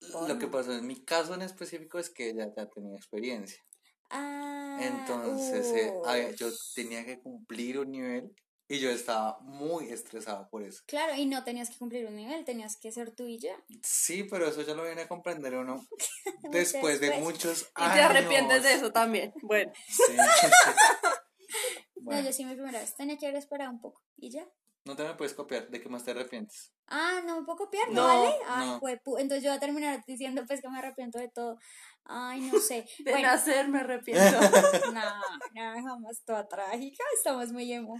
Lo 0.00 0.38
que 0.38 0.46
pasó 0.48 0.72
en 0.72 0.86
mi 0.86 1.02
caso 1.04 1.34
en 1.34 1.42
específico 1.42 1.98
es 1.98 2.10
que 2.10 2.30
ella 2.30 2.52
ya 2.56 2.66
tenía 2.68 2.96
experiencia. 2.96 3.62
Ah, 4.10 4.78
Entonces 4.80 5.66
eh, 5.74 5.90
uh. 5.92 6.04
había- 6.06 6.30
yo 6.32 6.48
tenía 6.74 7.04
que 7.04 7.20
cumplir 7.20 7.78
un 7.78 7.90
nivel 7.90 8.34
y 8.68 8.78
yo 8.78 8.90
estaba 8.90 9.38
muy 9.40 9.88
estresado 9.90 10.48
por 10.50 10.62
eso. 10.62 10.82
Claro, 10.86 11.14
y 11.14 11.26
no 11.26 11.42
tenías 11.44 11.70
que 11.70 11.78
cumplir 11.78 12.06
un 12.06 12.16
nivel, 12.16 12.44
tenías 12.44 12.76
que 12.76 12.92
ser 12.92 13.10
tú 13.12 13.26
y 13.26 13.38
ya. 13.38 13.56
Sí, 13.82 14.24
pero 14.24 14.46
eso 14.48 14.62
ya 14.62 14.74
lo 14.74 14.84
viene 14.84 15.02
a 15.02 15.08
comprender 15.08 15.54
uno 15.54 15.86
después 16.50 17.00
de 17.00 17.08
después. 17.08 17.24
muchos 17.32 17.62
Y 17.78 17.82
años. 17.82 17.94
te 17.94 18.00
arrepientes 18.02 18.62
de 18.62 18.72
eso 18.74 18.92
también. 18.92 19.32
Bueno, 19.42 19.72
Sí. 19.88 20.16
No, 21.96 22.20
yo 22.20 22.32
sí 22.34 22.44
mi 22.44 22.54
primera 22.54 22.80
vez 22.80 22.94
tenía 22.94 23.16
que 23.16 23.26
haber 23.26 23.38
esperado 23.38 23.70
un 23.70 23.80
poco 23.80 24.02
y 24.18 24.30
ya. 24.30 24.46
No 24.84 24.94
te 24.96 25.02
me 25.04 25.14
puedes 25.14 25.34
copiar. 25.34 25.68
¿De 25.68 25.80
qué 25.80 25.88
más 25.88 26.04
te 26.04 26.10
arrepientes? 26.12 26.72
Ah, 26.88 27.22
no 27.24 27.40
me 27.40 27.44
puedo 27.46 27.58
copiar, 27.58 27.88
¿no, 27.88 28.02
No, 28.02 28.06
vale? 28.06 28.34
Ay, 28.46 28.68
no. 28.68 28.80
juepu- 28.80 29.18
Entonces 29.18 29.42
yo 29.42 29.50
voy 29.50 29.56
a 29.56 29.60
terminar 29.60 30.02
diciendo 30.06 30.44
pues 30.46 30.60
que 30.60 30.68
me 30.68 30.78
arrepiento 30.78 31.18
de 31.18 31.28
todo. 31.28 31.58
Ay, 32.04 32.40
no 32.40 32.58
sé. 32.60 32.86
de 32.98 33.10
bueno, 33.12 33.28
nacer 33.28 33.68
me 33.68 33.80
arrepiento. 33.80 34.20
no, 34.92 35.00
no, 35.54 35.82
jamás 35.82 36.22
toda 36.24 36.46
trágica, 36.46 37.02
estamos 37.16 37.50
muy 37.52 37.72
emo. 37.72 37.96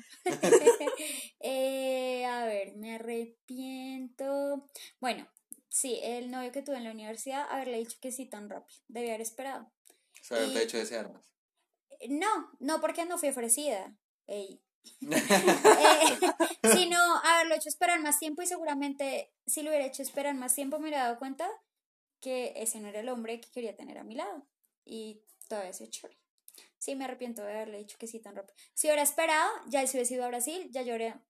eh, 1.40 2.25
a 2.27 2.44
ver, 2.47 2.77
me 2.77 2.94
arrepiento. 2.97 4.68
Bueno, 5.01 5.27
sí, 5.68 5.99
el 6.03 6.31
novio 6.31 6.53
que 6.53 6.62
tuve 6.62 6.77
en 6.77 6.85
la 6.85 6.90
universidad, 6.92 7.47
haberle 7.51 7.79
dicho 7.79 7.99
que 8.01 8.12
sí 8.12 8.27
tan 8.29 8.49
rápido, 8.49 8.79
debía 8.88 9.11
haber 9.12 9.23
esperado. 9.23 9.64
O 10.20 10.25
sea, 10.25 10.37
haberte 10.38 10.59
Y- 10.59 10.62
hecho 10.62 10.79
ese 10.79 10.99
armas. 10.99 11.31
Eh, 12.01 12.09
No, 12.11 12.51
no 12.61 12.81
porque 12.81 13.05
no 13.07 13.18
fui 13.18 13.29
ofrecida. 13.31 13.97
Ey. 14.27 14.61
Eh, 15.01 16.18
sino 16.77 16.99
haberlo 17.25 17.55
hecho 17.55 17.68
esperar 17.68 18.01
más 18.01 18.18
tiempo 18.18 18.42
y 18.42 18.47
seguramente 18.47 19.33
si 19.47 19.62
lo 19.62 19.70
hubiera 19.70 19.87
hecho 19.87 20.03
esperar 20.03 20.35
más 20.35 20.55
tiempo 20.55 20.79
me 20.79 20.85
hubiera 20.88 21.05
dado 21.05 21.18
cuenta 21.18 21.49
que 22.20 22.55
ese 22.57 22.81
no 22.81 22.88
era 22.88 23.01
el 23.01 23.09
hombre 23.09 23.40
que 23.40 23.51
quería 23.51 23.77
tener 23.77 23.99
a 23.99 24.05
mi 24.05 24.14
lado 24.14 24.47
y 24.85 25.23
todavía 25.49 25.70
ese 25.70 25.88
chévere. 25.90 26.18
Sí, 26.79 26.94
me 26.94 27.05
arrepiento 27.05 27.42
de 27.42 27.53
haberle 27.53 27.79
dicho 27.79 27.97
que 27.99 28.07
sí 28.07 28.20
tan 28.20 28.37
rápido. 28.37 28.55
Si 28.75 28.87
hubiera 28.87 29.03
esperado, 29.03 29.51
ya 29.68 29.87
si 29.87 29.97
hubiera 29.97 30.14
ido 30.14 30.25
a 30.25 30.29
Brasil, 30.29 30.68
ya 30.70 30.83
yo 30.83 30.92
habría 30.92 31.23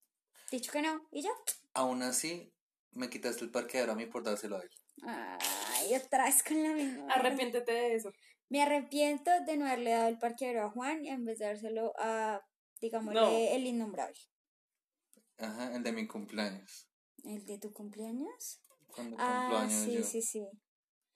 dicho 0.51 0.73
que 0.73 0.83
no 0.83 1.07
y 1.11 1.23
ya. 1.23 1.31
Aún 1.75 2.03
así, 2.03 2.53
me 2.93 3.09
quitaste 3.09 3.45
el 3.45 3.51
parqueadero 3.51 3.93
a 3.93 3.95
mí 3.97 4.07
por 4.07 4.23
dárselo 4.23 4.57
a 4.57 4.63
él. 4.63 4.71
Ay, 5.03 5.95
otra 5.97 6.25
vez 6.25 6.43
con 6.43 6.63
la 6.63 6.71
misma. 6.71 7.13
Arrepiéntete 7.13 7.73
de 7.73 7.95
eso. 7.95 8.13
Me 8.49 8.63
arrepiento 8.63 9.31
de 9.47 9.57
no 9.57 9.67
haberle 9.67 9.91
dado 9.91 10.09
el 10.09 10.19
parqueadero 10.19 10.65
a 10.65 10.71
Juan 10.71 11.05
y 11.05 11.09
en 11.09 11.25
vez 11.25 11.39
de 11.39 11.47
dárselo 11.47 11.93
a, 11.99 12.45
digámosle, 12.85 13.21
No. 13.21 13.29
el 13.31 13.67
innombrable. 13.67 14.19
Ajá, 15.39 15.75
el 15.75 15.83
de 15.83 15.93
mi 15.93 16.07
cumpleaños. 16.07 16.87
¿El 17.25 17.45
de 17.47 17.59
tu 17.59 17.73
cumpleaños? 17.73 18.61
Cuando 18.95 19.17
cumplo 19.17 19.25
Ah, 19.27 19.63
años 19.63 19.85
sí, 19.85 19.95
yo. 19.99 20.05
sí, 20.05 20.23
sí. 20.23 20.47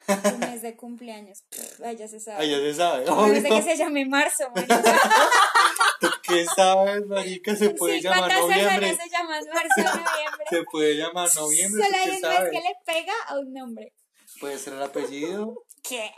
Tu 0.06 0.38
mes 0.38 0.62
de 0.62 0.76
cumpleaños. 0.76 1.44
Ay, 1.84 1.96
ya 1.96 2.08
se 2.08 2.18
sabe. 2.20 2.38
Ay, 2.42 2.50
ya 2.50 2.58
se 2.58 2.74
sabe. 2.74 3.04
A 3.08 3.14
menos 3.14 3.42
de 3.42 3.48
obvio. 3.50 3.56
que 3.56 3.62
se 3.62 3.76
llame 3.76 4.06
marzo, 4.06 4.44
marica. 4.54 4.82
¿Tú 6.00 6.08
qué 6.22 6.44
sabes, 6.46 7.04
marica? 7.06 7.54
Se 7.56 7.70
puede 7.70 7.96
Sí, 7.96 8.02
llamar 8.04 8.20
¿cuántas 8.30 8.40
noviembre. 8.40 8.96
se 8.96 9.08
llaman 9.10 9.44
marzo 9.52 9.68
o 9.78 9.82
noviembre? 9.82 10.44
Se 10.50 10.62
puede 10.70 10.96
llamar 10.96 11.28
noviembre, 11.34 11.82
Solo 11.84 11.96
¿tú 11.96 12.02
hay 12.02 12.10
qué 12.20 12.26
un 12.26 12.32
mes 12.32 12.50
que 12.50 12.60
le 12.68 12.74
pega 12.86 13.12
a 13.26 13.38
un 13.38 13.52
nombre. 13.52 13.92
Puede 14.40 14.58
ser 14.58 14.74
el 14.74 14.82
apellido. 14.82 15.64
¿Qué? 15.82 16.10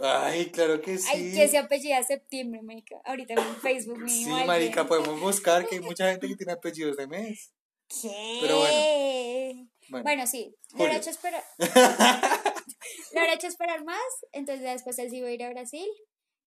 Ay, 0.00 0.50
claro 0.50 0.80
que 0.80 0.98
sí. 0.98 1.08
Ay, 1.12 1.32
que 1.34 1.48
se 1.48 1.58
apellida 1.58 2.02
septiembre, 2.02 2.62
marica. 2.62 3.00
Ahorita 3.04 3.34
en 3.34 3.56
Facebook 3.56 3.98
Sí, 3.98 4.04
mismo. 4.04 4.32
alguien. 4.36 4.46
marica, 4.46 4.86
podemos 4.86 5.20
buscar 5.20 5.66
que 5.66 5.76
hay 5.76 5.80
mucha 5.96 6.10
gente 6.10 6.28
que 6.28 6.36
tiene 6.36 6.52
apellidos 6.52 6.96
de 6.96 7.06
mes. 7.06 7.52
¿Qué? 7.88 8.38
Pero 8.42 8.58
bueno. 8.58 10.02
Bueno, 10.02 10.26
sí. 10.26 10.54
Le 10.70 10.72
Julio. 10.72 10.86
habrá 10.86 10.96
hecho 10.98 11.10
esperar. 11.10 11.42
Le 13.12 13.20
habrá 13.20 13.34
hecho 13.34 13.46
esperar 13.46 13.84
más. 13.84 13.98
Entonces 14.32 14.62
después 14.64 14.98
él 14.98 15.10
sí 15.10 15.16
iba 15.18 15.28
a 15.28 15.32
ir 15.32 15.42
a 15.42 15.50
Brasil. 15.50 15.86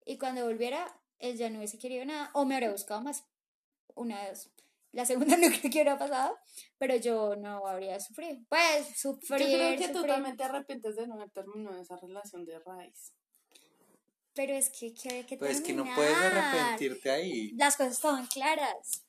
Y 0.05 0.17
cuando 0.17 0.45
volviera, 0.45 0.99
él 1.19 1.37
ya 1.37 1.49
no 1.49 1.57
hubiese 1.59 1.79
querido 1.79 2.05
nada. 2.05 2.29
O 2.33 2.45
me 2.45 2.55
habría 2.55 2.71
buscado 2.71 3.01
más. 3.01 3.23
Una 3.95 4.21
de 4.23 4.29
dos. 4.29 4.51
La 4.91 5.05
segunda 5.05 5.37
no 5.37 5.47
creo 5.47 5.61
que 5.61 5.67
hubiera 5.69 5.97
pasado. 5.97 6.37
Pero 6.77 6.95
yo 6.97 7.35
no 7.37 7.65
habría 7.65 7.99
sufrido. 8.01 8.37
Pues 8.49 8.89
Yo 8.89 9.13
sufrir. 9.13 9.47
creo 9.47 9.77
que 9.77 9.87
tú 9.87 9.99
sufrir. 9.99 10.11
también 10.13 10.35
te 10.37 10.43
arrepientes 10.43 10.95
de 10.97 11.07
no 11.07 11.13
haber 11.15 11.31
terminado 11.31 11.81
esa 11.81 11.95
relación 11.97 12.45
de 12.45 12.59
raíz. 12.59 13.13
Pero 14.33 14.53
es 14.53 14.69
que, 14.69 14.93
que 14.93 15.09
había 15.09 15.25
que 15.25 15.37
pues 15.37 15.57
es 15.57 15.61
que 15.61 15.73
no 15.73 15.83
terminar. 15.83 15.95
puedes 15.95 16.17
arrepentirte 16.17 17.11
ahí. 17.11 17.51
Las 17.57 17.75
cosas 17.75 17.93
estaban 17.93 18.27
claras. 18.27 19.03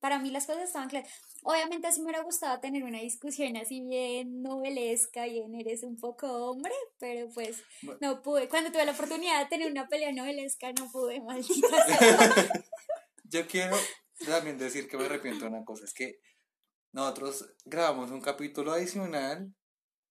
Para 0.00 0.18
mí 0.18 0.30
las 0.30 0.46
cosas 0.46 0.64
estaban 0.64 0.88
claras. 0.88 1.10
Obviamente 1.42 1.90
sí 1.92 2.00
me 2.00 2.06
hubiera 2.06 2.22
gustado 2.22 2.58
tener 2.60 2.82
una 2.84 3.00
discusión 3.00 3.56
así 3.56 3.80
bien 3.80 4.42
novelesca, 4.42 5.24
bien 5.24 5.54
eres 5.54 5.82
un 5.84 5.96
poco 5.96 6.26
hombre, 6.50 6.72
pero 6.98 7.28
pues 7.30 7.62
Bueno. 7.82 7.98
no 8.02 8.22
pude. 8.22 8.48
Cuando 8.48 8.70
tuve 8.70 8.84
la 8.84 8.92
oportunidad 8.92 9.40
de 9.40 9.46
tener 9.48 9.70
una 9.70 9.88
pelea 9.88 10.12
novelesca, 10.12 10.72
no 10.72 10.90
pude, 10.90 11.20
maldita 11.22 11.86
sea. 11.86 12.52
Yo 13.24 13.46
quiero 13.46 13.76
también 14.26 14.58
decir 14.58 14.88
que 14.88 14.96
me 14.98 15.04
arrepiento 15.06 15.44
de 15.44 15.50
una 15.50 15.64
cosa. 15.64 15.84
Es 15.84 15.94
que 15.94 16.20
nosotros 16.92 17.48
grabamos 17.64 18.10
un 18.10 18.20
capítulo 18.20 18.72
adicional, 18.72 19.54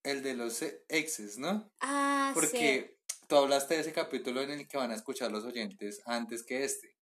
el 0.03 0.23
de 0.23 0.33
los 0.35 0.61
exes, 0.87 1.37
¿no? 1.37 1.71
Ah, 1.81 2.33
sí. 2.49 2.89
Tú 3.27 3.35
hablaste 3.35 3.73
de 3.75 3.81
ese 3.81 3.93
capítulo 3.93 4.41
en 4.41 4.51
el 4.51 4.67
que 4.67 4.77
van 4.77 4.91
a 4.91 4.95
escuchar 4.95 5.31
los 5.31 5.43
oyentes 5.45 6.01
antes 6.05 6.43
que 6.43 6.63
este. 6.63 6.95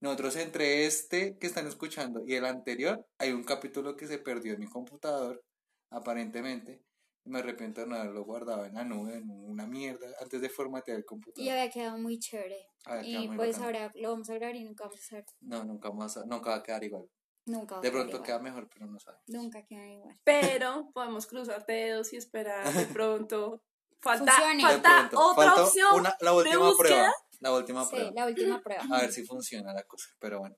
Nosotros 0.00 0.36
entre 0.36 0.84
este 0.86 1.38
que 1.38 1.46
están 1.46 1.66
escuchando 1.66 2.22
y 2.26 2.34
el 2.34 2.44
anterior 2.44 3.06
hay 3.18 3.32
un 3.32 3.44
capítulo 3.44 3.96
que 3.96 4.06
se 4.06 4.18
perdió 4.18 4.52
en 4.54 4.60
mi 4.60 4.66
computador, 4.66 5.42
aparentemente. 5.90 6.82
Y 7.24 7.30
me 7.30 7.38
arrepiento 7.38 7.80
de 7.82 7.86
no 7.86 7.94
haberlo 7.96 8.24
guardado 8.24 8.64
en 8.66 8.74
la 8.74 8.84
nube, 8.84 9.14
en 9.14 9.30
una 9.30 9.64
mierda, 9.64 10.08
antes 10.20 10.40
de 10.40 10.48
formatear 10.48 10.98
el 10.98 11.04
computador. 11.04 11.46
Y 11.46 11.50
había 11.50 11.70
quedado 11.70 11.96
muy 11.96 12.18
chévere. 12.18 12.66
Y 13.04 13.28
muy 13.28 13.36
pues 13.36 13.58
ahora 13.58 13.92
lo 13.94 14.10
vamos 14.10 14.28
a 14.28 14.34
grabar 14.34 14.56
y 14.56 14.64
nunca 14.64 14.84
vamos 14.84 14.98
a 15.00 15.04
hacer. 15.04 15.24
No, 15.40 15.64
nunca, 15.64 15.88
vamos 15.90 16.16
a- 16.16 16.24
nunca 16.26 16.50
va 16.50 16.56
a 16.56 16.62
quedar 16.64 16.82
igual. 16.82 17.04
Nunca 17.46 17.76
va 17.76 17.80
a 17.80 17.82
De 17.82 17.90
pronto 17.92 18.08
igual. 18.16 18.22
queda 18.26 18.38
mejor, 18.40 18.68
pero 18.72 18.86
no 18.86 18.98
sabes. 18.98 19.20
Nunca 19.28 19.64
queda 19.64 19.86
igual. 19.88 20.18
Pero 20.24 20.90
podemos 20.92 21.26
cruzar 21.28 21.64
dedos 21.64 22.12
y 22.12 22.16
esperar 22.16 22.64
de 22.72 22.86
pronto. 22.98 23.62
Falta, 24.02 24.32
Funcione. 24.32 24.62
Falta 24.62 25.10
otra 25.14 25.34
falta 25.46 25.62
opción. 25.64 25.94
una- 26.00 26.16
la 26.20 26.32
última 26.34 26.72
prueba. 26.76 27.14
La 27.40 27.52
última 27.52 27.84
Sí, 27.84 27.90
prueba. 27.90 28.10
la 28.14 28.26
última 28.26 28.62
prueba. 28.62 28.84
A 28.92 29.00
ver 29.00 29.12
si 29.12 29.24
funciona 29.24 29.72
la 29.72 29.84
cosa. 29.84 30.08
Pero 30.18 30.40
bueno. 30.40 30.56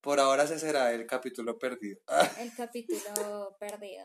Por 0.00 0.20
ahora 0.20 0.42
ese 0.44 0.58
será 0.58 0.92
el 0.92 1.06
capítulo 1.06 1.58
perdido. 1.58 1.98
el 2.38 2.54
capítulo 2.54 3.56
perdido. 3.58 4.04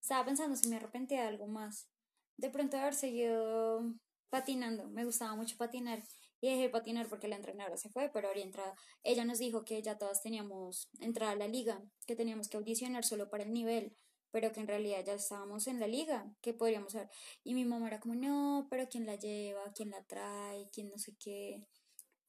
Estaba 0.00 0.24
pensando 0.24 0.54
si 0.56 0.68
me 0.68 0.76
arrepentía 0.76 1.22
de 1.22 1.28
algo 1.28 1.46
más. 1.48 1.88
De 2.36 2.50
pronto 2.50 2.76
de 2.76 2.82
haber 2.82 2.94
seguido 2.94 3.82
patinando. 4.28 4.88
Me 4.90 5.04
gustaba 5.04 5.34
mucho 5.34 5.56
patinar. 5.56 6.02
Y 6.40 6.50
dejé 6.50 6.62
de 6.62 6.68
patinar 6.68 7.08
porque 7.08 7.26
la 7.28 7.36
entrenadora 7.36 7.76
se 7.78 7.88
fue, 7.88 8.10
pero 8.12 8.30
entrado. 8.34 8.74
Ella 9.02 9.24
nos 9.24 9.38
dijo 9.38 9.64
que 9.64 9.80
ya 9.82 9.96
todas 9.96 10.22
teníamos 10.22 10.90
entrada 11.00 11.32
a 11.32 11.36
la 11.36 11.48
liga, 11.48 11.80
que 12.06 12.16
teníamos 12.16 12.48
que 12.48 12.58
audicionar 12.58 13.02
solo 13.04 13.30
para 13.30 13.44
el 13.44 13.52
nivel, 13.52 13.96
pero 14.34 14.50
que 14.50 14.58
en 14.58 14.66
realidad 14.66 15.04
ya 15.06 15.12
estábamos 15.14 15.68
en 15.68 15.78
la 15.78 15.86
liga, 15.86 16.26
que 16.42 16.52
podríamos 16.54 16.90
ser. 16.90 17.08
Y 17.44 17.54
mi 17.54 17.64
mamá 17.64 17.86
era 17.86 18.00
como, 18.00 18.16
no, 18.16 18.66
pero 18.68 18.88
¿quién 18.90 19.06
la 19.06 19.14
lleva? 19.14 19.62
¿Quién 19.72 19.90
la 19.90 20.02
trae? 20.02 20.68
¿Quién 20.72 20.88
no 20.88 20.98
sé 20.98 21.14
qué? 21.20 21.68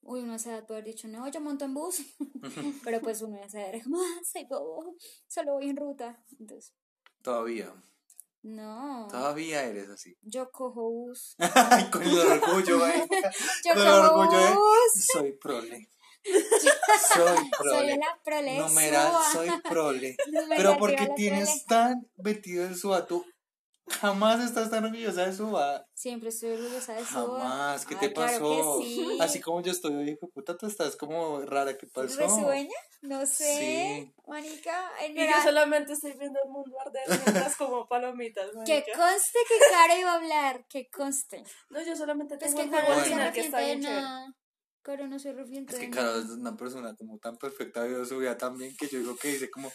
Uy, 0.03 0.19
uno 0.21 0.35
esa 0.35 0.51
edad 0.51 0.67
puede 0.67 0.81
haber 0.81 0.93
dicho, 0.93 1.07
no, 1.07 1.27
yo 1.29 1.41
monto 1.41 1.65
en 1.65 1.73
bus. 1.73 1.97
pero 2.83 3.01
pues 3.01 3.23
uno 3.23 3.37
a 3.41 3.45
esa 3.47 3.59
edad 3.59 3.69
era 3.73 3.83
como, 3.83 3.99
"Ah, 3.99 4.21
soy 4.23 4.45
bobo, 4.45 4.95
solo 5.27 5.53
voy 5.53 5.67
en 5.69 5.77
ruta. 5.77 6.23
Entonces, 6.39 6.75
Todavía. 7.23 7.73
no, 8.43 9.07
Todavía 9.09 9.63
eres 9.63 9.89
así. 9.89 10.15
yo 10.21 10.51
cojo 10.51 10.91
bus. 10.91 11.35
Con 11.91 12.03
el 12.03 12.19
orgullo, 12.19 12.85
eh. 12.87 13.07
Yo 13.65 13.73
Con 13.73 13.81
el 13.81 13.93
cojo 13.93 14.19
orgullo, 14.19 14.39
eh. 14.47 14.53
bus. 14.53 15.05
Soy 15.11 15.31
prole. 15.31 15.89
Soy 16.25 16.71
Soy 17.13 17.49
prole. 17.59 17.97
la 17.97 18.19
prole. 18.23 18.57
Numeral, 18.57 19.07
suba. 19.07 19.31
soy 19.31 19.49
prole. 19.69 20.15
Numeral, 20.27 20.57
Pero 20.57 20.77
porque 20.77 21.07
tienes 21.15 21.49
prole. 21.49 21.63
tan 21.67 22.07
metido 22.17 22.65
en 22.65 22.75
su 22.75 22.93
atu 22.93 23.25
Jamás 23.87 24.43
estás 24.43 24.71
tan 24.71 24.83
orgullosa 24.83 25.27
de 25.27 25.33
Suba. 25.33 25.85
Siempre 25.93 26.29
estoy 26.29 26.53
orgullosa 26.53 26.93
de 26.95 27.01
eso. 27.01 27.37
Jamás. 27.37 27.85
¿Qué 27.85 27.93
Ay, 27.93 27.99
te 28.07 28.13
claro 28.13 28.31
pasó? 28.39 28.79
que 28.79 28.85
sí. 28.85 29.17
Así 29.21 29.39
como 29.41 29.61
yo 29.61 29.71
estoy 29.71 29.93
hoy, 29.93 30.09
hijo 30.09 30.27
puta, 30.29 30.57
tú 30.57 30.65
estás 30.65 30.95
como 30.95 31.39
rara. 31.41 31.77
¿Qué 31.77 31.85
pasó? 31.85 32.17
¿Resueña? 32.19 32.73
No 33.03 33.23
sé. 33.27 33.57
Sí. 34.07 34.13
Marica, 34.27 34.91
en 35.01 35.15
Y 35.15 35.27
yo 35.27 35.33
solamente 35.43 35.93
estoy 35.93 36.13
viendo 36.13 36.39
el 36.43 36.49
mundo 36.49 36.75
arder 36.83 37.03
mientras 37.07 37.55
como 37.57 37.87
palomitas, 37.87 38.49
que 38.65 38.79
marica. 38.81 38.91
conste 38.97 39.39
que 39.47 39.55
Caro 39.71 39.99
iba 39.99 40.11
a 40.13 40.15
hablar, 40.15 40.65
que 40.67 40.89
conste. 40.89 41.43
No, 41.69 41.79
yo 41.83 41.95
solamente 41.95 42.33
Es 42.33 42.39
tengo 42.39 42.57
que 42.57 42.63
el 42.63 43.31
que 43.33 43.41
está 43.41 43.59
bien 43.59 43.81
chévere. 43.81 44.01
Caro 44.85 45.07
no 45.07 45.17
se 45.17 45.29
arrepiente 45.29 45.73
Es 45.73 45.79
de 45.79 45.85
que. 45.87 45.91
Carol 45.91 46.23
es 46.23 46.29
una 46.29 46.55
persona 46.55 46.95
como 46.95 47.17
tan 47.17 47.37
perfecta, 47.37 47.83
vio 47.85 48.05
su 48.05 48.19
vida 48.19 48.37
tan 48.37 48.55
bien 48.55 48.75
que 48.77 48.87
yo 48.87 48.99
digo 48.99 49.15
que 49.15 49.29
dice 49.29 49.49
como, 49.49 49.71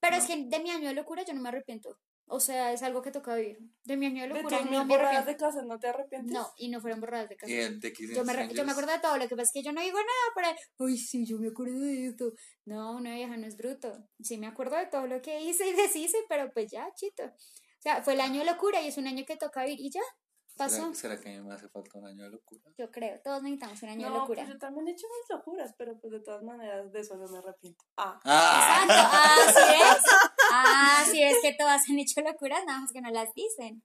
Pero 0.00 0.16
No. 0.16 0.22
es 0.22 0.28
que 0.28 0.44
de 0.44 0.58
mi 0.58 0.70
año 0.70 0.88
de 0.88 0.94
locura 0.94 1.22
yo 1.24 1.32
no 1.34 1.40
me 1.40 1.50
arrepiento. 1.50 1.96
O 2.26 2.40
sea, 2.40 2.72
es 2.72 2.82
algo 2.82 3.00
que 3.00 3.12
toca 3.12 3.36
vivir. 3.36 3.58
De 3.84 3.96
mi 3.96 4.06
año 4.06 4.22
de 4.22 4.28
De 4.28 4.34
locura 4.34 4.58
tus 4.58 4.70
no 4.70 4.86
borradas 4.86 5.26
de 5.26 5.36
casa, 5.36 5.62
¿no 5.62 5.78
te 5.78 5.86
arrepientes? 5.88 6.32
No, 6.32 6.48
y 6.56 6.68
no 6.68 6.80
fueron 6.80 7.00
borradas 7.00 7.28
de 7.28 7.36
el 7.46 7.78
de 7.80 7.92
Kiss 7.92 8.10
Yo 8.14 8.24
me, 8.24 8.52
yo 8.52 8.64
me 8.64 8.72
acuerdo 8.72 8.92
de 8.92 8.98
todo, 8.98 9.16
lo 9.18 9.28
que 9.28 9.36
pasa 9.36 9.42
es 9.42 9.52
que 9.52 9.62
yo 9.62 9.72
no 9.72 9.80
digo 9.80 9.98
nada 9.98 10.34
para, 10.34 10.56
ay, 10.80 10.96
sí, 10.98 11.24
yo 11.26 11.38
me 11.38 11.48
acuerdo 11.48 11.78
de 11.78 12.06
esto. 12.08 12.32
No, 12.64 12.96
una 12.96 13.14
vieja 13.14 13.36
no 13.36 13.46
es 13.46 13.56
bruto. 13.56 13.92
Sí 14.20 14.36
me 14.38 14.48
acuerdo 14.48 14.76
de 14.76 14.86
todo 14.86 15.06
lo 15.06 15.22
que 15.22 15.40
hice 15.42 15.68
y 15.68 15.74
deshice, 15.74 16.18
pero 16.28 16.50
pues 16.52 16.70
ya, 16.70 16.88
chito. 16.94 17.24
O 17.24 17.82
sea, 17.82 18.02
fue 18.02 18.14
el 18.14 18.20
año 18.20 18.40
de 18.40 18.46
locura 18.46 18.80
y 18.82 18.88
es 18.88 18.98
un 18.98 19.06
año 19.06 19.24
que 19.26 19.36
toca 19.36 19.64
vivir 19.64 19.80
y 19.80 19.90
ya, 19.90 20.02
pasó. 20.64 20.94
¿Será, 20.94 21.16
será 21.16 21.20
que 21.20 21.28
a 21.28 21.40
mí 21.40 21.48
me 21.48 21.54
hace 21.54 21.68
falta 21.68 21.98
un 21.98 22.06
año 22.06 22.24
de 22.24 22.30
locura? 22.30 22.62
Yo 22.78 22.90
creo, 22.90 23.20
todos 23.22 23.42
necesitamos 23.42 23.82
un 23.82 23.88
año 23.88 24.04
de 24.04 24.10
No, 24.10 24.18
locura. 24.20 24.42
pues 24.42 24.52
yo 24.54 24.58
también 24.58 24.88
he 24.88 24.90
hecho 24.92 25.06
mis 25.08 25.36
locuras, 25.36 25.74
pero 25.76 25.98
pues 26.00 26.12
de 26.12 26.20
todas 26.20 26.42
maneras 26.42 26.92
de 26.92 27.00
eso 27.00 27.16
no 27.16 27.26
me 27.28 27.38
arrepiento. 27.38 27.84
Ah, 27.96 28.20
¡Ah! 28.24 28.84
Exacto, 28.84 29.58
así 29.60 29.74
es. 29.82 30.04
Así 30.52 31.22
es 31.22 31.36
que 31.42 31.52
todas 31.54 31.82
han 31.88 31.98
hecho 31.98 32.20
locuras, 32.22 32.64
nada 32.66 32.80
más 32.80 32.90
que 32.92 33.00
no 33.00 33.10
las 33.10 33.32
dicen. 33.34 33.82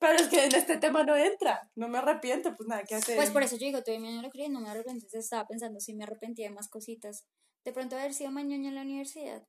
pero 0.00 0.14
es 0.14 0.26
que 0.28 0.44
en 0.46 0.54
este 0.54 0.76
tema 0.78 1.04
no 1.04 1.16
entra. 1.16 1.70
No 1.76 1.86
me 1.88 1.98
arrepiento, 1.98 2.56
pues 2.56 2.68
nada 2.68 2.82
que 2.82 2.96
hacer. 2.96 3.14
Pues 3.16 3.30
por 3.30 3.42
eso 3.44 3.54
yo 3.56 3.66
digo, 3.66 3.82
tuve 3.84 4.00
mi 4.00 4.08
año 4.08 4.16
de 4.16 4.22
locura 4.24 4.44
y 4.44 4.48
no 4.48 4.60
me 4.60 4.68
arrepiento. 4.68 5.04
Entonces 5.06 5.24
estaba 5.24 5.46
pensando 5.46 5.78
si 5.80 5.94
me 5.94 6.02
arrepentía 6.04 6.48
de 6.48 6.54
más 6.54 6.68
cositas. 6.68 7.24
De 7.64 7.72
pronto 7.72 7.96
haber 7.96 8.12
sido 8.14 8.32
mañoña 8.32 8.68
en 8.70 8.74
la 8.74 8.82
universidad. 8.82 9.46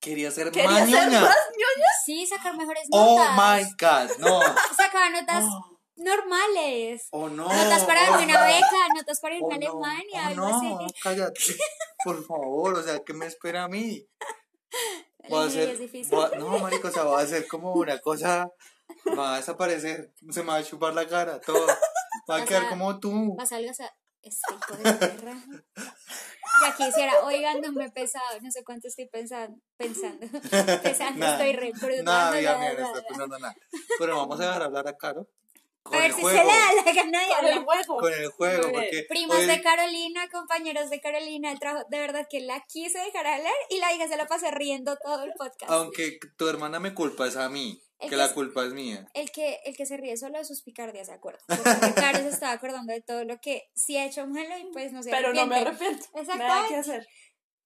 Quería 0.00 0.30
ser 0.30 0.50
Quería 0.52 0.70
ser 0.86 0.90
mañoña. 0.94 1.20
más 1.20 1.36
Sí, 2.10 2.26
sacar 2.26 2.56
mejores 2.56 2.88
Oh 2.90 3.18
notas. 3.18 3.36
my 3.36 3.62
god, 3.78 4.18
no. 4.18 4.40
Sacar 4.76 5.12
notas 5.12 5.44
Oh, 5.52 5.78
normales. 5.96 7.08
oh, 7.12 7.28
no. 7.28 7.44
Notas 7.44 7.84
para 7.84 8.10
oh, 8.10 8.22
una 8.22 8.44
beca, 8.46 8.88
notas 8.96 9.20
para 9.20 9.36
irme 9.36 9.46
Oh, 9.48 9.52
a 9.52 9.58
no. 9.58 9.66
Alemania, 9.84 10.22
Oh, 10.24 10.26
algo 10.28 10.48
no, 10.48 10.56
así. 10.86 10.94
cállate. 11.02 11.40
Por 12.04 12.24
favor, 12.26 12.78
o 12.78 12.82
sea, 12.82 12.98
¿qué 13.04 13.12
me 13.12 13.26
espera 13.26 13.64
a 13.64 13.68
mí? 13.68 14.04
Voy 15.28 15.44
a 15.44 15.46
hacer, 15.46 15.76
voy 16.10 16.24
a- 16.24 16.38
no, 16.38 16.58
marico, 16.64 16.88
o 16.88 16.90
sea, 16.90 17.04
va 17.04 17.20
a 17.20 17.26
ser 17.26 17.46
como 17.46 17.72
una 17.74 17.98
cosa, 18.00 18.48
va 19.16 19.34
a 19.34 19.36
desaparecer, 19.36 20.12
se 20.30 20.42
me 20.42 20.48
va 20.48 20.56
a 20.56 20.64
chupar 20.64 20.94
la 20.94 21.06
cara, 21.06 21.40
todo, 21.40 21.64
va 22.28 22.36
a 22.38 22.44
quedar 22.44 22.64
a- 22.64 22.68
como 22.70 22.98
tú. 22.98 23.36
Vas 23.36 23.52
a 23.52 23.58
este 24.22 24.54
hijo 24.54 24.76
de 24.76 24.92
perra. 24.94 25.36
Y 26.62 26.64
aquí 26.70 26.84
hiciera, 26.88 27.24
oigan, 27.24 27.60
no 27.60 27.72
me 27.72 27.86
he 27.86 27.90
pesado, 27.90 28.40
no 28.42 28.50
sé 28.50 28.62
cuánto 28.64 28.88
estoy 28.88 29.06
pensando, 29.06 29.56
pensando, 29.76 30.26
estoy 31.26 31.52
re 31.52 31.72
Nada, 32.02 32.28
amiga 32.30 32.58
mía, 32.58 32.74
no 32.78 32.86
está 32.86 33.06
pensando 33.06 33.38
nada. 33.38 33.54
Pero 33.98 34.16
vamos 34.16 34.38
a 34.40 34.46
dejar 34.46 34.62
hablar 34.62 34.88
a 34.88 34.96
Caro 34.96 35.26
con 35.82 35.94
A 35.94 35.98
ver 36.02 36.10
el 36.10 36.14
si 36.16 36.20
juego, 36.20 36.38
se 36.38 36.44
le 36.44 36.50
da 36.52 36.72
la 36.84 36.92
gana 36.92 37.20
de 37.20 37.26
Con 37.34 37.46
el 37.46 37.52
hablar. 37.52 37.64
juego. 37.64 37.96
con 38.00 38.12
el 38.12 38.28
juego, 38.30 38.62
porque 38.72 39.06
Primas 39.08 39.38
hoy- 39.38 39.46
de 39.46 39.62
Carolina, 39.62 40.28
compañeros 40.30 40.90
de 40.90 41.00
Carolina, 41.00 41.50
el 41.52 41.58
trabajo, 41.58 41.86
de 41.88 41.98
verdad 42.00 42.26
que 42.28 42.40
la 42.40 42.60
quise 42.68 42.98
dejar 42.98 43.26
hablar 43.26 43.52
y 43.70 43.78
la 43.78 43.94
hija 43.94 44.06
se 44.06 44.16
la 44.18 44.26
pasé 44.26 44.50
riendo 44.50 44.96
todo 45.02 45.22
el 45.24 45.32
podcast. 45.38 45.70
aunque 45.72 46.18
tu 46.36 46.48
hermana 46.48 46.80
me 46.80 46.92
culpa 46.92 47.26
es 47.26 47.36
a 47.36 47.48
mí, 47.48 47.80
El 48.00 48.08
que 48.08 48.10
que 48.10 48.16
la 48.16 48.26
es- 48.26 48.32
culpa 48.32 48.64
es 48.64 48.72
mía. 48.72 49.06
El 49.14 49.30
que, 49.30 49.60
el 49.64 49.76
que 49.76 49.86
se 49.86 49.96
ríe 49.96 50.16
solo 50.16 50.38
de 50.38 50.44
sus 50.44 50.62
picardías, 50.62 51.06
¿se 51.08 51.12
acuerda? 51.12 51.40
Porque 51.46 51.94
Caro 51.94 52.18
se 52.18 52.28
estaba 52.30 52.52
acordando 52.52 52.92
de 52.92 53.02
todo 53.02 53.24
lo 53.24 53.38
que 53.40 53.68
sí 53.74 53.96
ha 53.96 54.06
hecho 54.06 54.26
malo 54.26 54.56
y 54.58 54.72
pues 54.72 54.92
no 54.92 55.02
se 55.02 55.10
Pero 55.10 55.32
no 55.34 55.46
me 55.46 55.56
arrepiento. 55.56 56.06
Nada 56.14 56.66
que 56.68 56.76
Exactamente. 56.76 56.76
hacer. 56.76 57.06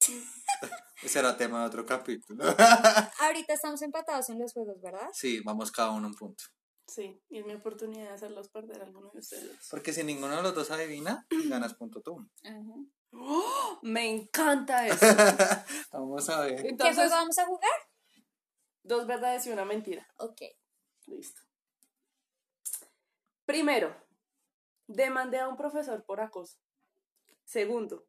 Ese 1.03 1.19
era 1.19 1.37
tema 1.37 1.61
de 1.61 1.67
otro 1.67 1.85
capítulo. 1.87 2.45
Ahorita 3.21 3.55
estamos 3.55 3.81
empatados 3.83 4.29
en 4.31 4.39
los 4.39 4.53
juegos, 4.53 4.81
¿verdad? 4.81 5.09
Sí, 5.13 5.41
vamos 5.45 5.71
cada 5.71 5.91
uno 5.91 6.09
un 6.09 6.15
punto. 6.15 6.45
Sí, 6.87 7.19
y 7.31 7.39
es 7.39 7.47
mi 7.47 7.55
oportunidad 7.55 8.09
de 8.09 8.15
hacerlos 8.15 8.49
perder 8.51 8.81
a 8.83 8.85
alguno 8.85 9.11
de 9.13 9.19
ustedes. 9.19 9.57
Porque 9.71 9.93
si 9.93 10.03
ninguno 10.05 10.37
de 10.37 10.43
los 10.43 10.55
dos 10.55 10.71
adivina, 10.71 11.27
ganas 11.49 11.75
punto 11.75 12.01
tú. 12.03 12.19
Ajá. 12.43 12.59
¡Oh! 13.13 13.79
Me 13.83 14.09
encanta 14.11 14.87
eso. 14.87 15.07
Vamos 15.93 16.29
a 16.29 16.41
ver. 16.41 16.63
¿Qué 16.63 16.77
juego 16.95 17.11
vamos 17.11 17.39
a 17.39 17.47
jugar? 17.47 17.71
Dos 18.85 19.07
verdades 19.07 19.47
y 19.47 19.51
una 19.51 19.65
mentira. 19.65 20.07
Ok. 20.19 20.43
Listo. 21.07 21.43
Primero, 23.45 23.95
demandé 24.87 25.41
a 25.41 25.49
un 25.49 25.57
profesor 25.57 26.05
por 26.05 26.21
acoso. 26.21 26.59
Segundo, 27.45 28.07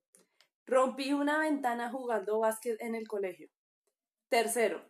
rompí 0.66 1.14
una 1.14 1.40
ventana 1.40 1.90
jugando 1.90 2.40
básquet 2.40 2.80
en 2.82 2.96
el 2.96 3.08
colegio. 3.08 3.50
Tercero, 4.30 4.90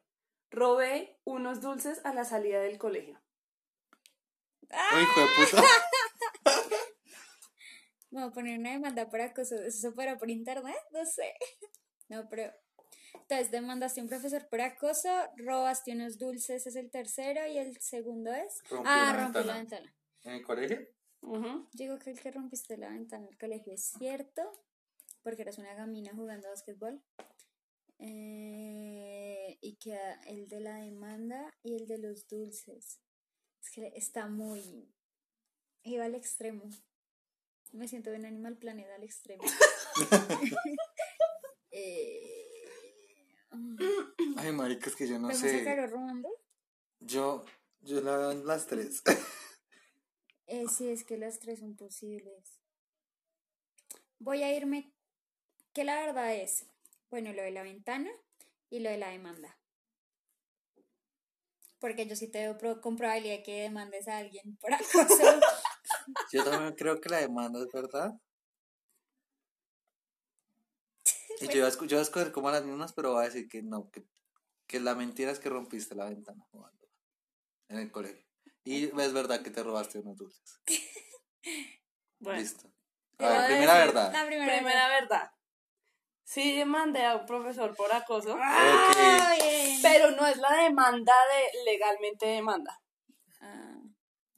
robé 0.51 1.19
unos 1.23 1.61
dulces 1.61 2.01
a 2.05 2.13
la 2.13 2.25
salida 2.25 2.59
del 2.59 2.77
colegio. 2.77 3.21
Uy, 4.69 5.01
hijo 5.01 5.19
de 5.21 5.27
puta. 5.45 5.63
Me 8.11 8.21
voy 8.21 8.29
a 8.29 8.33
poner 8.33 8.59
una 8.59 8.71
demanda 8.71 9.09
por 9.09 9.21
acoso. 9.21 9.55
¿Eso 9.55 9.79
se 9.79 9.91
fuera 9.91 10.17
por 10.17 10.29
internet? 10.29 10.77
No 10.91 11.05
sé. 11.05 11.35
No, 12.07 12.27
pero. 12.29 12.53
Entonces, 13.21 13.51
demandaste 13.51 13.99
a 13.99 14.03
un 14.03 14.09
profesor 14.09 14.47
por 14.47 14.61
acoso, 14.61 15.09
robaste 15.37 15.91
unos 15.91 16.17
dulces, 16.17 16.67
es 16.67 16.75
el 16.75 16.89
tercero, 16.89 17.45
y 17.47 17.57
el 17.57 17.79
segundo 17.81 18.31
es. 18.33 18.61
Rompí 18.69 18.89
ah, 18.89 19.11
una 19.13 19.23
rompí 19.23 19.47
la 19.47 19.57
ventana. 19.57 19.95
¿En 20.23 20.33
el 20.33 20.43
colegio? 20.43 20.87
Ujú. 21.21 21.67
Digo 21.73 21.97
que 21.99 22.11
el 22.11 22.19
que 22.19 22.31
rompiste 22.31 22.77
la 22.77 22.89
ventana 22.89 23.25
del 23.25 23.37
colegio 23.37 23.73
es 23.73 23.93
cierto, 23.97 24.41
porque 25.23 25.41
eras 25.41 25.57
una 25.57 25.73
gamina 25.73 26.11
jugando 26.13 26.49
básquetbol. 26.49 27.01
Eh, 27.97 29.57
y 29.61 29.75
que 29.77 29.97
el 30.27 30.47
de 30.49 30.59
la 30.59 30.77
demanda 30.77 31.53
y 31.63 31.75
el 31.75 31.87
de 31.87 31.97
los 31.97 32.27
dulces. 32.27 32.99
Es 33.61 33.71
que 33.71 33.91
está 33.95 34.27
muy. 34.27 34.93
Iba 35.83 36.05
al 36.05 36.15
extremo. 36.15 36.69
Me 37.71 37.87
siento 37.87 38.11
en 38.13 38.25
Animal 38.25 38.57
Planet 38.57 38.87
al 38.95 39.03
extremo. 39.03 39.43
eh, 41.71 42.24
Ay, 44.37 44.51
marica, 44.51 44.89
es 44.89 44.95
que 44.95 45.07
yo 45.07 45.19
no 45.19 45.27
¿Podemos 45.29 45.49
sé. 45.49 45.59
sacarlo 45.59 45.87
robando? 45.87 46.29
Yo, 46.99 47.45
yo 47.81 48.01
la 48.01 48.17
veo 48.17 48.31
en 48.31 48.45
las 48.45 48.67
tres. 48.67 49.01
Eh, 50.47 50.65
sí, 50.69 50.89
es 50.89 51.03
que 51.03 51.17
las 51.17 51.39
tres 51.39 51.59
son 51.59 51.75
posibles. 51.75 52.59
Voy 54.19 54.43
a 54.43 54.55
irme, 54.55 54.91
que 55.73 55.83
la 55.83 55.95
verdad 55.99 56.35
es, 56.35 56.67
bueno, 57.09 57.33
lo 57.33 57.41
de 57.41 57.51
la 57.51 57.63
ventana 57.63 58.09
y 58.69 58.79
lo 58.79 58.89
de 58.89 58.97
la 58.97 59.09
demanda. 59.09 59.57
Porque 61.79 62.07
yo 62.07 62.15
sí 62.15 62.27
te 62.29 62.39
veo 62.39 62.57
pro- 62.57 62.81
con 62.81 62.95
probabilidad 62.95 63.43
que 63.43 63.61
demandes 63.61 64.07
a 64.07 64.17
alguien 64.17 64.57
por 64.57 64.73
acoso. 64.73 64.93
Yo 66.31 66.43
también 66.43 66.75
creo 66.75 66.99
que 66.99 67.09
la 67.09 67.17
demanda 67.19 67.59
es 67.59 67.71
verdad. 67.71 68.11
Y 71.41 71.47
yo 71.47 71.57
iba, 71.57 71.67
a 71.67 71.85
yo 71.85 71.99
a 71.99 72.01
escoger 72.01 72.31
como 72.31 72.49
las 72.51 72.63
mismas, 72.63 72.93
pero 72.93 73.13
voy 73.13 73.23
a 73.23 73.27
decir 73.27 73.47
que 73.49 73.61
no, 73.63 73.89
que, 73.91 74.05
que 74.67 74.79
la 74.79 74.95
mentira 74.95 75.31
es 75.31 75.39
que 75.39 75.49
rompiste 75.49 75.95
la 75.95 76.05
ventana 76.05 76.43
jugando 76.51 76.87
en 77.69 77.79
el 77.79 77.91
colegio. 77.91 78.25
Y 78.63 78.85
es 78.99 79.13
verdad 79.13 79.41
que 79.41 79.51
te 79.51 79.63
robaste 79.63 79.99
unos 79.99 80.17
dulces. 80.17 80.59
Bueno, 82.19 82.39
Listo. 82.39 82.71
A 83.19 83.27
ver, 83.29 83.37
a 83.39 83.45
primera 83.47 83.73
verdad. 83.75 84.11
La 84.13 84.25
primera. 84.25 84.55
primera 84.57 84.87
verdad. 84.87 85.31
Sí 86.23 86.57
demandé 86.57 87.05
a 87.05 87.17
un 87.17 87.25
profesor 87.27 87.75
por 87.75 87.91
acoso, 87.93 88.35
Ah, 88.41 89.35
bien. 89.39 89.79
pero 89.83 90.09
no 90.11 90.25
es 90.25 90.37
la 90.37 90.63
demanda 90.63 91.13
de 91.13 91.71
legalmente 91.71 92.25
demanda. 92.25 92.81
Ah, 93.41 93.77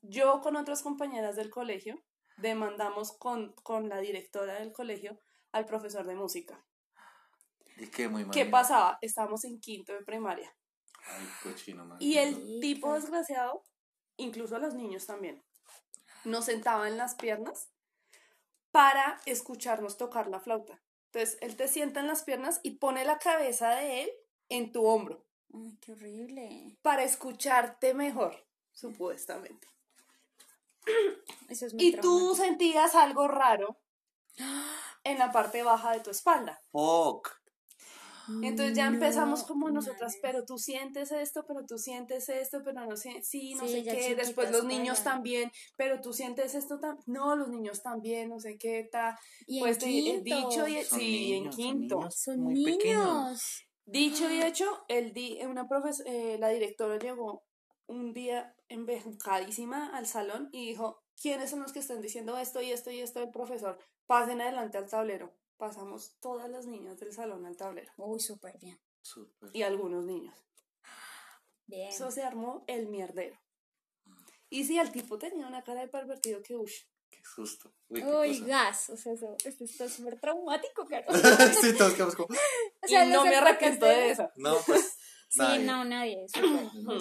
Yo 0.01 0.41
con 0.41 0.57
otras 0.57 0.81
compañeras 0.81 1.37
del 1.37 1.49
colegio 1.49 2.03
demandamos 2.37 3.13
con, 3.17 3.53
con 3.63 3.87
la 3.87 3.99
directora 3.99 4.55
del 4.55 4.73
colegio 4.73 5.17
al 5.53 5.65
profesor 5.65 6.05
de 6.05 6.15
música. 6.15 6.61
Y 7.77 7.87
que 7.87 8.07
muy 8.07 8.23
mal. 8.23 8.33
¿Qué 8.33 8.45
pasaba? 8.45 8.97
Estábamos 9.01 9.43
en 9.45 9.59
quinto 9.59 9.93
de 9.93 10.03
primaria. 10.03 10.55
Ay, 11.05 11.27
cochino, 11.43 11.85
man. 11.85 11.97
Y 11.99 12.17
el 12.17 12.59
tipo 12.59 12.93
desgraciado, 12.93 13.63
incluso 14.17 14.55
a 14.55 14.59
los 14.59 14.73
niños 14.73 15.05
también, 15.05 15.43
nos 16.25 16.45
sentaba 16.45 16.87
en 16.87 16.97
las 16.97 17.15
piernas 17.15 17.69
para 18.71 19.21
escucharnos 19.25 19.97
tocar 19.97 20.27
la 20.27 20.39
flauta. 20.39 20.81
Entonces, 21.05 21.37
él 21.41 21.55
te 21.55 21.67
sienta 21.67 21.99
en 21.99 22.07
las 22.07 22.23
piernas 22.23 22.59
y 22.63 22.71
pone 22.71 23.05
la 23.05 23.17
cabeza 23.17 23.69
de 23.71 24.03
él 24.03 24.09
en 24.49 24.71
tu 24.71 24.85
hombro 24.85 25.25
ay, 25.53 25.77
qué 25.81 25.93
horrible. 25.93 26.77
para 26.81 27.03
escucharte 27.03 27.93
mejor, 27.93 28.45
supuestamente. 28.71 29.67
Eso 31.49 31.65
es 31.65 31.73
muy 31.73 31.85
Y 31.85 31.97
tú 31.97 32.35
sentías 32.35 32.95
algo 32.95 33.27
raro 33.27 33.77
en 35.03 35.19
la 35.19 35.31
parte 35.31 35.63
baja 35.63 35.93
de 35.93 36.01
tu 36.01 36.09
espalda. 36.09 36.61
Fuck. 36.71 37.36
Entonces 38.41 38.75
ya 38.75 38.87
empezamos 38.87 39.41
No, 39.41 39.47
como 39.47 39.69
nosotras, 39.69 40.13
madre. 40.13 40.19
pero 40.21 40.45
tú 40.45 40.57
sientes 40.57 41.11
esto, 41.11 41.45
pero 41.47 41.65
tú 41.65 41.77
sientes 41.77 42.29
esto, 42.29 42.61
pero 42.63 42.85
no 42.85 42.95
sé, 42.97 43.21
sí, 43.23 43.55
no 43.55 43.67
Sí, 43.67 43.73
sé 43.73 43.83
qué. 43.83 44.15
Después 44.15 44.51
los 44.51 44.65
niños 44.65 45.03
también, 45.03 45.51
pero 45.75 46.01
tú 46.01 46.13
sientes 46.13 46.55
esto 46.55 46.79
también. 46.79 47.03
No, 47.07 47.35
los 47.35 47.49
niños 47.49 47.81
también, 47.81 48.29
no 48.29 48.39
sé 48.39 48.57
qué 48.57 48.79
está. 48.79 49.17
Y 49.45 49.59
Pues 49.59 49.77
en 49.77 49.81
sí, 49.81 50.09
el 50.09 50.23
quinto. 50.23 50.49
dicho 50.49 50.67
y 50.67 50.83
Son 50.83 50.99
sí, 50.99 51.33
en 51.33 51.43
son 51.45 51.55
quinto. 51.55 51.97
niños 51.99 52.15
Son 52.15 52.39
muy 52.41 52.53
niños. 52.53 53.63
Dicho 53.85 54.29
y 54.29 54.41
hecho, 54.41 54.65
el 54.89 55.13
di 55.13 55.39
una 55.45 55.67
profes 55.67 56.03
eh, 56.05 56.37
la 56.39 56.49
directora 56.49 56.97
llegó 56.99 57.43
un 57.87 58.13
día 58.13 58.53
embejucadísima 58.69 59.89
al 59.95 60.05
salón 60.07 60.49
y 60.51 60.67
dijo, 60.67 61.01
¿quiénes 61.21 61.49
son 61.49 61.61
los 61.61 61.71
que 61.71 61.79
están 61.79 62.01
diciendo 62.01 62.37
esto 62.37 62.61
y 62.61 62.71
esto 62.71 62.91
y 62.91 62.99
esto 62.99 63.19
del 63.21 63.31
profesor? 63.31 63.79
Pasen 64.05 64.41
adelante 64.41 64.77
al 64.77 64.89
tablero. 64.89 65.33
Pasamos 65.57 66.15
todas 66.19 66.49
las 66.49 66.67
niñas 66.67 66.99
del 66.99 67.11
salón 67.13 67.45
al 67.45 67.57
tablero 67.57 67.91
Uy, 67.97 68.19
súper 68.19 68.57
bien. 68.59 68.79
Súper. 69.01 69.49
y 69.53 69.63
algunos 69.63 70.05
niños. 70.05 70.35
Bien. 71.65 71.89
Eso 71.89 72.11
se 72.11 72.23
armó 72.23 72.63
el 72.67 72.87
mierdero. 72.87 73.37
Y 74.49 74.63
sí, 74.65 74.77
el 74.79 74.91
tipo 74.91 75.17
tenía 75.17 75.47
una 75.47 75.63
cara 75.63 75.81
de 75.81 75.87
pervertido 75.87 76.41
que 76.41 76.55
ush. 76.55 76.83
Qué 77.09 77.19
susto. 77.23 77.73
Uy, 77.89 78.01
qué 78.01 78.07
Uy, 78.07 78.39
gas. 78.41 78.89
O 78.89 78.97
sea, 78.97 79.13
eso, 79.13 79.35
esto 79.43 79.63
está 79.63 79.89
súper 79.89 80.19
traumático, 80.19 80.85
claro. 80.85 81.07
sí, 81.61 81.75
todos 81.75 81.93
quedamos 81.93 82.15
como. 82.15 82.27
O 82.83 82.87
sea, 82.87 83.05
y 83.05 83.09
no 83.09 83.23
me 83.25 83.35
arrepiento 83.35 83.85
de 83.85 84.11
eso. 84.11 84.29
No, 84.35 84.55
pues. 84.65 84.97
Sí, 85.29 85.39
nadie. 85.39 85.65
no, 85.65 85.83
nadie. 85.83 86.25
Sé. 86.29 86.39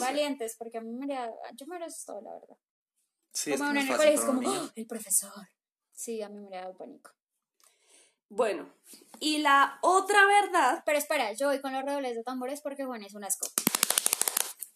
valientes, 0.01 0.57
porque 0.59 0.79
a 0.79 0.81
mí 0.81 0.92
me 0.92 1.05
haría, 1.05 1.33
yo 1.55 1.64
me 1.66 1.77
hubiera 1.77 1.87
asustado, 1.87 2.21
la 2.23 2.33
verdad. 2.33 2.57
Sí, 3.33 3.53
es 3.53 3.59
como 3.61 3.71
que 3.71 3.71
uno 3.71 3.73
no 3.73 3.81
en 3.81 3.87
es 3.87 3.90
el 3.92 3.97
fácil 3.97 4.27
colegio, 4.27 4.49
es 4.51 4.51
como. 4.51 4.64
"Oh, 4.66 4.71
el 4.75 4.87
profesor. 4.88 5.49
Sí, 5.92 6.23
a 6.23 6.29
mí 6.29 6.40
me 6.40 6.49
hubiera 6.49 6.62
dado 6.64 6.77
pánico. 6.77 7.12
Bueno, 8.29 8.69
y 9.21 9.39
la 9.39 9.79
otra 9.83 10.19
verdad, 10.27 10.83
Pero 10.85 10.99
espera, 10.99 11.33
yo 11.33 11.49
voy 11.49 11.61
con 11.61 11.73
los 11.73 11.83
redobles 11.83 12.15
de 12.17 12.23
tambores 12.23 12.61
porque 12.61 12.85
Juan 12.85 13.03
es 13.03 13.15
un 13.15 13.25
asco. 13.25 13.47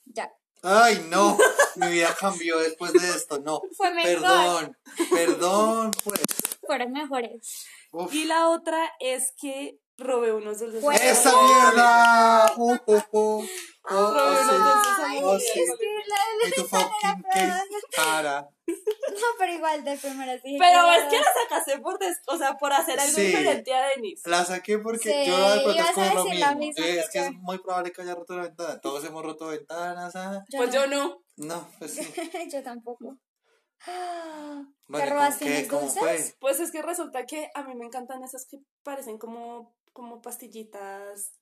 Ya. 0.07 0.31
Ay, 0.63 1.07
no. 1.09 1.37
Mi 1.77 1.89
vida 1.89 2.15
cambió 2.19 2.59
después 2.59 2.93
de 2.93 3.09
esto. 3.09 3.39
No. 3.41 3.61
Fue 3.77 3.93
mejor. 3.95 4.21
Perdón. 4.21 4.77
Perdón, 5.11 5.91
pues. 6.05 6.21
Fueron 6.67 6.93
mejores. 6.93 7.67
Uf. 7.93 8.15
y 8.15 8.25
la 8.25 8.49
otra 8.49 8.93
es 9.01 9.33
que 9.41 9.81
robé 9.99 10.33
unos 10.33 10.61
dulces. 10.61 10.83
Pues- 10.83 11.01
¡Esa 11.03 11.33
mierda! 11.43 12.53
Uh, 12.57 12.77
uh, 12.87 13.01
uh. 13.13 13.47
Oh, 13.90 14.14
oh, 14.16 14.37
sí. 14.37 15.20
Oh, 15.22 15.38
sí. 15.38 15.61
Es 15.61 15.76
que 15.79 15.87
la- 16.07 16.64
fucking. 16.68 17.24
Cara. 17.94 18.48
No, 18.66 19.26
pero 19.38 19.53
igual 19.53 19.83
de 19.85 19.96
primera 19.96 20.35
sí. 20.40 20.57
Pero 20.59 20.92
es 20.92 21.05
que 21.11 21.18
la 21.18 21.24
sacaste 21.42 21.79
por, 21.81 21.98
des- 21.98 22.20
o 22.29 22.37
sea, 22.38 22.57
por 22.57 22.72
hacer 22.72 22.98
algo 23.00 23.12
Sí. 23.16 23.22
diferente 23.26 23.74
a 23.74 23.88
Denis. 23.88 24.22
La 24.26 24.44
saqué 24.44 24.79
porque 24.79 25.11
Sí, 25.24 25.29
yo 25.31 25.37
de 25.55 25.61
pronto 25.62 25.72
ibas 25.81 25.98
a 25.98 26.07
escojo 26.07 26.29
lo 26.29 26.35
la 26.35 26.55
mismo. 26.55 26.59
misma 26.59 26.85
Sí, 26.87 26.92
que 26.92 26.98
es 27.00 27.11
que 27.11 27.18
yo. 27.18 27.24
es 27.24 27.33
muy 27.33 27.59
probable 27.59 27.92
que 27.92 28.03
haya 28.03 28.14
roto 28.14 28.37
la 28.37 28.42
ventana. 28.44 28.81
Todos 28.81 29.05
hemos 29.05 29.24
roto 29.24 29.46
ventanas. 29.48 30.14
¿ah? 30.14 30.44
Pues 30.57 30.72
yo 30.72 30.87
no. 30.87 31.20
No, 31.37 31.68
pues 31.79 31.94
sí. 31.94 32.03
yo 32.53 32.62
tampoco. 32.62 33.16
Ah, 33.87 34.62
Vale, 34.88 35.05
¿Te 35.05 35.11
¿cómo 35.11 35.20
robaste 35.20 35.64
fue? 35.98 36.35
Pues 36.38 36.61
es 36.61 36.70
que 36.70 36.83
resulta 36.83 37.24
que 37.26 37.50
a 37.55 37.62
mí 37.64 37.74
me 37.74 37.87
encantan 37.87 38.22
esas 38.22 38.46
que 38.46 38.59
parecen 38.83 39.18
como, 39.18 39.74
como 39.92 40.20
pastillitas, 40.20 41.33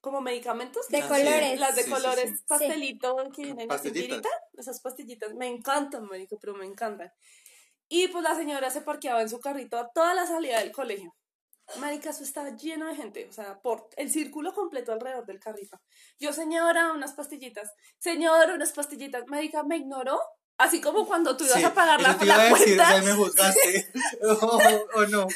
como 0.00 0.20
medicamentos. 0.20 0.88
De 0.88 0.98
Ah, 0.98 1.02
sí. 1.02 1.08
colores. 1.08 1.60
Las 1.60 1.76
de 1.76 1.82
Sí, 1.84 1.90
colores 1.90 2.30
sí. 2.30 2.44
pastelito 2.46 3.16
que 3.34 3.42
vienen 3.44 3.68
Pastillitas. 3.68 4.22
Esas 4.54 4.80
pastillitas 4.80 5.34
me 5.34 5.46
encantan, 5.48 6.06
marico, 6.06 6.38
pero 6.40 6.54
me 6.54 6.66
encantan. 6.66 7.12
Y 7.88 8.08
pues 8.08 8.22
la 8.24 8.34
señora 8.34 8.70
se 8.70 8.80
parqueaba 8.82 9.22
en 9.22 9.28
su 9.28 9.38
carrito 9.40 9.78
a 9.78 9.88
toda 9.92 10.14
la 10.14 10.26
salida 10.26 10.58
del 10.60 10.72
colegio. 10.72 11.14
Marica, 11.80 12.10
eso 12.10 12.22
estaba 12.22 12.50
lleno 12.54 12.86
de 12.86 12.94
gente, 12.94 13.26
o 13.28 13.32
sea, 13.32 13.60
por 13.60 13.88
el 13.96 14.08
círculo 14.10 14.54
completo 14.54 14.92
alrededor 14.92 15.26
del 15.26 15.40
carrito. 15.40 15.80
Yo, 16.18 16.32
señora, 16.32 16.92
unas 16.92 17.12
pastillitas. 17.14 17.72
Señor, 17.98 18.50
unas 18.52 18.72
pastillitas. 18.72 19.24
Marica, 19.26 19.64
me 19.64 19.76
ignoró. 19.78 20.20
Así 20.58 20.80
como 20.80 21.06
cuando 21.06 21.36
tú 21.36 21.44
ibas 21.44 21.58
Sí, 21.58 21.64
a 21.64 21.74
pagar 21.74 22.00
la, 22.00 22.10
eso 22.10 22.18
te 22.20 22.24
iba 22.24 22.36
la 22.36 22.42
a 22.42 22.48
decir, 22.48 22.64
cuenta. 22.76 22.88
sea, 22.92 23.02
me 23.02 23.12
juzgaste. 23.12 23.92
o, 24.22 24.80
o 24.94 25.06
no. 25.06 25.26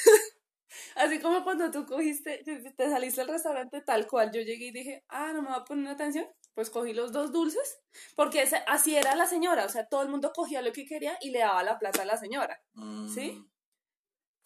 Así 0.94 1.18
como 1.20 1.42
cuando 1.44 1.70
tú 1.70 1.86
cogiste, 1.86 2.42
te 2.44 2.72
te 2.72 2.90
saliste 2.90 3.20
del 3.20 3.30
restaurante 3.30 3.80
tal 3.82 4.06
cual, 4.06 4.30
yo 4.32 4.40
llegué 4.40 4.66
y 4.66 4.72
dije, 4.72 5.04
ah, 5.08 5.32
no 5.32 5.42
me 5.42 5.48
va 5.48 5.56
a 5.56 5.64
poner 5.64 5.88
atención, 5.88 6.26
pues 6.54 6.70
cogí 6.70 6.92
los 6.92 7.12
dos 7.12 7.32
dulces, 7.32 7.80
porque 8.16 8.44
así 8.66 8.96
era 8.96 9.14
la 9.14 9.26
señora, 9.26 9.64
o 9.64 9.68
sea, 9.68 9.86
todo 9.86 10.02
el 10.02 10.08
mundo 10.08 10.32
cogía 10.34 10.62
lo 10.62 10.72
que 10.72 10.86
quería 10.86 11.16
y 11.20 11.30
le 11.30 11.40
daba 11.40 11.62
la 11.62 11.78
plata 11.78 12.02
a 12.02 12.06
la 12.06 12.16
señora. 12.16 12.60
¿Sí? 13.12 13.32
Mm, 13.32 13.50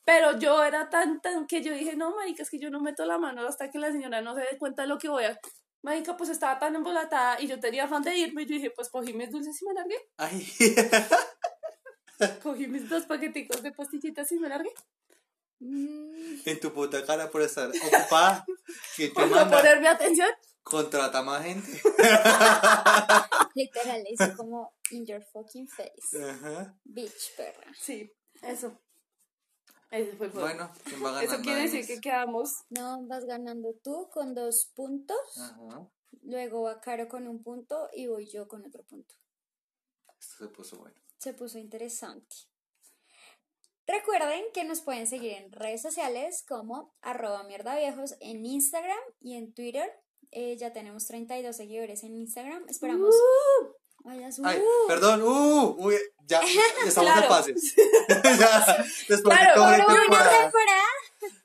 Pero 0.05 0.39
yo 0.39 0.63
era 0.65 0.91
tan, 0.91 1.21
tan 1.21 1.47
que 1.47 1.63
yo 1.63 1.73
dije, 1.73 1.97
no, 1.97 2.15
marica, 2.15 2.43
es 2.43 2.51
que 2.51 2.59
yo 2.59 2.71
no 2.71 2.81
meto 2.81 3.05
la 3.05 3.19
mano 3.19 3.47
hasta 3.47 3.71
que 3.71 3.79
la 3.79 3.91
señora 3.93 4.21
no 4.21 4.35
se 4.35 4.43
dé 4.43 4.59
cuenta 4.59 4.83
de 4.83 4.89
lo 4.89 4.99
que 4.99 5.09
voy 5.09 5.25
a... 5.25 5.39
Marica, 5.83 6.17
pues 6.17 6.31
estaba 6.31 6.59
tan 6.59 6.75
embolatada 6.77 7.39
y 7.43 7.47
yo 7.47 7.61
tenía 7.61 7.85
afán 7.85 8.03
de 8.03 8.17
irme 8.17 8.43
y 8.43 8.47
yo 8.47 8.55
dije, 8.55 8.71
pues 8.71 8.89
cogí 8.89 9.13
mis 9.13 9.31
dulces 9.31 9.61
y 9.61 9.67
me 9.67 9.75
largué. 9.75 9.97
Ay. 10.17 10.47
Cogí 12.43 12.67
mis 12.69 12.89
dos 12.89 13.05
paqueticos 13.05 13.63
de 13.63 13.73
pastillitas 13.73 14.31
y 14.33 14.39
me 14.39 14.49
largué. 14.49 14.73
Mm, 15.61 16.41
en 16.45 16.61
tu 16.61 16.73
puta 16.73 17.05
cara 17.05 17.31
por 17.31 17.43
estar 17.43 17.71
ocupada. 17.71 18.45
¿Quién 18.97 19.11
te 19.11 19.15
Por 19.15 19.31
no 19.31 19.51
ponerme 19.51 19.89
atención. 19.89 20.29
Contrata 20.63 21.23
más 21.23 21.45
gente. 21.45 21.83
literal, 23.55 24.03
hizo 24.09 24.37
como 24.37 24.75
in 24.91 25.07
your 25.07 25.23
fucking 25.33 25.69
face. 25.69 26.23
Ajá. 26.23 26.75
Bitch, 26.85 27.37
perra. 27.37 27.73
Sí, 27.79 28.11
eso. 28.43 28.81
Ese 29.91 30.17
fue 30.17 30.27
el 30.27 30.33
juego. 30.33 30.49
Bueno, 30.49 30.73
¿quién 30.85 31.05
va 31.05 31.13
ganando? 31.13 31.33
Eso 31.33 31.43
quiere 31.43 31.61
decir 31.63 31.87
que 31.87 32.01
quedamos 32.01 32.65
No, 32.71 33.07
vas 33.07 33.25
ganando 33.27 33.75
tú 33.83 34.09
con 34.11 34.35
dos 34.35 34.73
puntos, 34.75 35.17
Ajá. 35.39 35.89
luego 36.23 36.63
va 36.63 36.81
Caro 36.81 37.09
con 37.09 37.29
un 37.29 37.43
punto 37.43 37.89
y 37.93 38.07
voy 38.07 38.27
yo 38.27 38.49
con 38.49 38.65
otro 38.67 38.83
punto. 38.85 39.15
Esto 40.19 40.47
se 40.47 40.49
puso 40.49 40.79
bueno. 40.79 40.97
Se 41.19 41.35
puso 41.35 41.59
interesante. 41.59 42.35
Recuerden 43.87 44.43
que 44.55 44.65
nos 44.65 44.81
pueden 44.81 45.07
seguir 45.07 45.33
en 45.33 45.53
redes 45.53 45.83
sociales 45.83 46.45
como 46.49 46.95
arroba 47.03 47.43
mierdaviejos 47.45 48.15
en 48.21 48.45
Instagram 48.47 48.99
y 49.21 49.37
en 49.37 49.53
Twitter. 49.53 49.91
Eh, 50.31 50.57
ya 50.57 50.73
tenemos 50.73 51.07
32 51.07 51.55
seguidores 51.57 52.03
en 52.03 52.17
Instagram. 52.17 52.65
Esperamos. 52.69 53.15
Vaya, 54.05 54.31
su- 54.33 54.45
Ay, 54.45 54.61
perdón. 54.89 55.23
Uh, 55.23 55.77
uy, 55.79 55.95
ya, 56.27 56.41
estamos 56.87 57.11
Claro. 57.11 57.23
de 57.23 57.29
pases. 57.29 57.75
Ya, 58.41 58.85
después 59.09 59.21
Claro, 59.39 59.55
de 59.55 59.77
una 59.77 59.87
temporada. 59.87 60.43
temporada. 60.43 60.85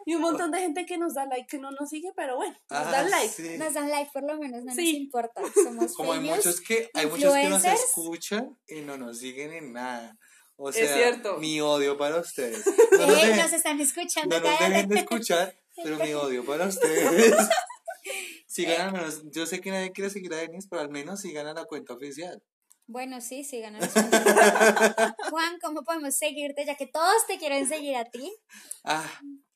Y 0.06 0.16
un 0.16 0.22
montón 0.22 0.52
de 0.52 0.60
gente 0.60 0.86
que 0.86 0.98
nos 0.98 1.14
da 1.14 1.26
like, 1.26 1.48
que 1.48 1.58
no 1.60 1.72
nos 1.72 1.90
sigue, 1.90 2.12
pero 2.16 2.36
bueno, 2.36 2.54
nos 2.70 2.80
Ah, 2.88 2.92
dan 2.92 3.10
like. 3.10 3.30
sí. 3.30 3.58
Nos 3.58 3.74
dan 3.74 3.90
like 3.90 4.10
por 4.12 4.24
lo 4.24 4.38
menos, 4.38 4.64
no 4.64 4.74
Sí. 4.74 4.94
nos 4.94 5.02
importa. 5.02 5.42
Somos 5.54 5.94
Como 5.94 6.14
hay 6.14 6.20
muchos 6.22 6.60
que, 6.62 6.90
hay 6.94 7.06
muchos 7.06 7.34
que 7.34 7.48
nos 7.50 7.64
escuchan 7.64 8.58
y 8.68 8.82
no 8.82 8.98
nos 8.98 9.20
siguen 9.20 9.54
en 9.54 9.72
nada. 9.74 10.18
O 10.62 10.70
Es 10.70 10.76
sea, 10.76 10.94
cierto. 10.96 11.38
mi 11.38 11.62
odio 11.62 11.98
para 11.98 12.18
ustedes. 12.18 12.64
No 12.92 13.08
nos 13.08 13.18
Eh, 13.18 13.26
dejen, 13.28 13.38
nos 13.38 13.54
están 13.54 13.80
escuchando. 13.80 14.40
no 14.40 14.50
nos 14.50 14.60
dejen 14.60 14.90
de 14.90 15.00
escuchar, 15.00 15.56
pero 15.82 15.96
mi 15.98 16.14
odio 16.14 16.46
para 16.46 16.66
ustedes. 16.68 17.34
Sigan 18.48 18.82
al 18.88 18.92
menos, 18.94 19.22
yo 19.32 19.46
sé 19.46 19.62
que 19.62 19.72
nadie 19.72 19.92
quiere 19.94 20.10
seguir 20.10 20.34
a 20.34 20.38
Denis, 20.38 20.68
pero 20.70 20.82
al 20.82 20.90
menos 20.90 21.22
sigan 21.22 21.48
a 21.48 21.54
la 21.54 21.64
cuenta 21.66 21.94
oficial. 21.94 22.42
Bueno, 22.88 23.22
sí, 23.22 23.44
sí, 23.44 23.62
ganan 23.62 23.82
Juan, 25.30 25.60
¿cómo 25.62 25.84
podemos 25.84 26.16
seguirte? 26.18 26.66
Ya 26.66 26.76
que 26.76 26.88
todos 26.88 27.26
te 27.28 27.38
quieren 27.38 27.68
seguir 27.68 27.96
a 27.96 28.06
ti. 28.06 28.36
Ah, 28.84 29.08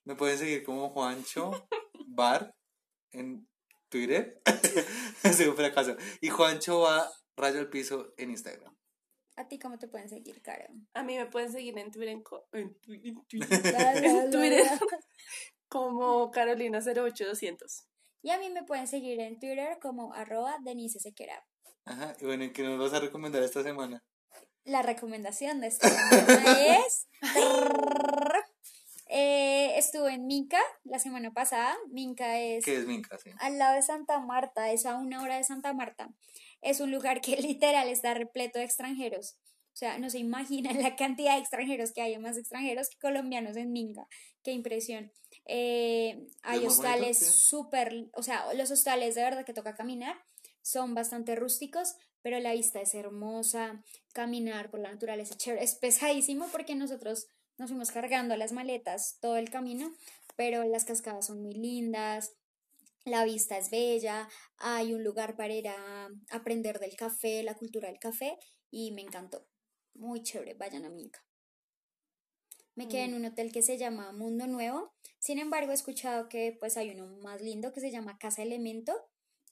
me 0.06 0.16
pueden 0.16 0.38
seguir 0.38 0.63
como 0.63 0.89
Juancho 0.89 1.52
Bar 2.08 2.54
en 3.12 3.48
Twitter. 3.89 4.39
es 5.24 5.39
un 5.39 5.56
fracaso. 5.56 5.98
Y 6.22 6.30
Juancho 6.30 6.82
va 6.82 7.10
rayo 7.36 7.60
al 7.60 7.70
piso 7.70 8.13
en 8.18 8.30
Instagram. 8.30 8.73
¿A 9.36 9.48
ti 9.48 9.58
cómo 9.60 9.80
te 9.80 9.88
pueden 9.88 10.10
seguir, 10.10 10.41
Caro? 10.41 10.65
A 10.93 11.04
mí 11.04 11.15
me 11.17 11.26
pueden 11.26 11.52
seguir 11.52 11.78
en 11.78 11.91
Twitter, 11.91 12.10
en 12.10 12.22
co- 12.24 12.46
en 12.52 12.78
en 12.88 13.26
Twitter, 13.26 13.50
La, 13.74 13.93
la, 13.93 14.00
en 14.00 14.17
la, 14.26 14.30
Twitter 14.30 14.65
la. 14.65 14.80
como 15.67 16.32
Carolina08200. 16.32 17.86
Y 18.22 18.30
a 18.30 18.38
mí 18.38 18.50
me 18.52 18.63
pueden 18.63 18.88
seguir 18.88 19.19
en 19.19 19.39
Twitter 19.39 19.80
como 19.82 20.13
arroba 20.13 20.58
Denise 20.62 21.00
Sequera. 21.00 21.46
Ajá, 21.86 22.15
y 22.22 22.26
bueno, 22.26 22.43
¿y 22.46 22.54
qué 22.54 22.63
nos 22.63 22.80
vas 22.80 22.93
a 22.93 23.00
recomendar 23.04 23.41
esta 23.43 23.63
semana? 23.63 24.04
La 24.65 24.82
recomendación 24.82 25.60
de 25.60 25.67
esta 25.67 25.89
semana 25.89 26.78
es... 26.86 27.08
Eh, 29.08 29.78
estuve 29.78 30.13
en 30.13 30.26
Minca 30.26 30.60
la 30.86 30.98
semana 31.00 31.32
pasada. 31.32 31.76
Minca 31.91 32.39
es 32.39 32.63
¿Qué 32.65 32.78
es 32.78 32.88
Minca? 32.88 33.17
Sí. 33.17 33.32
al 33.39 33.58
lado 33.60 33.76
de 33.76 33.82
Santa 33.82 34.19
Marta, 34.19 34.72
es 34.72 34.86
a 34.86 34.96
una 34.96 35.22
hora 35.22 35.38
de 35.38 35.43
Santa 35.43 35.74
Marta. 35.74 36.10
Es 36.63 36.80
un 36.80 36.91
lugar 36.91 37.21
que 37.21 37.36
literal 37.41 37.89
está 37.89 38.13
repleto 38.13 38.60
de 38.60 38.65
extranjeros. 38.65 39.38
O 39.73 39.76
sea, 39.76 39.97
no 39.97 40.10
se 40.10 40.19
imaginan 40.19 40.82
la 40.82 40.95
cantidad 40.95 41.34
de 41.34 41.41
extranjeros 41.41 41.91
que 41.93 42.02
hay, 42.02 42.17
más 42.19 42.38
extranjeros 42.38 42.89
que 42.89 42.99
colombianos 42.99 43.58
en 43.58 43.71
Minga. 43.71 44.08
Qué 44.43 44.52
impresión. 44.52 45.12
Eh, 45.45 46.28
hay 46.43 46.65
hostales 46.65 47.17
sí. 47.17 47.26
súper, 47.26 48.08
o 48.13 48.21
sea, 48.21 48.54
los 48.54 48.69
hostales 48.69 49.15
de 49.15 49.23
verdad 49.23 49.45
que 49.45 49.54
toca 49.54 49.73
caminar. 49.73 50.15
Son 50.62 50.93
bastante 50.93 51.36
rústicos, 51.36 51.95
pero 52.21 52.39
la 52.39 52.54
vista 52.54 52.82
es 52.82 52.93
hermosa. 52.93 53.84
Caminar 54.13 54.69
por 54.69 54.79
la 54.79 54.92
naturaleza, 54.92 55.35
chévere. 55.35 55.63
Es 55.63 55.75
pesadísimo 55.75 56.48
porque 56.52 56.75
nosotros 56.75 57.27
nos 57.58 57.71
fuimos 57.71 57.92
cargando 57.92 58.38
las 58.38 58.52
maletas 58.52 59.17
todo 59.21 59.38
el 59.38 59.50
camino, 59.50 59.92
pero 60.35 60.63
las 60.65 60.85
cascadas 60.85 61.25
son 61.25 61.42
muy 61.42 61.54
lindas 61.54 62.31
la 63.06 63.25
vista 63.25 63.58
es 63.58 63.69
bella, 63.69 64.29
hay 64.58 64.93
un 64.93 65.04
lugar 65.04 65.35
para 65.35 65.54
ir 65.54 65.67
a 65.67 66.10
aprender 66.29 66.79
del 66.79 66.95
café, 66.95 67.43
la 67.43 67.56
cultura 67.56 67.89
del 67.89 67.99
café, 67.99 68.37
y 68.71 68.91
me 68.91 69.01
encantó. 69.01 69.47
Muy 69.93 70.23
chévere, 70.23 70.54
vayan 70.56 70.85
a 70.85 70.89
Minca. 70.89 71.23
Me 72.75 72.87
quedé 72.87 73.04
en 73.04 73.13
un 73.13 73.25
hotel 73.25 73.51
que 73.51 73.62
se 73.62 73.77
llama 73.77 74.12
Mundo 74.13 74.47
Nuevo. 74.47 74.93
Sin 75.19 75.37
embargo, 75.37 75.71
he 75.71 75.75
escuchado 75.75 76.27
que 76.27 76.58
pues 76.60 76.75
hay 76.75 76.89
uno 76.89 77.06
más 77.21 77.39
lindo 77.41 77.71
que 77.71 77.79
se 77.79 77.91
llama 77.91 78.17
Casa 78.17 78.41
Elemento, 78.41 78.93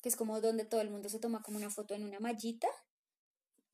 que 0.02 0.10
es 0.10 0.16
como 0.16 0.42
donde 0.42 0.66
todo 0.66 0.82
el 0.82 0.90
mundo 0.90 1.08
se 1.08 1.20
toma 1.20 1.44
como 1.44 1.58
una 1.58 1.70
foto 1.70 1.94
en 1.94 2.04
una 2.04 2.20
mallita, 2.20 2.68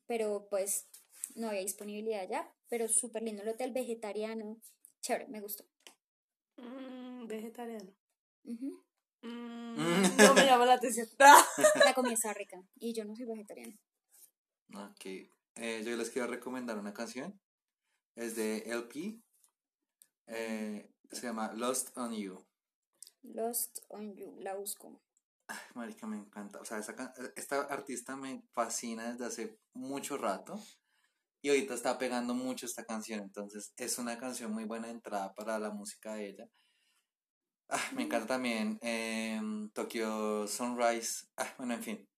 pero 0.05 0.47
pues 0.49 0.89
no 1.35 1.47
había 1.47 1.61
disponibilidad 1.61 2.27
ya, 2.27 2.53
pero 2.67 2.89
súper 2.89 3.23
lindo 3.23 3.43
el 3.43 3.49
hotel 3.49 3.71
vegetariano, 3.71 4.59
chévere, 5.01 5.27
me 5.27 5.39
gustó. 5.39 5.63
Mm, 6.57 7.27
vegetariano. 7.27 7.93
Mm, 9.21 9.75
no 10.17 10.33
me 10.33 10.45
llama 10.45 10.65
la 10.65 10.73
atención. 10.73 11.07
La 11.85 11.93
comida 11.93 12.13
está 12.13 12.33
rica 12.33 12.61
y 12.75 12.93
yo 12.93 13.05
no 13.05 13.15
soy 13.15 13.25
vegetariana. 13.25 13.75
Ok. 14.73 15.05
Eh, 15.55 15.83
yo 15.83 15.95
les 15.95 16.09
quiero 16.09 16.27
recomendar 16.27 16.77
una 16.77 16.93
canción. 16.93 17.39
Es 18.15 18.35
de 18.35 18.59
LP. 18.69 19.19
Eh, 20.27 20.89
se 21.11 21.21
llama 21.21 21.53
Lost 21.53 21.97
on 21.97 22.13
You. 22.13 22.45
Lost 23.23 23.79
on 23.89 24.15
You, 24.15 24.35
la 24.39 24.55
busco. 24.55 25.01
Ay, 25.47 25.57
marica, 25.75 26.05
me 26.07 26.17
encanta. 26.17 26.59
O 26.59 26.65
sea, 26.65 26.77
esa 26.79 26.95
can- 26.95 27.13
esta 27.35 27.61
artista 27.61 28.15
me 28.15 28.43
fascina 28.51 29.11
desde 29.13 29.25
hace 29.25 29.59
mucho 29.73 30.17
rato. 30.17 30.59
Y 31.41 31.49
ahorita 31.49 31.75
está 31.75 31.97
pegando 31.97 32.33
mucho 32.33 32.65
esta 32.65 32.83
canción. 32.85 33.21
Entonces, 33.21 33.71
es 33.77 33.97
una 33.97 34.17
canción 34.17 34.51
muy 34.51 34.65
buena 34.65 34.87
de 34.87 34.93
entrada 34.93 35.33
para 35.33 35.57
la 35.59 35.69
música 35.71 36.15
de 36.15 36.29
ella. 36.29 36.49
Ah, 37.69 37.83
me 37.93 38.03
encanta 38.03 38.27
también 38.27 38.79
em, 38.81 39.69
Tokyo 39.71 40.47
Sunrise. 40.47 41.25
Ah, 41.35 41.53
bueno, 41.57 41.73
en 41.73 41.83
fin. 41.83 42.09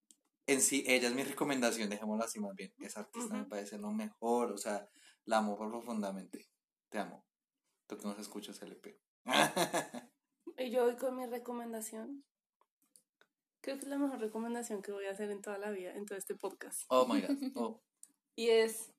En 0.45 0.61
sí, 0.61 0.83
ella 0.87 1.07
es 1.09 1.15
mi 1.15 1.23
recomendación, 1.23 1.89
dejémoslo 1.89 2.23
así 2.23 2.39
más 2.39 2.55
bien. 2.55 2.73
Esa 2.79 3.01
artista 3.01 3.33
me 3.33 3.41
Ujú. 3.41 3.49
parece 3.49 3.77
lo 3.77 3.91
mejor. 3.91 4.51
O 4.51 4.57
sea, 4.57 4.87
la 5.25 5.37
amo 5.37 5.57
profundamente. 5.57 6.47
Te 6.89 6.99
amo. 6.99 7.25
Tú 7.87 7.97
que 7.97 8.07
nos 8.07 8.19
escuchas 8.19 8.61
LP. 8.61 8.99
Y 10.57 10.71
yo 10.71 10.85
voy 10.85 10.95
con 10.97 11.15
mi 11.15 11.25
recomendación. 11.25 12.23
Creo 13.61 13.77
que 13.77 13.83
es 13.83 13.89
la 13.89 13.97
mejor 13.97 14.19
recomendación 14.19 14.81
que 14.81 14.91
voy 14.91 15.05
a 15.05 15.11
hacer 15.11 15.29
en 15.31 15.41
toda 15.41 15.57
la 15.57 15.69
vida, 15.71 15.93
en 15.93 16.05
todo 16.05 16.17
este 16.17 16.35
podcast. 16.35 16.83
oh 16.89 17.05
my 17.07 17.21
god. 17.21 17.37
Oh. 17.55 17.81
Y 18.35 18.49
es, 18.49 18.89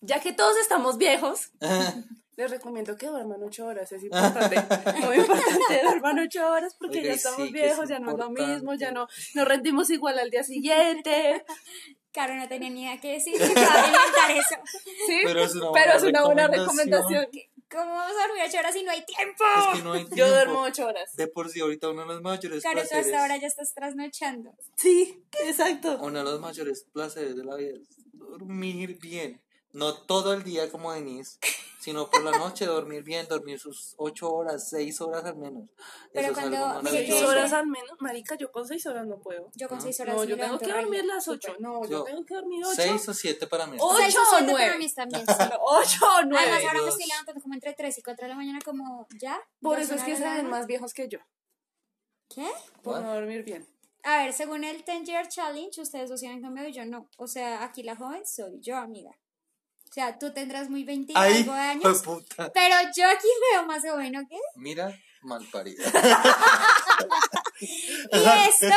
ya 0.00 0.20
que 0.20 0.32
todos 0.32 0.56
estamos 0.58 0.96
viejos, 0.96 1.50
les 2.40 2.50
recomiendo 2.50 2.96
que 2.96 3.06
duerman 3.06 3.42
ocho 3.42 3.66
horas, 3.66 3.90
es 3.92 4.02
importante. 4.04 4.56
Muy 5.00 5.16
importante, 5.16 5.82
duerman 5.82 6.18
ocho 6.18 6.50
horas 6.50 6.74
porque 6.78 6.98
Oiga, 6.98 7.08
ya 7.10 7.14
estamos 7.14 7.40
sí, 7.46 7.52
que 7.52 7.62
viejos, 7.62 7.84
es 7.84 7.90
ya 7.90 7.98
no 7.98 8.12
es 8.12 8.18
lo 8.18 8.30
mismo, 8.30 8.74
ya 8.74 8.90
no 8.90 9.06
nos 9.34 9.48
rendimos 9.48 9.90
igual 9.90 10.18
al 10.18 10.30
día 10.30 10.42
siguiente. 10.42 11.44
Caro 12.12 12.34
no 12.34 12.48
tenía 12.48 12.70
ni 12.70 12.82
idea 12.82 13.00
qué 13.00 13.12
decir 13.12 13.34
para 13.38 13.86
inventar 13.86 14.30
eso. 14.32 14.56
¿Sí? 15.06 15.20
Pero 15.22 15.40
es 15.44 15.54
una 15.54 15.70
Pero 15.70 15.84
buena 15.92 15.94
es 15.96 16.02
una 16.02 16.24
buena 16.24 16.48
recomendación. 16.48 17.26
¿Cómo 17.70 17.84
vamos 17.94 18.16
a 18.18 18.26
dormir 18.26 18.42
ocho 18.48 18.58
horas 18.58 18.74
si 18.74 18.82
no 18.82 18.90
hay 18.90 19.04
tiempo? 19.04 19.44
Es 19.72 19.78
que 19.78 19.84
no 19.84 19.92
hay 19.92 20.02
Yo 20.02 20.08
tiempo. 20.08 20.32
duermo 20.34 20.62
ocho 20.62 20.86
horas. 20.88 21.14
De 21.14 21.28
por 21.28 21.48
sí, 21.50 21.60
ahorita 21.60 21.88
uno 21.90 22.00
de 22.02 22.08
los 22.08 22.20
mayores 22.20 22.64
Caro, 22.64 22.82
tú 22.82 22.88
placeres. 22.88 23.06
hasta 23.06 23.22
ahora 23.22 23.36
ya 23.36 23.46
estás 23.46 23.72
trasnochando. 23.74 24.52
Sí, 24.74 25.22
exacto. 25.44 25.98
Uno 26.02 26.18
de 26.18 26.24
los 26.24 26.40
mayores 26.40 26.84
placeres 26.92 27.36
de 27.36 27.44
la 27.44 27.54
vida 27.54 27.74
es 27.74 27.88
dormir 28.12 28.98
bien. 29.00 29.40
No 29.72 29.94
todo 29.94 30.32
el 30.32 30.42
día 30.42 30.68
como 30.68 30.92
Denise, 30.92 31.38
sino 31.80 32.10
por 32.10 32.24
la 32.24 32.32
noche 32.38 32.66
dormir 32.66 33.04
bien, 33.04 33.28
dormir 33.28 33.60
sus 33.60 33.94
ocho 33.98 34.28
horas, 34.32 34.68
seis 34.68 35.00
horas 35.00 35.24
al 35.24 35.36
menos. 35.36 35.68
Pero 36.12 36.26
Eso 36.26 36.34
cuando- 36.34 36.56
es 36.90 37.10
algo 37.20 37.28
horas 37.28 37.52
al 37.52 37.66
menos. 37.68 37.90
Marica, 38.00 38.34
yo 38.36 38.50
con 38.50 38.66
seis 38.66 38.84
horas 38.86 39.06
no 39.06 39.18
puedo. 39.20 39.48
Yo 39.54 39.68
con 39.68 39.78
Ah. 39.78 39.80
seis 39.80 40.00
horas 40.00 40.16
No, 40.16 40.24
yo 40.24 40.36
tengo 40.36 40.58
que 40.58 40.72
dormir 40.72 41.04
las 41.04 41.28
ocho. 41.28 41.48
súper. 41.48 41.60
No, 41.60 41.82
yo 41.84 41.90
Yo- 41.90 42.04
tengo 42.04 42.24
que 42.26 42.34
dormir 42.34 42.64
ocho. 42.64 42.74
Seis 42.74 43.08
o 43.08 43.14
siete 43.14 43.46
para 43.46 43.66
mí. 43.68 43.76
Ocho. 43.80 43.92
está 43.92 43.98
bien. 43.98 44.10
Seis 44.12 44.18
o 44.20 44.30
siete 44.36 44.44
nueve. 44.52 44.66
para 44.66 44.78
mí 44.78 44.92
también, 44.92 45.26
sí. 45.54 45.54
Ocho 45.60 46.04
o 46.06 46.22
nueve. 46.24 46.50
Además, 46.50 46.64
ahora 46.64 46.82
me 46.82 46.88
estoy 46.88 47.06
levantando 47.06 47.40
como 47.40 47.54
entre 47.54 47.72
3 47.74 47.98
y 47.98 48.02
4 48.02 48.24
de 48.24 48.28
la 48.30 48.36
mañana, 48.36 48.58
como 48.64 49.06
ya. 49.20 49.40
Por 49.60 49.78
eso 49.78 49.94
es 49.94 50.02
que 50.02 50.16
se 50.16 50.24
ven 50.24 50.50
más 50.50 50.66
viejos 50.66 50.92
que 50.92 51.08
yo. 51.08 51.20
¿Qué? 52.28 52.48
Por 52.82 53.00
no 53.02 53.14
dormir 53.14 53.44
bien. 53.44 53.66
A 54.02 54.16
ver, 54.24 54.32
según 54.32 54.64
el 54.64 54.82
10 54.82 55.04
Year 55.04 55.28
Challenge, 55.28 55.80
ustedes 55.80 56.08
dos 56.08 56.22
han 56.22 56.40
cambiado 56.40 56.68
y 56.68 56.72
yo 56.72 56.84
no. 56.86 57.08
O 57.18 57.26
sea, 57.26 57.62
aquí 57.64 57.82
la 57.82 57.94
joven 57.96 58.26
soy 58.26 58.58
yo, 58.60 58.76
amiga. 58.76 59.10
O 59.90 59.92
sea, 59.92 60.18
tú 60.20 60.32
tendrás 60.32 60.70
muy 60.70 60.84
20 60.84 61.12
y 61.12 61.16
Ay, 61.18 61.38
algo 61.38 61.52
de 61.52 61.58
años, 61.60 62.02
puta. 62.02 62.52
pero 62.52 62.76
yo 62.96 63.08
aquí 63.08 63.26
veo 63.52 63.66
más 63.66 63.82
joven, 63.82 64.16
¿ok? 64.16 64.30
Mira, 64.54 64.96
mal 65.22 65.44
parida. 65.50 65.82
Y 67.62 67.68
esto 68.48 68.74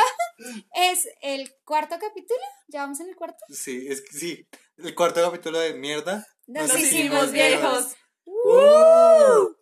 es 0.74 1.08
el 1.22 1.54
cuarto 1.64 1.96
capítulo. 1.98 2.40
¿Ya 2.68 2.82
vamos 2.82 3.00
en 3.00 3.08
el 3.08 3.16
cuarto? 3.16 3.38
Sí, 3.48 3.86
es 3.88 4.02
que 4.02 4.18
sí. 4.18 4.46
El 4.76 4.94
cuarto 4.94 5.22
capítulo 5.22 5.58
de 5.58 5.72
mierda. 5.72 6.26
Nos 6.46 6.68
Nos 6.68 6.78
hicimos 6.80 6.92
hicimos 6.92 7.32
viejos. 7.32 7.96
¡Uh! 8.26 9.54